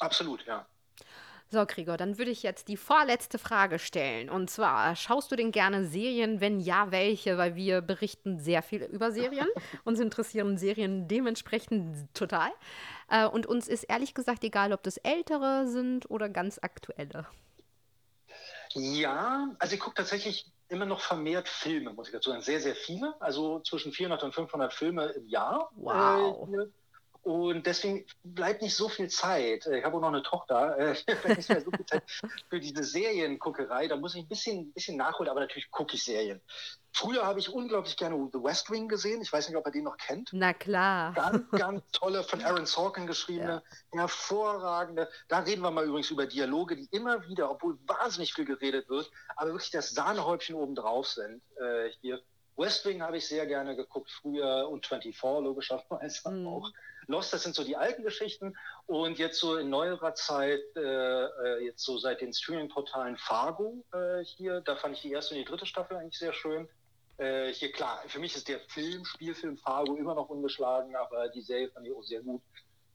Absolut, 0.00 0.44
ja. 0.46 0.66
So, 1.52 1.66
Gregor, 1.66 1.96
dann 1.96 2.16
würde 2.16 2.30
ich 2.30 2.44
jetzt 2.44 2.68
die 2.68 2.76
vorletzte 2.76 3.36
Frage 3.36 3.80
stellen. 3.80 4.30
Und 4.30 4.50
zwar, 4.50 4.94
schaust 4.94 5.32
du 5.32 5.36
denn 5.36 5.50
gerne 5.50 5.84
Serien? 5.84 6.40
Wenn 6.40 6.60
ja, 6.60 6.92
welche? 6.92 7.38
Weil 7.38 7.56
wir 7.56 7.80
berichten 7.80 8.38
sehr 8.38 8.62
viel 8.62 8.84
über 8.84 9.10
Serien. 9.10 9.48
uns 9.84 9.98
interessieren 9.98 10.58
Serien 10.58 11.08
dementsprechend 11.08 12.14
total. 12.14 12.50
Äh, 13.08 13.26
und 13.26 13.46
uns 13.46 13.66
ist 13.66 13.82
ehrlich 13.82 14.14
gesagt 14.14 14.44
egal, 14.44 14.72
ob 14.72 14.84
das 14.84 14.96
ältere 14.98 15.66
sind 15.66 16.08
oder 16.08 16.28
ganz 16.28 16.60
aktuelle. 16.62 17.26
Ja, 18.74 19.48
also 19.58 19.74
ich 19.74 19.80
gucke 19.80 19.96
tatsächlich 19.96 20.46
immer 20.68 20.86
noch 20.86 21.00
vermehrt 21.00 21.48
Filme, 21.48 21.92
muss 21.92 22.06
ich 22.06 22.12
dazu 22.12 22.30
sagen. 22.30 22.42
Sehr, 22.42 22.60
sehr 22.60 22.76
viele. 22.76 23.20
Also 23.20 23.58
zwischen 23.60 23.90
400 23.90 24.22
und 24.22 24.34
500 24.36 24.72
Filme 24.72 25.06
im 25.06 25.26
Jahr. 25.26 25.68
Wow. 25.74 26.48
Äh, 26.48 26.66
und 27.22 27.66
deswegen 27.66 28.06
bleibt 28.24 28.62
nicht 28.62 28.74
so 28.74 28.88
viel 28.88 29.08
Zeit. 29.08 29.66
Ich 29.66 29.84
habe 29.84 29.96
auch 29.96 30.00
noch 30.00 30.08
eine 30.08 30.22
Tochter. 30.22 30.78
Äh, 30.78 30.92
ich 31.06 31.06
habe 31.08 31.34
nicht 31.34 31.48
mehr 31.48 31.60
so 31.60 31.70
viel 31.70 31.86
Zeit 31.86 32.02
für 32.48 32.60
diese 32.60 32.82
Serienguckerei. 32.82 33.88
Da 33.88 33.96
muss 33.96 34.14
ich 34.14 34.22
ein 34.22 34.28
bisschen, 34.28 34.60
ein 34.60 34.72
bisschen 34.72 34.96
nachholen, 34.96 35.30
aber 35.30 35.40
natürlich 35.40 35.70
gucke 35.70 35.96
ich 35.96 36.04
Serien. 36.04 36.40
Früher 36.92 37.24
habe 37.24 37.38
ich 37.38 37.52
unglaublich 37.52 37.96
gerne 37.96 38.16
The 38.32 38.42
West 38.42 38.70
Wing 38.70 38.88
gesehen. 38.88 39.22
Ich 39.22 39.32
weiß 39.32 39.48
nicht, 39.48 39.56
ob 39.56 39.66
ihr 39.66 39.72
den 39.72 39.84
noch 39.84 39.96
kennt. 39.96 40.30
Na 40.32 40.54
klar. 40.54 41.12
Ganz, 41.12 41.50
ganz 41.52 41.82
tolle, 41.92 42.24
von 42.24 42.42
Aaron 42.42 42.66
Sorkin 42.66 43.06
geschriebene, 43.06 43.62
ja. 43.92 44.00
hervorragende. 44.00 45.08
Da 45.28 45.40
reden 45.40 45.62
wir 45.62 45.70
mal 45.70 45.84
übrigens 45.84 46.10
über 46.10 46.26
Dialoge, 46.26 46.76
die 46.76 46.88
immer 46.90 47.26
wieder, 47.28 47.50
obwohl 47.50 47.78
wahnsinnig 47.86 48.32
viel 48.32 48.44
geredet 48.44 48.88
wird, 48.88 49.10
aber 49.36 49.50
wirklich 49.50 49.70
das 49.70 49.90
Sahnehäubchen 49.90 50.56
obendrauf 50.56 51.06
sind. 51.06 51.42
Äh, 51.56 51.90
hier. 52.00 52.20
West 52.60 52.84
Wing 52.84 53.00
habe 53.02 53.16
ich 53.16 53.26
sehr 53.26 53.46
gerne 53.46 53.74
geguckt 53.74 54.10
früher 54.10 54.68
und 54.68 54.86
24 54.86 55.20
logischerweise 55.42 56.30
mhm. 56.30 56.46
auch. 56.46 56.70
Lost, 57.06 57.32
das 57.32 57.42
sind 57.42 57.56
so 57.56 57.64
die 57.64 57.76
alten 57.76 58.04
Geschichten. 58.04 58.54
Und 58.86 59.18
jetzt 59.18 59.40
so 59.40 59.56
in 59.56 59.70
neuerer 59.70 60.14
Zeit, 60.14 60.60
äh, 60.76 60.80
äh, 60.80 61.64
jetzt 61.64 61.82
so 61.82 61.98
seit 61.98 62.20
den 62.20 62.32
Streaming-Portalen 62.32 63.16
Fargo 63.16 63.82
äh, 63.92 64.22
hier, 64.24 64.60
da 64.60 64.76
fand 64.76 64.94
ich 64.94 65.02
die 65.02 65.12
erste 65.12 65.34
und 65.34 65.40
die 65.40 65.46
dritte 65.46 65.66
Staffel 65.66 65.96
eigentlich 65.96 66.18
sehr 66.18 66.32
schön. 66.32 66.68
Äh, 67.16 67.52
hier 67.52 67.72
klar, 67.72 68.02
für 68.06 68.20
mich 68.20 68.36
ist 68.36 68.48
der 68.48 68.60
Film, 68.60 69.04
Spielfilm 69.04 69.56
Fargo 69.56 69.96
immer 69.96 70.14
noch 70.14 70.28
ungeschlagen, 70.28 70.94
aber 70.94 71.28
die 71.28 71.42
Serie 71.42 71.70
fand 71.70 71.86
ich 71.86 71.92
auch 71.92 72.02
sehr 72.02 72.20
gut. 72.20 72.42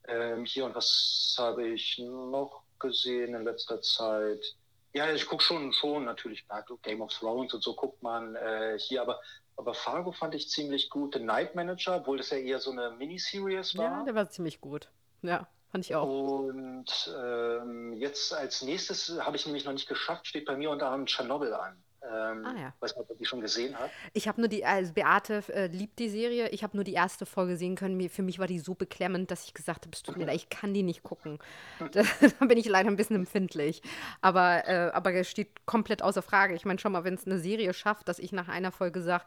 Ähm, 0.07 0.45
hier 0.45 0.65
und 0.65 0.75
was 0.75 1.35
habe 1.39 1.67
ich 1.67 1.97
noch 1.97 2.61
gesehen 2.79 3.33
in 3.33 3.43
letzter 3.43 3.81
Zeit? 3.81 4.55
Ja, 4.93 5.11
ich 5.11 5.25
gucke 5.25 5.43
schon, 5.43 5.73
schon 5.73 6.05
natürlich 6.05 6.45
Game 6.81 7.01
of 7.01 7.11
Thrones 7.11 7.53
und 7.53 7.61
so 7.61 7.75
guckt 7.75 8.01
man 8.01 8.35
äh, 8.35 8.79
hier, 8.79 9.01
aber 9.01 9.19
aber 9.57 9.73
Fargo 9.73 10.11
fand 10.11 10.35
ich 10.35 10.49
ziemlich 10.49 10.89
gut. 10.89 11.13
The 11.13 11.19
Night 11.19 11.55
Manager, 11.55 11.97
obwohl 11.97 12.17
das 12.17 12.29
ja 12.29 12.37
eher 12.37 12.59
so 12.59 12.71
eine 12.71 12.91
Miniseries 12.91 13.77
war. 13.77 13.85
Ja, 13.85 14.03
der 14.03 14.15
war 14.15 14.29
ziemlich 14.29 14.59
gut. 14.59 14.89
Ja, 15.21 15.47
fand 15.71 15.85
ich 15.85 15.95
auch. 15.95 16.07
Und 16.07 17.15
ähm, 17.17 17.93
jetzt 17.93 18.33
als 18.33 18.61
nächstes 18.61 19.17
habe 19.19 19.37
ich 19.37 19.45
nämlich 19.45 19.65
noch 19.65 19.73
nicht 19.73 19.87
geschafft, 19.87 20.27
steht 20.27 20.45
bei 20.45 20.57
mir 20.57 20.69
unter 20.71 20.87
anderem 20.87 21.05
Tschernobyl 21.05 21.53
an. 21.53 21.83
Ähm, 22.11 22.45
ah, 22.45 22.53
ja. 22.59 22.73
Weiß 22.79 22.95
nicht, 22.95 23.09
ob 23.09 23.17
die 23.17 23.25
schon 23.25 23.41
gesehen 23.41 23.77
habt. 23.77 23.91
Ich 24.13 24.27
habe 24.27 24.39
nur 24.39 24.47
die, 24.47 24.65
also 24.65 24.93
Beate 24.93 25.43
äh, 25.49 25.67
liebt 25.67 25.99
die 25.99 26.09
Serie. 26.09 26.49
Ich 26.49 26.63
habe 26.63 26.77
nur 26.77 26.83
die 26.83 26.93
erste 26.93 27.25
Folge 27.25 27.57
sehen 27.57 27.75
können. 27.75 28.09
Für 28.09 28.21
mich 28.21 28.39
war 28.39 28.47
die 28.47 28.59
so 28.59 28.75
beklemmend, 28.75 29.31
dass 29.31 29.45
ich 29.45 29.53
gesagt 29.53 29.85
habe, 29.85 29.91
es 29.93 30.03
tut 30.03 30.17
mir 30.17 30.25
leid, 30.25 30.35
ich 30.35 30.49
kann 30.49 30.73
die 30.73 30.83
nicht 30.83 31.03
gucken. 31.03 31.39
da, 31.91 32.03
da, 32.39 32.45
bin 32.45 32.57
ich 32.57 32.67
leider 32.67 32.89
ein 32.89 32.95
bisschen 32.95 33.15
empfindlich. 33.15 33.81
Aber, 34.21 34.67
äh, 34.67 34.91
aber 34.93 35.13
es 35.13 35.29
steht 35.29 35.65
komplett 35.65 36.01
außer 36.01 36.21
Frage. 36.21 36.55
Ich 36.55 36.65
meine, 36.65 36.79
schon 36.79 36.91
mal, 36.91 37.03
wenn 37.03 37.15
es 37.15 37.25
eine 37.25 37.39
Serie 37.39 37.73
schafft, 37.73 38.07
dass 38.07 38.19
ich 38.19 38.31
nach 38.31 38.47
einer 38.47 38.71
Folge 38.71 39.01
sage, 39.01 39.25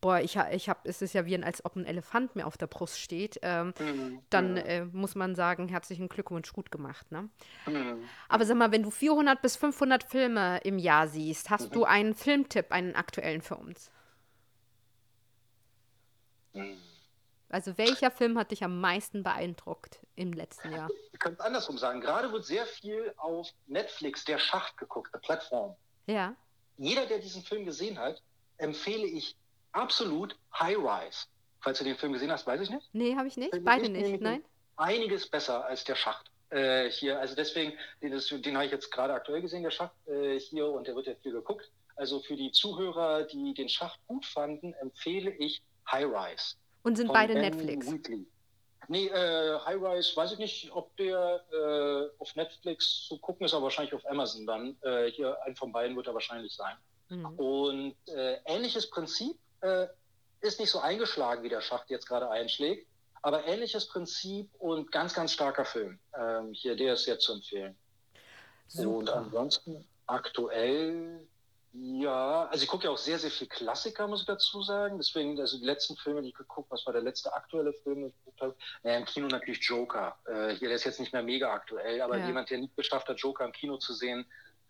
boah, 0.00 0.20
ich, 0.20 0.36
ich 0.36 0.68
habe, 0.68 0.80
es 0.84 1.02
ist 1.02 1.12
ja 1.12 1.26
wie 1.26 1.42
als 1.42 1.64
ob 1.64 1.76
ein 1.76 1.84
Elefant 1.84 2.36
mir 2.36 2.46
auf 2.46 2.56
der 2.56 2.66
Brust 2.66 3.00
steht, 3.00 3.38
ähm, 3.42 3.74
mhm. 3.78 4.22
dann 4.30 4.56
äh, 4.56 4.84
muss 4.84 5.14
man 5.14 5.34
sagen, 5.34 5.68
herzlichen 5.68 6.08
Glückwunsch, 6.08 6.52
gut 6.52 6.70
gemacht. 6.70 7.10
Ne? 7.10 7.28
Mhm. 7.66 8.04
Aber 8.28 8.44
sag 8.44 8.56
mal, 8.56 8.72
wenn 8.72 8.82
du 8.82 8.90
400 8.90 9.40
bis 9.40 9.56
500 9.56 10.04
Filme 10.04 10.58
im 10.64 10.78
Jahr 10.78 11.08
siehst, 11.08 11.50
hast 11.50 11.70
mhm. 11.70 11.74
du 11.74 11.84
einen 11.84 12.14
Filmtipp, 12.14 12.72
einen 12.72 12.94
aktuellen 12.94 13.42
für 13.42 13.56
uns? 13.56 13.90
Mhm. 16.54 16.78
Also 17.50 17.78
welcher 17.78 18.10
Film 18.10 18.38
hat 18.38 18.50
dich 18.50 18.62
am 18.62 18.80
meisten 18.80 19.22
beeindruckt 19.22 20.00
im 20.16 20.32
letzten 20.34 20.70
Jahr? 20.70 20.88
Ich 21.12 21.18
könnte 21.18 21.38
es 21.40 21.46
andersrum 21.46 21.78
sagen. 21.78 22.02
Gerade 22.02 22.30
wird 22.30 22.44
sehr 22.44 22.66
viel 22.66 23.14
auf 23.16 23.48
Netflix, 23.66 24.24
der 24.24 24.38
Schacht 24.38 24.76
geguckt, 24.76 25.14
der 25.14 25.18
Plattform. 25.18 25.74
Ja. 26.06 26.34
Jeder, 26.76 27.06
der 27.06 27.20
diesen 27.20 27.42
Film 27.42 27.64
gesehen 27.64 27.98
hat, 27.98 28.22
empfehle 28.58 29.06
ich 29.06 29.34
absolut 29.72 30.36
High 30.58 30.76
Rise. 30.76 31.26
Falls 31.60 31.78
du 31.78 31.84
den 31.84 31.96
Film 31.96 32.12
gesehen 32.12 32.30
hast, 32.30 32.46
weiß 32.46 32.60
ich 32.60 32.70
nicht. 32.70 32.88
Nee, 32.92 33.16
habe 33.16 33.28
ich 33.28 33.36
nicht. 33.36 33.52
Beide 33.64 33.88
nicht, 33.88 34.20
nein. 34.20 34.44
Einiges 34.76 35.28
besser 35.28 35.64
als 35.66 35.84
der 35.84 35.96
Schacht. 35.96 36.30
Äh, 36.50 36.90
hier, 36.90 37.18
also 37.18 37.34
deswegen, 37.34 37.72
den, 38.00 38.12
den 38.42 38.54
habe 38.56 38.66
ich 38.66 38.72
jetzt 38.72 38.90
gerade 38.90 39.12
aktuell 39.12 39.42
gesehen, 39.42 39.62
der 39.62 39.70
Schacht 39.70 39.94
äh, 40.06 40.38
hier, 40.38 40.68
und 40.68 40.86
der 40.86 40.94
wird 40.94 41.06
ja 41.06 41.14
viel 41.16 41.32
geguckt. 41.32 41.70
Also 41.96 42.20
für 42.20 42.36
die 42.36 42.52
Zuhörer, 42.52 43.24
die 43.24 43.54
den 43.54 43.68
Schacht 43.68 43.98
gut 44.06 44.24
fanden, 44.24 44.72
empfehle 44.74 45.30
ich 45.32 45.60
High 45.90 46.06
Rise. 46.06 46.54
Und 46.84 46.96
sind 46.96 47.12
beide 47.12 47.34
ben 47.34 47.42
Netflix? 47.42 47.90
Wheatley. 47.90 48.26
Nee, 48.86 49.08
äh, 49.08 49.58
High 49.66 49.82
Rise, 49.82 50.16
weiß 50.16 50.32
ich 50.32 50.38
nicht, 50.38 50.70
ob 50.72 50.96
der 50.96 51.44
äh, 51.52 52.22
auf 52.22 52.34
Netflix 52.36 53.06
zu 53.06 53.18
gucken 53.18 53.44
ist, 53.44 53.52
aber 53.52 53.64
wahrscheinlich 53.64 53.92
auf 53.92 54.06
Amazon 54.08 54.46
dann. 54.46 54.76
Äh, 54.82 55.10
hier, 55.10 55.36
ein 55.44 55.56
von 55.56 55.72
beiden 55.72 55.96
wird 55.96 56.06
er 56.06 56.14
wahrscheinlich 56.14 56.54
sein. 56.54 56.76
Mhm. 57.10 57.26
Und 57.36 57.96
äh, 58.06 58.38
ähnliches 58.46 58.88
Prinzip, 58.88 59.36
äh, 59.60 59.86
ist 60.40 60.60
nicht 60.60 60.70
so 60.70 60.80
eingeschlagen, 60.80 61.42
wie 61.42 61.48
der 61.48 61.60
Schacht 61.60 61.90
jetzt 61.90 62.06
gerade 62.06 62.30
einschlägt. 62.30 62.86
Aber 63.22 63.44
ähnliches 63.46 63.86
Prinzip 63.88 64.48
und 64.58 64.92
ganz, 64.92 65.12
ganz 65.12 65.32
starker 65.32 65.64
Film. 65.64 65.98
Ähm, 66.16 66.52
hier, 66.52 66.76
der 66.76 66.94
ist 66.94 67.06
jetzt 67.06 67.24
zu 67.24 67.32
empfehlen. 67.32 67.76
Super. 68.68 68.96
Und 68.96 69.10
ansonsten 69.10 69.88
aktuell, 70.06 71.26
ja, 71.72 72.46
also 72.46 72.62
ich 72.62 72.68
gucke 72.68 72.84
ja 72.84 72.90
auch 72.90 72.98
sehr, 72.98 73.18
sehr 73.18 73.30
viel 73.30 73.48
Klassiker, 73.48 74.06
muss 74.06 74.20
ich 74.20 74.26
dazu 74.26 74.62
sagen. 74.62 74.98
Deswegen, 74.98 75.38
also 75.40 75.58
die 75.58 75.64
letzten 75.64 75.96
Filme, 75.96 76.22
die 76.22 76.28
ich 76.28 76.34
geguckt 76.34 76.70
was 76.70 76.86
war 76.86 76.92
der 76.92 77.02
letzte 77.02 77.32
aktuelle 77.32 77.72
Film, 77.72 78.02
den 78.02 78.08
ich 78.10 78.18
geguckt 78.18 78.40
habe? 78.40 78.56
Naja, 78.82 78.98
im 78.98 79.04
Kino 79.04 79.26
natürlich 79.26 79.62
Joker. 79.64 80.16
Äh, 80.26 80.54
hier, 80.54 80.68
der 80.68 80.76
ist 80.76 80.84
jetzt 80.84 81.00
nicht 81.00 81.12
mehr 81.12 81.22
mega 81.22 81.52
aktuell, 81.52 82.00
aber 82.00 82.18
ja. 82.18 82.26
jemand, 82.26 82.50
der 82.50 82.58
nicht 82.58 82.76
geschafft 82.76 83.08
hat, 83.08 83.18
Joker 83.18 83.44
im 83.44 83.52
Kino 83.52 83.78
zu 83.78 83.94
sehen, 83.94 84.26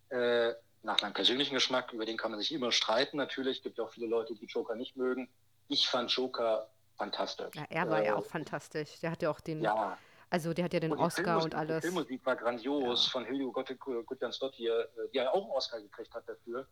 äh, 0.08 0.54
nach 0.88 1.02
meinem 1.02 1.12
persönlichen 1.12 1.54
Geschmack, 1.54 1.92
über 1.92 2.06
den 2.06 2.16
kann 2.16 2.30
man 2.30 2.40
sich 2.40 2.50
immer 2.50 2.72
streiten 2.72 3.18
natürlich. 3.18 3.58
Es 3.58 3.62
gibt 3.62 3.76
ja 3.76 3.84
auch 3.84 3.90
viele 3.90 4.06
Leute, 4.06 4.34
die 4.34 4.46
Joker 4.46 4.74
nicht 4.74 4.96
mögen. 4.96 5.28
Ich 5.68 5.86
fand 5.86 6.10
Joker 6.10 6.70
fantastisch. 6.96 7.54
Ja, 7.54 7.66
er 7.68 7.90
war 7.90 8.02
äh, 8.02 8.06
ja 8.06 8.16
auch 8.16 8.24
fantastisch. 8.24 8.98
Der 9.00 9.10
hat 9.10 9.22
ja 9.22 9.30
auch 9.30 9.40
den. 9.40 9.60
Ja. 9.60 9.98
Also 10.30 10.54
der 10.54 10.64
hat 10.64 10.72
ja 10.72 10.80
den 10.80 10.92
und 10.92 10.98
Oscar 10.98 11.42
und 11.42 11.54
alles. 11.54 11.82
Die 11.82 11.88
Filmmusik 11.88 12.24
war 12.24 12.36
grandios 12.36 13.04
ja. 13.06 13.12
von 13.12 13.24
Hiljo 13.26 13.52
Gudjansdottir, 13.52 14.80
äh, 14.80 15.08
die 15.12 15.18
ja 15.18 15.30
auch 15.30 15.42
einen 15.42 15.50
Oscar 15.50 15.80
gekriegt 15.80 16.12
hat 16.14 16.26
dafür. 16.26 16.66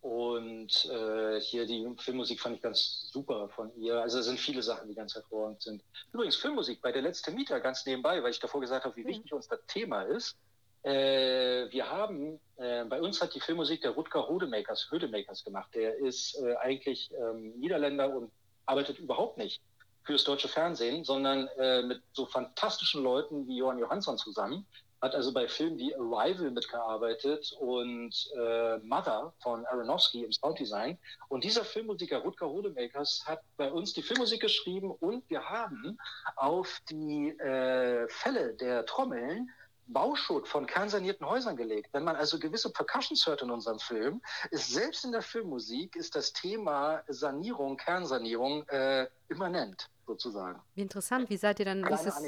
und 0.00 0.86
äh, 0.86 1.38
hier 1.40 1.66
die 1.66 1.86
Filmmusik 1.98 2.40
fand 2.40 2.56
ich 2.56 2.62
ganz 2.62 3.10
super 3.12 3.50
von 3.50 3.74
ihr. 3.76 4.00
Also 4.00 4.18
es 4.18 4.26
sind 4.26 4.40
viele 4.40 4.62
Sachen, 4.62 4.88
die 4.88 4.94
ganz 4.94 5.14
hervorragend 5.14 5.62
sind. 5.62 5.84
Übrigens 6.12 6.36
Filmmusik 6.36 6.80
bei 6.80 6.90
der 6.90 7.02
letzte 7.02 7.30
Mieter 7.30 7.60
ganz 7.60 7.84
nebenbei, 7.84 8.22
weil 8.22 8.30
ich 8.30 8.40
davor 8.40 8.62
gesagt 8.62 8.86
habe, 8.86 8.96
wie 8.96 9.04
mhm. 9.04 9.08
wichtig 9.08 9.32
uns 9.34 9.46
das 9.46 9.60
Thema 9.66 10.02
ist. 10.02 10.38
Äh, 10.82 11.70
wir 11.70 11.90
haben, 11.90 12.40
äh, 12.56 12.84
bei 12.84 13.00
uns 13.00 13.20
hat 13.22 13.34
die 13.34 13.40
Filmmusik 13.40 13.82
der 13.82 13.92
Rutger 13.92 14.28
Hodemakers, 14.28 14.88
Hödemakers 14.90 15.44
gemacht. 15.44 15.70
Der 15.74 15.96
ist 15.96 16.36
äh, 16.42 16.56
eigentlich 16.56 17.10
ähm, 17.14 17.52
Niederländer 17.58 18.14
und 18.14 18.32
arbeitet 18.66 18.98
überhaupt 18.98 19.38
nicht 19.38 19.62
fürs 20.04 20.24
deutsche 20.24 20.48
Fernsehen, 20.48 21.04
sondern 21.04 21.48
äh, 21.58 21.82
mit 21.82 22.02
so 22.12 22.26
fantastischen 22.26 23.02
Leuten 23.02 23.46
wie 23.46 23.58
Johann 23.58 23.78
Johansson 23.78 24.18
zusammen. 24.18 24.66
Hat 25.00 25.14
also 25.14 25.32
bei 25.32 25.48
Filmen 25.48 25.78
wie 25.78 25.94
Arrival 25.94 26.50
mitgearbeitet 26.50 27.52
und 27.58 28.14
äh, 28.36 28.78
Mother 28.78 29.32
von 29.40 29.66
Aronofsky 29.66 30.24
im 30.24 30.32
Sounddesign. 30.32 30.96
Und 31.28 31.42
dieser 31.42 31.64
Filmmusiker 31.64 32.18
Rutger 32.18 32.48
Hodemakers 32.48 33.24
hat 33.26 33.40
bei 33.56 33.70
uns 33.70 33.92
die 33.92 34.02
Filmmusik 34.02 34.40
geschrieben 34.40 34.92
und 34.92 35.28
wir 35.28 35.48
haben 35.48 35.98
auf 36.36 36.80
die 36.88 37.30
äh, 37.38 38.08
Fälle 38.08 38.54
der 38.54 38.86
Trommeln 38.86 39.50
Bauschutt 39.86 40.48
von 40.48 40.66
kernsanierten 40.66 41.26
Häusern 41.26 41.56
gelegt. 41.56 41.92
Wenn 41.92 42.04
man 42.04 42.16
also 42.16 42.38
gewisse 42.38 42.72
Percussions 42.72 43.26
hört 43.26 43.42
in 43.42 43.50
unserem 43.50 43.78
Film, 43.78 44.22
ist 44.50 44.70
selbst 44.70 45.04
in 45.04 45.12
der 45.12 45.22
Filmmusik 45.22 45.96
ist 45.96 46.14
das 46.14 46.32
Thema 46.32 47.02
Sanierung, 47.08 47.76
Kernsanierung 47.76 48.66
äh, 48.68 49.06
immanent 49.28 49.88
sozusagen. 50.06 50.60
Wie 50.74 50.82
interessant. 50.82 51.28
Wie 51.30 51.36
seid 51.36 51.58
ihr 51.58 51.66
dann? 51.66 51.86
Wie 51.86 51.92
ist, 51.92 52.06
es, 52.06 52.22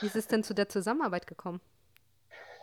wie 0.00 0.06
ist 0.06 0.16
es 0.16 0.26
denn 0.26 0.42
zu 0.42 0.54
der 0.54 0.68
Zusammenarbeit 0.68 1.26
gekommen? 1.26 1.60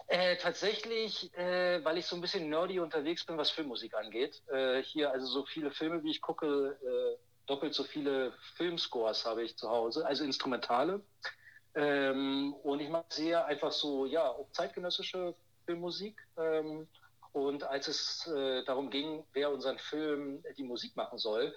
Äh, 0.08 0.38
tatsächlich, 0.38 1.36
äh, 1.36 1.84
weil 1.84 1.98
ich 1.98 2.06
so 2.06 2.16
ein 2.16 2.22
bisschen 2.22 2.48
nerdy 2.50 2.80
unterwegs 2.80 3.26
bin, 3.26 3.38
was 3.38 3.50
Filmmusik 3.50 3.96
angeht. 3.96 4.44
Äh, 4.52 4.84
hier 4.84 5.12
also 5.12 5.26
so 5.26 5.46
viele 5.46 5.72
Filme, 5.72 6.04
wie 6.04 6.12
ich 6.12 6.22
gucke, 6.22 6.78
äh, 6.84 7.18
doppelt 7.48 7.74
so 7.74 7.84
viele 7.84 8.34
Filmscores 8.56 9.26
habe 9.26 9.44
ich 9.44 9.58
zu 9.58 9.70
Hause, 9.70 10.06
also 10.06 10.24
Instrumentale. 10.24 11.02
Ähm, 11.76 12.54
und 12.64 12.80
ich 12.80 12.90
mache 12.90 13.06
sehr 13.10 13.46
einfach 13.46 13.72
so, 13.72 14.06
ja, 14.06 14.34
zeitgenössische 14.54 15.36
Filmmusik. 15.66 16.18
Ähm, 16.38 16.88
und 17.34 17.64
als 17.66 17.88
es 17.90 18.28
äh, 18.28 18.64
darum 18.64 18.90
ging, 18.90 19.26
wer 19.34 19.52
unseren 19.52 19.78
Film 19.78 20.44
die 20.58 20.64
Musik 20.64 20.96
machen 20.96 21.18
soll, 21.18 21.54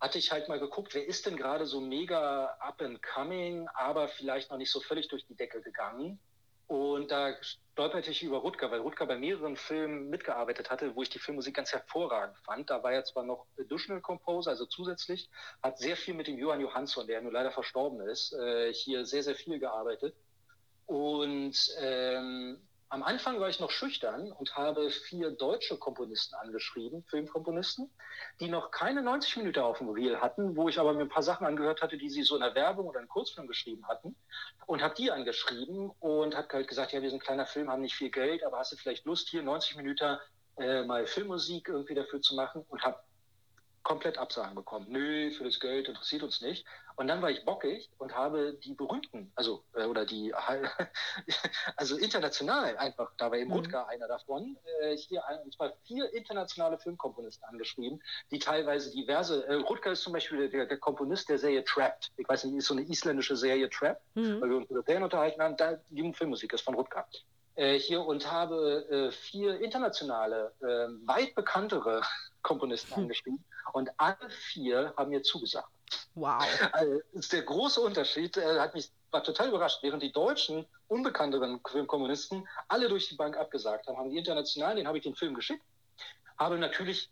hatte 0.00 0.18
ich 0.18 0.30
halt 0.30 0.48
mal 0.48 0.60
geguckt, 0.60 0.94
wer 0.94 1.06
ist 1.06 1.24
denn 1.24 1.36
gerade 1.36 1.64
so 1.64 1.80
mega 1.80 2.46
up 2.60 2.82
and 2.82 3.02
coming, 3.02 3.66
aber 3.72 4.08
vielleicht 4.08 4.50
noch 4.50 4.58
nicht 4.58 4.70
so 4.70 4.80
völlig 4.80 5.08
durch 5.08 5.24
die 5.26 5.34
Decke 5.34 5.62
gegangen. 5.62 6.20
Und 6.66 7.10
da 7.10 7.34
stolperte 7.42 8.10
ich 8.10 8.22
über 8.22 8.38
Rutger, 8.38 8.70
weil 8.70 8.80
Rutger 8.80 9.06
bei 9.06 9.18
mehreren 9.18 9.56
Filmen 9.56 10.08
mitgearbeitet 10.08 10.70
hatte, 10.70 10.96
wo 10.96 11.02
ich 11.02 11.10
die 11.10 11.18
Filmmusik 11.18 11.54
ganz 11.54 11.72
hervorragend 11.72 12.38
fand. 12.38 12.70
Da 12.70 12.82
war 12.82 12.92
er 12.92 13.04
zwar 13.04 13.24
noch 13.24 13.46
Additional 13.58 14.00
Composer, 14.00 14.50
also 14.50 14.64
zusätzlich, 14.64 15.28
hat 15.62 15.78
sehr 15.78 15.96
viel 15.96 16.14
mit 16.14 16.26
dem 16.26 16.38
Johann 16.38 16.60
Johansson, 16.60 17.06
der 17.06 17.20
nur 17.20 17.32
leider 17.32 17.50
verstorben 17.50 18.00
ist, 18.08 18.32
äh, 18.32 18.72
hier 18.72 19.04
sehr, 19.04 19.22
sehr 19.22 19.34
viel 19.34 19.58
gearbeitet. 19.58 20.14
Und 20.86 21.56
ähm, 21.80 22.66
am 22.94 23.02
Anfang 23.02 23.40
war 23.40 23.48
ich 23.48 23.58
noch 23.58 23.72
schüchtern 23.72 24.30
und 24.30 24.54
habe 24.54 24.88
vier 24.88 25.32
deutsche 25.32 25.76
Komponisten 25.76 26.36
angeschrieben, 26.36 27.02
Filmkomponisten, 27.08 27.90
die 28.38 28.48
noch 28.48 28.70
keine 28.70 29.02
90 29.02 29.38
Minuten 29.38 29.58
auf 29.58 29.78
dem 29.78 29.88
Reel 29.88 30.20
hatten, 30.20 30.56
wo 30.56 30.68
ich 30.68 30.78
aber 30.78 30.92
mir 30.92 31.00
ein 31.00 31.08
paar 31.08 31.24
Sachen 31.24 31.44
angehört 31.44 31.82
hatte, 31.82 31.98
die 31.98 32.08
sie 32.08 32.22
so 32.22 32.36
in 32.36 32.42
der 32.42 32.54
Werbung 32.54 32.86
oder 32.86 33.00
in 33.00 33.08
Kurzfilm 33.08 33.48
geschrieben 33.48 33.84
hatten 33.88 34.14
und 34.66 34.80
habe 34.80 34.94
die 34.94 35.10
angeschrieben 35.10 35.90
und 35.98 36.36
habe 36.36 36.46
halt 36.52 36.68
gesagt, 36.68 36.92
ja, 36.92 37.02
wir 37.02 37.10
sind 37.10 37.18
ein 37.18 37.24
kleiner 37.24 37.46
Film, 37.46 37.68
haben 37.68 37.82
nicht 37.82 37.96
viel 37.96 38.12
Geld, 38.12 38.44
aber 38.44 38.60
hast 38.60 38.70
du 38.70 38.76
vielleicht 38.76 39.04
Lust, 39.06 39.28
hier 39.28 39.42
90 39.42 39.76
Minuten 39.76 40.16
äh, 40.58 40.84
mal 40.84 41.04
Filmmusik 41.08 41.66
irgendwie 41.66 41.94
dafür 41.94 42.20
zu 42.20 42.36
machen? 42.36 42.64
Und 42.68 42.84
habe 42.84 43.00
komplett 43.84 44.18
Absagen 44.18 44.54
bekommen. 44.54 44.86
Nö, 44.88 45.30
für 45.30 45.44
das 45.44 45.60
Geld 45.60 45.88
interessiert 45.88 46.22
uns 46.22 46.40
nicht. 46.40 46.66
Und 46.96 47.08
dann 47.08 47.22
war 47.22 47.30
ich 47.30 47.44
bockig 47.44 47.90
und 47.98 48.14
habe 48.14 48.54
die 48.64 48.74
berühmten, 48.74 49.30
also 49.34 49.64
äh, 49.74 49.84
oder 49.84 50.06
die, 50.06 50.32
also 51.76 51.96
international 51.96 52.76
einfach, 52.76 53.12
da 53.18 53.30
war 53.30 53.38
eben 53.38 53.50
mhm. 53.50 53.56
Rutger 53.56 53.88
einer 53.88 54.06
davon, 54.06 54.56
äh, 54.80 54.96
hier 54.96 55.26
ein, 55.26 55.40
und 55.40 55.52
zwar 55.52 55.72
vier 55.84 56.12
internationale 56.14 56.78
Filmkomponisten 56.78 57.44
angeschrieben, 57.48 58.00
die 58.30 58.38
teilweise 58.38 58.90
diverse, 58.92 59.44
äh, 59.46 59.54
Rutger 59.54 59.92
ist 59.92 60.02
zum 60.02 60.12
Beispiel 60.12 60.48
der, 60.48 60.66
der 60.66 60.78
Komponist 60.78 61.28
der 61.28 61.38
Serie 61.38 61.64
Trapped. 61.64 62.12
Ich 62.16 62.28
weiß 62.28 62.44
nicht, 62.44 62.56
ist 62.56 62.66
so 62.66 62.74
eine 62.74 62.88
isländische 62.88 63.36
Serie 63.36 63.68
Trapped, 63.68 64.02
mhm. 64.14 64.40
weil 64.40 64.50
wir 64.50 64.56
uns 64.58 64.70
über 64.70 64.82
Serien 64.82 65.02
unterhalten 65.02 65.42
haben, 65.42 65.56
da 65.56 65.78
die 65.90 66.12
Filmmusik 66.12 66.52
ist 66.52 66.62
von 66.62 66.74
Rutger. 66.74 67.06
Äh, 67.56 67.78
hier 67.78 68.04
und 68.04 68.30
habe 68.30 68.86
äh, 68.88 69.10
vier 69.10 69.60
internationale, 69.60 70.52
äh, 70.60 71.06
weit 71.06 71.34
bekanntere 71.34 72.02
Komponisten 72.42 72.94
angeschrieben 73.02 73.44
und 73.74 73.90
alle 73.98 74.30
vier 74.30 74.94
haben 74.96 75.10
mir 75.10 75.22
zugesagt. 75.22 75.68
Wow. 76.14 76.42
Also, 76.72 77.00
ist 77.12 77.32
der 77.32 77.42
große 77.42 77.80
Unterschied, 77.80 78.36
äh, 78.36 78.58
hat 78.60 78.74
mich 78.74 78.90
war 79.10 79.22
total 79.22 79.48
überrascht, 79.48 79.82
während 79.82 80.02
die 80.02 80.12
deutschen, 80.12 80.66
unbekannteren 80.88 81.60
Filmkommunisten 81.68 82.48
alle 82.68 82.88
durch 82.88 83.08
die 83.08 83.14
Bank 83.14 83.36
abgesagt 83.36 83.86
haben, 83.86 83.96
haben 83.96 84.10
die 84.10 84.18
internationalen, 84.18 84.76
den 84.76 84.88
habe 84.88 84.98
ich 84.98 85.04
den 85.04 85.14
Film 85.14 85.34
geschickt, 85.34 85.62
habe 86.36 86.58
natürlich 86.58 87.10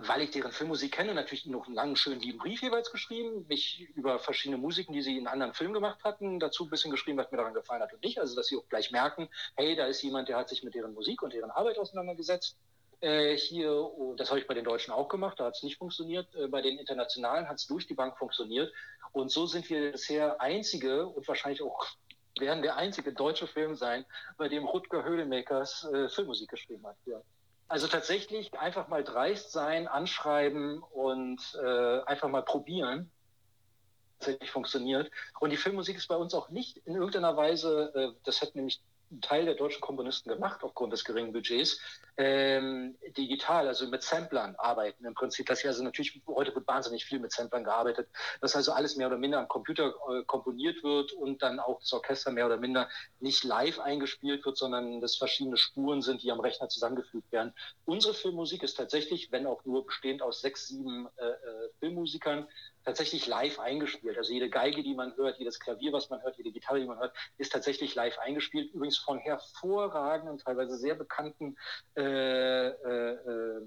weil 0.00 0.22
ich 0.22 0.30
deren 0.30 0.52
Filmmusik 0.52 0.92
kenne, 0.92 1.12
natürlich 1.12 1.44
noch 1.46 1.66
einen 1.66 1.74
langen, 1.74 1.96
schönen, 1.96 2.20
lieben 2.20 2.38
Brief 2.38 2.62
jeweils 2.62 2.92
geschrieben, 2.92 3.44
mich 3.48 3.80
über 3.96 4.20
verschiedene 4.20 4.56
Musiken, 4.56 4.92
die 4.92 5.02
sie 5.02 5.18
in 5.18 5.26
anderen 5.26 5.54
Filmen 5.54 5.74
gemacht 5.74 6.04
hatten, 6.04 6.38
dazu 6.38 6.64
ein 6.64 6.70
bisschen 6.70 6.92
geschrieben, 6.92 7.18
was 7.18 7.32
mir 7.32 7.38
daran 7.38 7.52
gefallen 7.52 7.82
hat 7.82 7.92
und 7.92 8.04
nicht. 8.04 8.20
Also, 8.20 8.36
dass 8.36 8.46
sie 8.46 8.56
auch 8.56 8.68
gleich 8.68 8.92
merken, 8.92 9.28
hey, 9.56 9.74
da 9.74 9.86
ist 9.86 10.00
jemand, 10.02 10.28
der 10.28 10.36
hat 10.36 10.50
sich 10.50 10.62
mit 10.62 10.76
deren 10.76 10.94
Musik 10.94 11.20
und 11.22 11.32
deren 11.32 11.50
Arbeit 11.50 11.78
auseinandergesetzt. 11.78 12.56
Äh, 13.00 13.36
hier, 13.36 13.72
oh, 13.72 14.14
das 14.16 14.30
habe 14.30 14.40
ich 14.40 14.46
bei 14.46 14.54
den 14.54 14.64
Deutschen 14.64 14.92
auch 14.92 15.08
gemacht, 15.08 15.38
da 15.38 15.44
hat 15.44 15.56
es 15.56 15.62
nicht 15.62 15.78
funktioniert. 15.78 16.34
Äh, 16.34 16.48
bei 16.48 16.62
den 16.62 16.78
Internationalen 16.78 17.48
hat 17.48 17.58
es 17.58 17.66
durch 17.66 17.86
die 17.86 17.94
Bank 17.94 18.18
funktioniert. 18.18 18.72
Und 19.12 19.30
so 19.30 19.46
sind 19.46 19.68
wir 19.70 19.92
bisher 19.92 20.40
einzige 20.40 21.06
und 21.06 21.26
wahrscheinlich 21.28 21.62
auch 21.62 21.86
werden 22.38 22.62
der 22.62 22.76
einzige 22.76 23.12
deutsche 23.12 23.46
Film 23.46 23.74
sein, 23.74 24.04
bei 24.36 24.48
dem 24.48 24.64
Rutger 24.64 25.04
Höhlemakers 25.04 25.84
äh, 25.92 26.08
Filmmusik 26.08 26.50
geschrieben 26.50 26.86
hat. 26.86 26.96
Ja. 27.06 27.20
Also 27.68 27.86
tatsächlich 27.86 28.58
einfach 28.58 28.88
mal 28.88 29.04
dreist 29.04 29.52
sein, 29.52 29.86
anschreiben 29.88 30.82
und 30.82 31.40
äh, 31.62 32.00
einfach 32.02 32.28
mal 32.28 32.42
probieren. 32.42 33.10
Tatsächlich 34.18 34.50
funktioniert. 34.50 35.10
Und 35.38 35.50
die 35.50 35.56
Filmmusik 35.56 35.96
ist 35.96 36.08
bei 36.08 36.16
uns 36.16 36.34
auch 36.34 36.48
nicht 36.48 36.78
in 36.78 36.94
irgendeiner 36.94 37.36
Weise, 37.36 37.92
äh, 37.94 38.20
das 38.24 38.40
hat 38.42 38.56
nämlich 38.56 38.80
ein 39.10 39.20
Teil 39.20 39.44
der 39.44 39.54
deutschen 39.54 39.80
Komponisten 39.80 40.28
gemacht 40.28 40.62
aufgrund 40.62 40.92
des 40.92 41.04
geringen 41.04 41.32
Budgets, 41.32 41.80
ähm, 42.16 42.96
digital, 43.16 43.68
also 43.68 43.86
mit 43.88 44.02
Samplern 44.02 44.54
arbeiten 44.56 45.04
im 45.04 45.14
Prinzip. 45.14 45.46
Das 45.46 45.60
hier 45.60 45.70
also 45.70 45.82
natürlich, 45.82 46.20
heute 46.26 46.54
wird 46.54 46.66
wahnsinnig 46.66 47.04
viel 47.04 47.18
mit 47.18 47.32
Samplern 47.32 47.64
gearbeitet, 47.64 48.08
dass 48.40 48.56
also 48.56 48.72
alles 48.72 48.96
mehr 48.96 49.06
oder 49.06 49.16
minder 49.16 49.38
am 49.38 49.48
Computer 49.48 49.94
äh, 50.10 50.24
komponiert 50.24 50.82
wird 50.82 51.12
und 51.12 51.42
dann 51.42 51.60
auch 51.60 51.80
das 51.80 51.92
Orchester 51.92 52.30
mehr 52.32 52.46
oder 52.46 52.56
minder 52.56 52.88
nicht 53.20 53.44
live 53.44 53.78
eingespielt 53.78 54.44
wird, 54.44 54.56
sondern 54.56 55.00
dass 55.00 55.16
verschiedene 55.16 55.56
Spuren 55.56 56.02
sind, 56.02 56.22
die 56.22 56.32
am 56.32 56.40
Rechner 56.40 56.68
zusammengefügt 56.68 57.30
werden. 57.32 57.54
Unsere 57.84 58.14
Filmmusik 58.14 58.62
ist 58.62 58.74
tatsächlich, 58.74 59.32
wenn 59.32 59.46
auch 59.46 59.64
nur 59.64 59.86
bestehend 59.86 60.22
aus 60.22 60.40
sechs, 60.40 60.68
sieben 60.68 61.08
äh, 61.16 61.26
äh 61.26 61.68
Filmmusikern, 61.78 62.48
tatsächlich 62.84 63.26
live 63.26 63.58
eingespielt. 63.58 64.16
Also 64.16 64.32
jede 64.32 64.48
Geige, 64.48 64.82
die 64.82 64.94
man 64.94 65.14
hört, 65.16 65.38
jedes 65.38 65.60
Klavier, 65.60 65.92
was 65.92 66.10
man 66.10 66.22
hört, 66.22 66.36
jede 66.36 66.50
Gitarre, 66.50 66.80
die 66.80 66.86
man 66.86 66.98
hört, 66.98 67.14
ist 67.36 67.52
tatsächlich 67.52 67.94
live 67.94 68.18
eingespielt. 68.18 68.72
Übrigens 68.72 68.98
von 68.98 69.18
hervorragenden, 69.18 70.38
teilweise 70.38 70.76
sehr 70.76 70.94
bekannten 70.94 71.56
äh, 71.96 72.68
äh, 72.68 73.12
äh, 73.12 73.60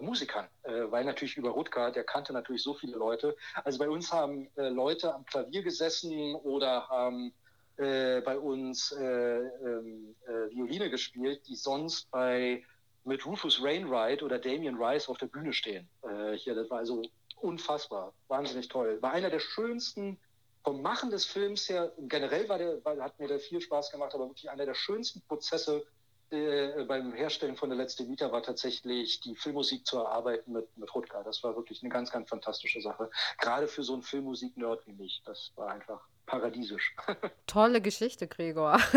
Musikern, 0.00 0.48
äh, 0.62 0.84
weil 0.90 1.04
natürlich 1.04 1.36
über 1.36 1.50
Rutger, 1.50 1.90
der 1.90 2.04
kannte 2.04 2.32
natürlich 2.32 2.62
so 2.62 2.74
viele 2.74 2.96
Leute. 2.96 3.36
Also 3.64 3.78
bei 3.78 3.88
uns 3.88 4.12
haben 4.12 4.48
äh, 4.56 4.68
Leute 4.68 5.14
am 5.14 5.24
Klavier 5.26 5.62
gesessen 5.62 6.34
oder 6.36 6.88
haben 6.88 7.34
äh, 7.76 8.20
bei 8.20 8.38
uns 8.38 8.92
ähm, 8.92 10.14
Violine 10.50 10.90
gespielt, 10.90 11.46
die 11.48 11.56
sonst 11.56 12.10
bei 12.10 12.64
mit 13.04 13.24
Rufus 13.24 13.62
Rainwright 13.62 14.22
oder 14.22 14.38
Damien 14.38 14.76
Rice 14.76 15.08
auf 15.08 15.16
der 15.16 15.26
Bühne 15.28 15.52
stehen. 15.52 15.88
hier, 16.36 16.54
das 16.54 16.68
war 16.68 16.78
also 16.78 17.02
unfassbar, 17.42 18.12
wahnsinnig 18.28 18.68
toll. 18.68 19.00
War 19.00 19.12
einer 19.12 19.30
der 19.30 19.40
schönsten 19.40 20.18
vom 20.64 20.82
Machen 20.82 21.10
des 21.10 21.24
Films 21.24 21.68
her, 21.68 21.92
generell 21.98 22.48
war 22.48 22.58
der, 22.58 22.84
war, 22.84 22.96
hat 22.98 23.18
mir 23.18 23.28
der 23.28 23.40
viel 23.40 23.60
Spaß 23.60 23.90
gemacht, 23.90 24.14
aber 24.14 24.28
wirklich 24.28 24.50
einer 24.50 24.66
der 24.66 24.74
schönsten 24.74 25.22
Prozesse 25.22 25.86
äh, 26.30 26.84
beim 26.84 27.14
Herstellen 27.14 27.56
von 27.56 27.70
der 27.70 27.78
letzte 27.78 28.04
Mieter 28.04 28.30
war 28.32 28.42
tatsächlich 28.42 29.20
die 29.20 29.34
Filmmusik 29.34 29.86
zu 29.86 29.96
erarbeiten 29.96 30.52
mit, 30.52 30.76
mit 30.76 30.94
Rutger. 30.94 31.22
Das 31.24 31.42
war 31.42 31.56
wirklich 31.56 31.82
eine 31.82 31.88
ganz, 31.88 32.10
ganz 32.10 32.28
fantastische 32.28 32.82
Sache. 32.82 33.08
Gerade 33.38 33.66
für 33.66 33.82
so 33.82 33.94
einen 33.94 34.02
Filmmusik-Nerd 34.02 34.86
wie 34.86 34.92
mich. 34.92 35.22
Das 35.24 35.52
war 35.56 35.70
einfach 35.70 36.02
paradiesisch. 36.26 36.94
Tolle 37.46 37.80
Geschichte, 37.80 38.28
Gregor. 38.28 38.78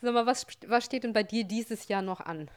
Sag 0.00 0.14
mal, 0.14 0.26
was, 0.26 0.46
was 0.68 0.84
steht 0.84 1.02
denn 1.02 1.12
bei 1.12 1.24
dir 1.24 1.42
dieses 1.42 1.88
Jahr 1.88 2.02
noch 2.02 2.20
an? 2.20 2.48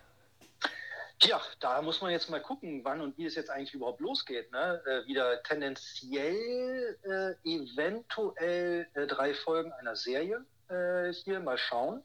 Ja, 1.26 1.42
da 1.60 1.82
muss 1.82 2.02
man 2.02 2.12
jetzt 2.12 2.30
mal 2.30 2.42
gucken, 2.42 2.84
wann 2.84 3.00
und 3.00 3.18
wie 3.18 3.26
es 3.26 3.36
jetzt 3.36 3.50
eigentlich 3.50 3.74
überhaupt 3.74 4.02
losgeht. 4.02 4.52
Ne? 4.52 4.82
Äh, 4.86 5.08
wieder 5.08 5.42
tendenziell, 5.44 6.98
äh, 7.04 7.50
eventuell 7.50 8.88
äh, 8.94 9.08
drei 9.08 9.34
Folgen 9.34 9.72
einer 9.74 9.96
Serie 9.96 10.44
äh, 10.70 11.14
hier, 11.14 11.40
mal 11.40 11.58
schauen. 11.58 12.02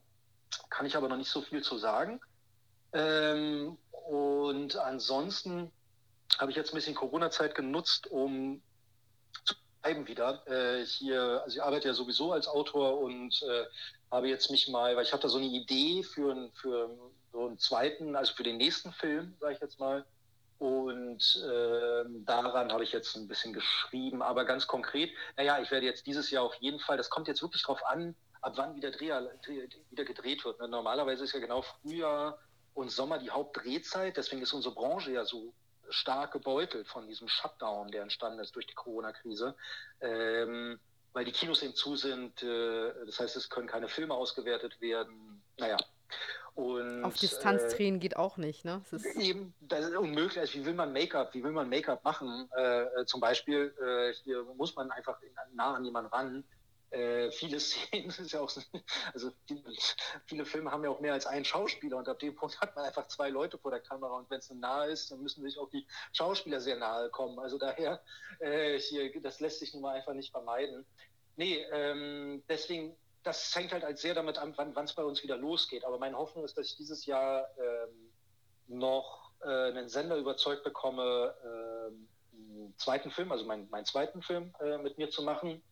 Kann 0.71 0.87
ich 0.87 0.97
aber 0.97 1.09
noch 1.09 1.17
nicht 1.17 1.31
so 1.31 1.43
viel 1.43 1.63
zu 1.63 1.79
sagen. 1.79 2.21
Ähm, 2.93 3.77
und 4.09 4.77
ansonsten 4.77 5.73
habe 6.39 6.53
ich 6.53 6.57
jetzt 6.57 6.73
ein 6.73 6.77
bisschen 6.77 6.95
Corona-Zeit 6.95 7.55
genutzt, 7.57 8.07
um 8.07 8.63
zu 9.45 9.55
schreiben 9.83 10.07
wieder. 10.07 10.47
Äh, 10.47 10.85
hier, 10.87 11.43
also 11.43 11.57
ich 11.57 11.63
arbeite 11.63 11.89
ja 11.89 11.95
sowieso 11.95 12.33
als 12.33 12.47
Autor 12.47 13.01
und 13.01 13.43
äh, 13.43 13.65
habe 14.13 14.29
jetzt 14.29 14.51
mich 14.51 14.69
mal, 14.69 14.95
weil 14.97 15.05
ich 15.05 15.13
habe 15.13 15.23
da 15.23 15.29
so 15.29 15.39
eine 15.39 15.47
Idee 15.47 16.05
für, 16.05 16.51
für 16.55 16.91
so 17.33 17.47
einen 17.47 17.59
zweiten, 17.59 18.17
also 18.17 18.35
für 18.35 18.43
den 18.43 18.57
nächsten 18.57 18.93
Film, 18.93 19.35
sage 19.41 19.55
ich 19.55 19.61
jetzt 19.61 19.79
mal. 19.79 20.05
Und 20.59 21.41
äh, 21.45 22.05
daran 22.25 22.73
habe 22.73 22.83
ich 22.83 22.91
jetzt 22.91 23.17
ein 23.17 23.29
bisschen 23.29 23.53
geschrieben, 23.53 24.23
aber 24.23 24.45
ganz 24.45 24.67
konkret, 24.67 25.11
naja, 25.37 25.61
ich 25.61 25.71
werde 25.71 25.87
jetzt 25.87 26.07
dieses 26.07 26.31
Jahr 26.31 26.43
auf 26.43 26.55
jeden 26.57 26.81
Fall, 26.81 26.97
das 26.97 27.11
kommt 27.11 27.29
jetzt 27.29 27.43
wirklich 27.43 27.63
drauf 27.63 27.85
an, 27.87 28.17
ab 28.41 28.55
wann 28.57 28.75
wieder, 28.75 28.91
Dreh, 28.91 29.13
wieder 29.91 30.05
gedreht 30.05 30.45
wird. 30.45 30.59
Ne? 30.59 30.67
Normalerweise 30.67 31.25
ist 31.25 31.33
ja 31.33 31.39
genau 31.39 31.63
Frühjahr 31.63 32.39
und 32.75 32.91
Sommer 32.91 33.19
die 33.19 33.31
Hauptdrehzeit, 33.31 34.17
deswegen 34.17 34.43
ist 34.43 34.53
unsere 34.53 34.75
Branche 34.75 35.13
ja 35.13 35.25
so 35.25 35.53
stark 35.91 36.33
gebeutelt 36.33 36.89
von 36.89 37.07
diesem 37.07 37.29
Shutdown, 37.29 37.91
der 37.91 38.03
entstanden 38.03 38.41
ist 38.41 38.55
durch 38.55 38.67
die 38.67 38.75
Corona-Krise. 38.75 39.55
Ähm, 40.01 40.79
weil 41.13 41.25
die 41.25 41.33
Kinos 41.33 41.63
eben 41.63 41.75
zu 41.75 41.97
sind, 41.97 42.43
äh, 42.43 42.93
das 43.07 43.19
heißt, 43.21 43.37
es 43.37 43.49
können 43.49 43.67
keine 43.67 43.89
Filme 43.89 44.15
ausgewertet 44.15 44.81
werden. 44.81 45.43
Naja, 45.57 45.77
und, 46.55 47.05
Auf 47.05 47.17
Distanz 47.17 47.63
äh, 47.63 47.77
drehen 47.77 48.01
geht 48.01 48.17
auch 48.17 48.37
nicht, 48.37 48.65
ne? 48.65 48.83
Das 48.91 49.05
ist 49.05 49.17
eben, 49.17 49.55
das 49.61 49.87
ist 49.87 49.97
unmöglich. 49.97 50.39
Also 50.39 50.55
wie 50.55 50.65
will 50.65 50.75
man 50.75 50.93
Make-up? 50.93 51.35
Wie 51.35 51.43
will 51.43 51.53
man 51.53 51.69
Make-up 51.69 52.05
machen? 52.05 52.49
Äh, 52.57 52.83
äh 52.83 53.07
zum 53.07 53.21
Beispiel, 53.21 53.75
äh, 53.81 54.13
hier 54.25 54.43
muss 54.57 54.75
man 54.75 54.91
einfach 54.91 55.19
nah 55.55 55.75
an 55.75 55.85
jemanden 55.85 56.11
ran. 56.11 56.45
Äh, 56.91 57.31
viele 57.33 57.61
Szenen 57.61 58.09
ist 58.09 58.33
ja 58.33 58.41
auch, 58.41 58.51
also 59.13 59.31
viele, 59.47 59.63
viele, 60.25 60.45
Filme 60.45 60.71
haben 60.71 60.85
ja 60.85 60.91
auch 60.91 61.01
mehr 61.01 61.13
als 61.13 61.27
einen 61.27 61.45
Schauspieler 61.45 61.99
und 61.99 62.09
ab 62.09 62.19
dem 62.19 62.35
Punkt 62.35 62.61
hat 62.61 62.75
man 62.75 62.87
einfach 62.87 63.07
zwei 63.09 63.29
Leute 63.29 63.59
vor 63.59 63.71
der 63.71 63.81
Kamera 63.81 64.17
und 64.17 64.31
wenn 64.31 64.39
es 64.39 64.51
nah 64.51 64.85
ist, 64.85 65.11
dann 65.11 65.23
müssen 65.23 65.43
sich 65.43 65.59
auch 65.59 65.69
die 65.69 65.87
Schauspieler 66.13 66.61
sehr 66.61 66.77
nahe 66.77 67.11
kommen. 67.11 67.39
Also 67.39 67.59
daher, 67.59 68.03
äh, 68.41 68.79
hier, 68.79 69.21
das 69.21 69.41
lässt 69.41 69.61
sich 69.61 69.75
nun 69.75 69.83
mal 69.83 69.97
einfach 69.97 70.15
nicht 70.15 70.31
vermeiden. 70.31 70.87
Nee, 71.37 71.65
ähm, 71.73 72.43
deswegen 72.49 72.97
das 73.23 73.55
hängt 73.55 73.73
halt 73.73 73.85
als 73.85 74.01
sehr 74.01 74.15
damit 74.15 74.39
an, 74.39 74.55
wann 74.57 74.85
es 74.85 74.95
bei 74.95 75.05
uns 75.05 75.23
wieder 75.23 75.37
losgeht. 75.37 75.85
Aber 75.85 75.99
meine 75.99 76.17
Hoffnung 76.17 76.45
ist, 76.45 76.57
dass 76.57 76.67
ich 76.67 76.77
dieses 76.77 77.07
Jahr 77.07 77.49
ähm, 77.59 78.13
noch 78.69 79.33
äh, 79.41 79.49
einen 79.49 79.89
Sender 79.89 80.17
überzeugt 80.17 80.65
bekomme, 80.65 81.35
äh, 81.43 82.37
einen 82.37 82.75
zweiten 82.77 83.11
Film, 83.11 83.33
also 83.33 83.45
meinen, 83.45 83.69
meinen 83.71 83.85
zweiten 83.85 84.23
Film 84.23 84.55
äh, 84.61 84.79
mit 84.79 84.99
mir 84.99 85.11
zu 85.11 85.23
machen. 85.23 85.63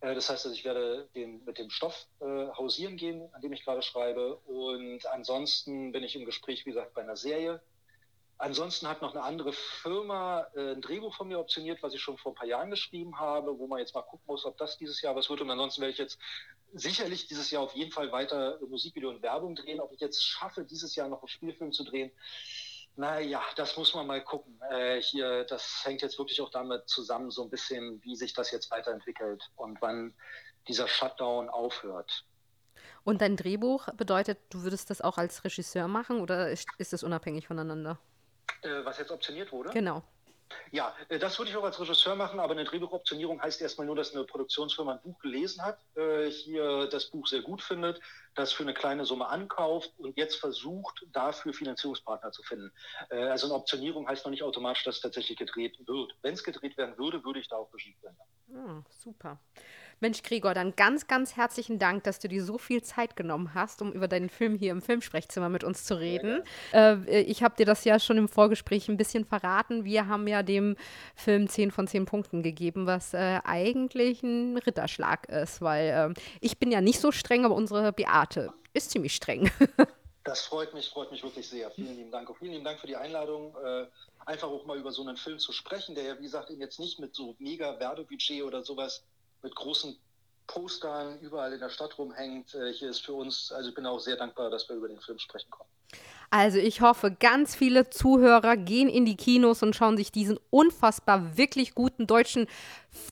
Äh, 0.00 0.14
das 0.14 0.28
heißt, 0.30 0.44
dass 0.44 0.52
ich 0.52 0.64
werde 0.64 1.08
den, 1.14 1.44
mit 1.44 1.58
dem 1.58 1.70
Stoff 1.70 2.06
äh, 2.20 2.24
hausieren 2.24 2.96
gehen, 2.96 3.28
an 3.32 3.40
dem 3.40 3.52
ich 3.52 3.64
gerade 3.64 3.82
schreibe. 3.82 4.36
Und 4.36 5.06
ansonsten 5.06 5.92
bin 5.92 6.02
ich 6.02 6.16
im 6.16 6.24
Gespräch, 6.24 6.66
wie 6.66 6.70
gesagt, 6.70 6.94
bei 6.94 7.02
einer 7.02 7.16
Serie. 7.16 7.62
Ansonsten 8.38 8.86
hat 8.86 9.00
noch 9.00 9.14
eine 9.14 9.22
andere 9.22 9.52
Firma 9.52 10.46
äh, 10.54 10.72
ein 10.72 10.82
Drehbuch 10.82 11.14
von 11.14 11.28
mir 11.28 11.38
optioniert, 11.38 11.82
was 11.82 11.94
ich 11.94 12.00
schon 12.00 12.18
vor 12.18 12.32
ein 12.32 12.34
paar 12.34 12.46
Jahren 12.46 12.70
geschrieben 12.70 13.18
habe, 13.18 13.58
wo 13.58 13.66
man 13.66 13.78
jetzt 13.78 13.94
mal 13.94 14.02
gucken 14.02 14.26
muss, 14.26 14.44
ob 14.44 14.58
das 14.58 14.76
dieses 14.76 15.00
Jahr 15.00 15.16
was 15.16 15.30
wird. 15.30 15.40
Und 15.40 15.50
ansonsten 15.50 15.80
werde 15.80 15.92
ich 15.92 15.98
jetzt 15.98 16.18
sicherlich 16.74 17.28
dieses 17.28 17.50
Jahr 17.50 17.62
auf 17.62 17.74
jeden 17.74 17.92
Fall 17.92 18.12
weiter 18.12 18.58
Musikvideo 18.68 19.08
und 19.08 19.22
Werbung 19.22 19.54
drehen. 19.54 19.80
Ob 19.80 19.92
ich 19.92 20.00
jetzt 20.00 20.22
schaffe, 20.22 20.64
dieses 20.64 20.94
Jahr 20.94 21.08
noch 21.08 21.22
einen 21.22 21.28
Spielfilm 21.28 21.72
zu 21.72 21.84
drehen, 21.84 22.12
naja, 22.96 23.42
das 23.56 23.76
muss 23.76 23.94
man 23.94 24.06
mal 24.06 24.22
gucken. 24.22 24.60
Äh, 24.70 25.00
hier, 25.00 25.44
das 25.44 25.82
hängt 25.84 26.02
jetzt 26.02 26.18
wirklich 26.18 26.40
auch 26.40 26.50
damit 26.50 26.88
zusammen, 26.88 27.30
so 27.30 27.42
ein 27.42 27.50
bisschen, 27.50 28.02
wie 28.02 28.16
sich 28.16 28.34
das 28.34 28.50
jetzt 28.50 28.70
weiterentwickelt 28.70 29.50
und 29.56 29.80
wann 29.80 30.14
dieser 30.68 30.88
Shutdown 30.88 31.48
aufhört. 31.48 32.24
Und 33.04 33.20
dein 33.20 33.36
Drehbuch 33.36 33.86
bedeutet, 33.94 34.38
du 34.50 34.62
würdest 34.62 34.90
das 34.90 35.00
auch 35.00 35.16
als 35.16 35.44
Regisseur 35.44 35.88
machen 35.88 36.20
oder 36.20 36.50
ist, 36.50 36.68
es 36.78 37.02
unabhängig 37.02 37.46
voneinander? 37.46 37.98
Äh, 38.62 38.84
was 38.84 38.98
jetzt 38.98 39.10
optioniert 39.10 39.52
wurde? 39.52 39.70
Genau. 39.70 40.02
Ja, 40.70 40.94
äh, 41.08 41.18
das 41.18 41.38
würde 41.38 41.50
ich 41.50 41.56
auch 41.56 41.64
als 41.64 41.80
Regisseur 41.80 42.14
machen, 42.14 42.38
aber 42.38 42.52
eine 42.52 42.64
Drehbuchoptionierung 42.64 43.42
heißt 43.42 43.60
erstmal 43.60 43.86
nur, 43.86 43.96
dass 43.96 44.14
eine 44.14 44.24
Produktionsfirma 44.24 44.92
ein 44.92 45.02
Buch 45.02 45.18
gelesen 45.18 45.62
hat, 45.62 45.78
äh, 45.96 46.30
hier 46.30 46.88
das 46.88 47.06
Buch 47.06 47.26
sehr 47.26 47.42
gut 47.42 47.62
findet, 47.62 48.00
das 48.34 48.52
für 48.52 48.62
eine 48.62 48.74
kleine 48.74 49.04
Summe 49.04 49.28
ankauft 49.28 49.92
und 49.98 50.16
jetzt 50.16 50.36
versucht, 50.36 51.04
dafür 51.12 51.52
Finanzierungspartner 51.52 52.32
zu 52.32 52.42
finden. 52.42 52.70
Also 53.08 53.46
eine 53.46 53.54
Optionierung 53.54 54.06
heißt 54.06 54.26
noch 54.26 54.30
nicht 54.30 54.42
automatisch, 54.42 54.84
dass 54.84 54.96
es 54.96 55.00
tatsächlich 55.00 55.38
gedreht 55.38 55.78
wird. 55.86 56.14
Wenn 56.20 56.34
es 56.34 56.44
gedreht 56.44 56.76
werden 56.76 56.98
würde, 56.98 57.24
würde 57.24 57.40
ich 57.40 57.48
da 57.48 57.56
auch 57.56 57.72
Regie 57.72 57.96
führen. 57.98 58.16
Ah, 58.54 58.82
super. 58.90 59.40
Mensch, 60.00 60.22
Gregor, 60.22 60.52
dann 60.52 60.76
ganz, 60.76 61.06
ganz 61.06 61.36
herzlichen 61.36 61.78
Dank, 61.78 62.04
dass 62.04 62.18
du 62.18 62.28
dir 62.28 62.44
so 62.44 62.58
viel 62.58 62.82
Zeit 62.82 63.16
genommen 63.16 63.54
hast, 63.54 63.80
um 63.80 63.92
über 63.92 64.08
deinen 64.08 64.28
Film 64.28 64.54
hier 64.54 64.72
im 64.72 64.82
Filmsprechzimmer 64.82 65.48
mit 65.48 65.64
uns 65.64 65.84
zu 65.84 65.98
reden. 65.98 66.42
Äh, 66.72 67.22
ich 67.22 67.42
habe 67.42 67.56
dir 67.56 67.64
das 67.64 67.84
ja 67.84 67.98
schon 67.98 68.18
im 68.18 68.28
Vorgespräch 68.28 68.88
ein 68.88 68.98
bisschen 68.98 69.24
verraten. 69.24 69.84
Wir 69.84 70.06
haben 70.06 70.28
ja 70.28 70.42
dem 70.42 70.76
Film 71.14 71.48
10 71.48 71.70
von 71.70 71.88
10 71.88 72.04
Punkten 72.04 72.42
gegeben, 72.42 72.86
was 72.86 73.14
äh, 73.14 73.40
eigentlich 73.44 74.22
ein 74.22 74.58
Ritterschlag 74.58 75.28
ist, 75.28 75.62
weil 75.62 76.14
äh, 76.14 76.20
ich 76.40 76.58
bin 76.58 76.70
ja 76.70 76.82
nicht 76.82 77.00
so 77.00 77.10
streng, 77.10 77.46
aber 77.46 77.54
unsere 77.54 77.92
Beate 77.92 78.52
ist 78.74 78.90
ziemlich 78.90 79.14
streng. 79.14 79.50
Das 80.24 80.40
freut 80.40 80.74
mich, 80.74 80.88
freut 80.88 81.12
mich 81.12 81.22
wirklich 81.22 81.48
sehr. 81.48 81.70
Vielen 81.70 81.96
lieben 81.96 82.10
Dank. 82.10 82.28
Und 82.28 82.36
vielen 82.38 82.50
lieben 82.50 82.64
Dank 82.64 82.80
für 82.80 82.88
die 82.88 82.96
Einladung, 82.96 83.54
äh, 83.64 83.86
einfach 84.26 84.48
auch 84.48 84.66
mal 84.66 84.76
über 84.76 84.90
so 84.90 85.02
einen 85.02 85.16
Film 85.16 85.38
zu 85.38 85.52
sprechen, 85.52 85.94
der 85.94 86.02
ja, 86.02 86.18
wie 86.18 86.24
gesagt, 86.24 86.50
eben 86.50 86.60
jetzt 86.60 86.80
nicht 86.80 86.98
mit 86.98 87.14
so 87.14 87.36
mega 87.38 87.78
Werbebudget 87.78 88.42
oder 88.42 88.64
sowas 88.64 89.04
mit 89.42 89.54
großen 89.54 89.98
Postern 90.46 91.18
überall 91.20 91.52
in 91.52 91.60
der 91.60 91.70
Stadt 91.70 91.98
rumhängt. 91.98 92.54
Äh, 92.54 92.72
hier 92.72 92.90
ist 92.90 93.04
für 93.04 93.14
uns, 93.14 93.52
also 93.52 93.68
ich 93.68 93.74
bin 93.74 93.86
auch 93.86 93.98
sehr 93.98 94.16
dankbar, 94.16 94.50
dass 94.50 94.68
wir 94.68 94.76
über 94.76 94.88
den 94.88 95.00
Film 95.00 95.18
sprechen 95.18 95.50
konnten. 95.50 95.75
Also 96.30 96.58
ich 96.58 96.80
hoffe, 96.80 97.10
ganz 97.10 97.54
viele 97.54 97.90
Zuhörer 97.90 98.56
gehen 98.56 98.88
in 98.88 99.04
die 99.04 99.16
Kinos 99.16 99.62
und 99.62 99.76
schauen 99.76 99.96
sich 99.96 100.10
diesen 100.12 100.38
unfassbar 100.50 101.36
wirklich 101.36 101.74
guten 101.74 102.06
deutschen 102.06 102.46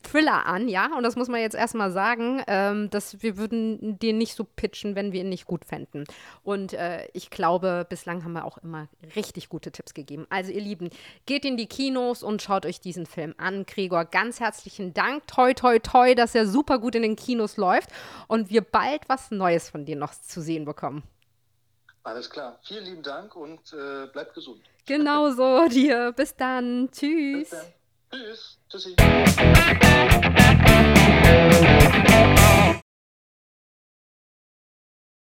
Thriller 0.03 0.47
an, 0.47 0.69
ja. 0.69 0.91
Und 0.97 1.03
das 1.03 1.17
muss 1.17 1.29
man 1.29 1.41
jetzt 1.41 1.55
erstmal 1.55 1.93
sagen, 1.93 2.43
ähm, 2.47 2.91
dass 2.91 3.23
wir 3.23 3.37
würden 3.37 3.99
den 3.99 4.19
nicht 4.19 4.35
so 4.35 4.45
pitchen, 4.45 4.95
wenn 4.95 5.13
wir 5.13 5.21
ihn 5.21 5.29
nicht 5.29 5.47
gut 5.47 5.65
fänden. 5.65 6.05
Und 6.43 6.73
äh, 6.73 7.07
ich 7.13 7.31
glaube, 7.31 7.87
bislang 7.89 8.25
haben 8.25 8.33
wir 8.33 8.45
auch 8.45 8.59
immer 8.59 8.89
richtig 9.15 9.49
gute 9.49 9.73
Tipps 9.73 9.95
gegeben. 9.95 10.27
Also 10.31 10.53
ihr 10.53 10.63
Lieben, 10.63 10.91
geht 11.27 11.45
in 11.45 11.57
die 11.57 11.67
Kinos 11.67 12.23
und 12.23 12.43
schaut 12.43 12.67
euch 12.67 12.81
diesen 12.81 13.07
Film 13.07 13.35
an. 13.37 13.67
Gregor, 13.67 14.05
ganz 14.07 14.41
herzlichen 14.41 14.95
Dank. 14.95 15.27
Toi, 15.27 15.55
toi, 15.55 15.79
toi, 15.79 16.15
dass 16.15 16.35
er 16.35 16.47
super 16.47 16.79
gut 16.79 16.95
in 16.95 17.03
den 17.03 17.17
Kinos 17.17 17.57
läuft 17.57 17.91
und 18.27 18.51
wir 18.51 18.63
bald 18.63 19.03
was 19.09 19.31
Neues 19.31 19.69
von 19.69 19.85
dir 19.85 19.97
noch 19.97 20.15
zu 20.15 20.41
sehen 20.41 20.65
bekommen. 20.65 21.03
Alles 22.05 22.29
klar. 22.29 22.59
Vielen 22.63 22.85
lieben 22.85 23.03
Dank 23.03 23.35
und 23.35 23.73
äh, 23.73 24.07
bleibt 24.13 24.35
gesund. 24.35 24.63
Genauso 24.87 25.67
dir. 25.69 26.13
Bis 26.13 26.37
dann. 26.37 26.91
Tschüss. 26.93 27.51
Bis 27.51 27.51
dann. 27.51 27.73
Tschüss. 28.13 28.59
Tschüssi. 28.69 28.95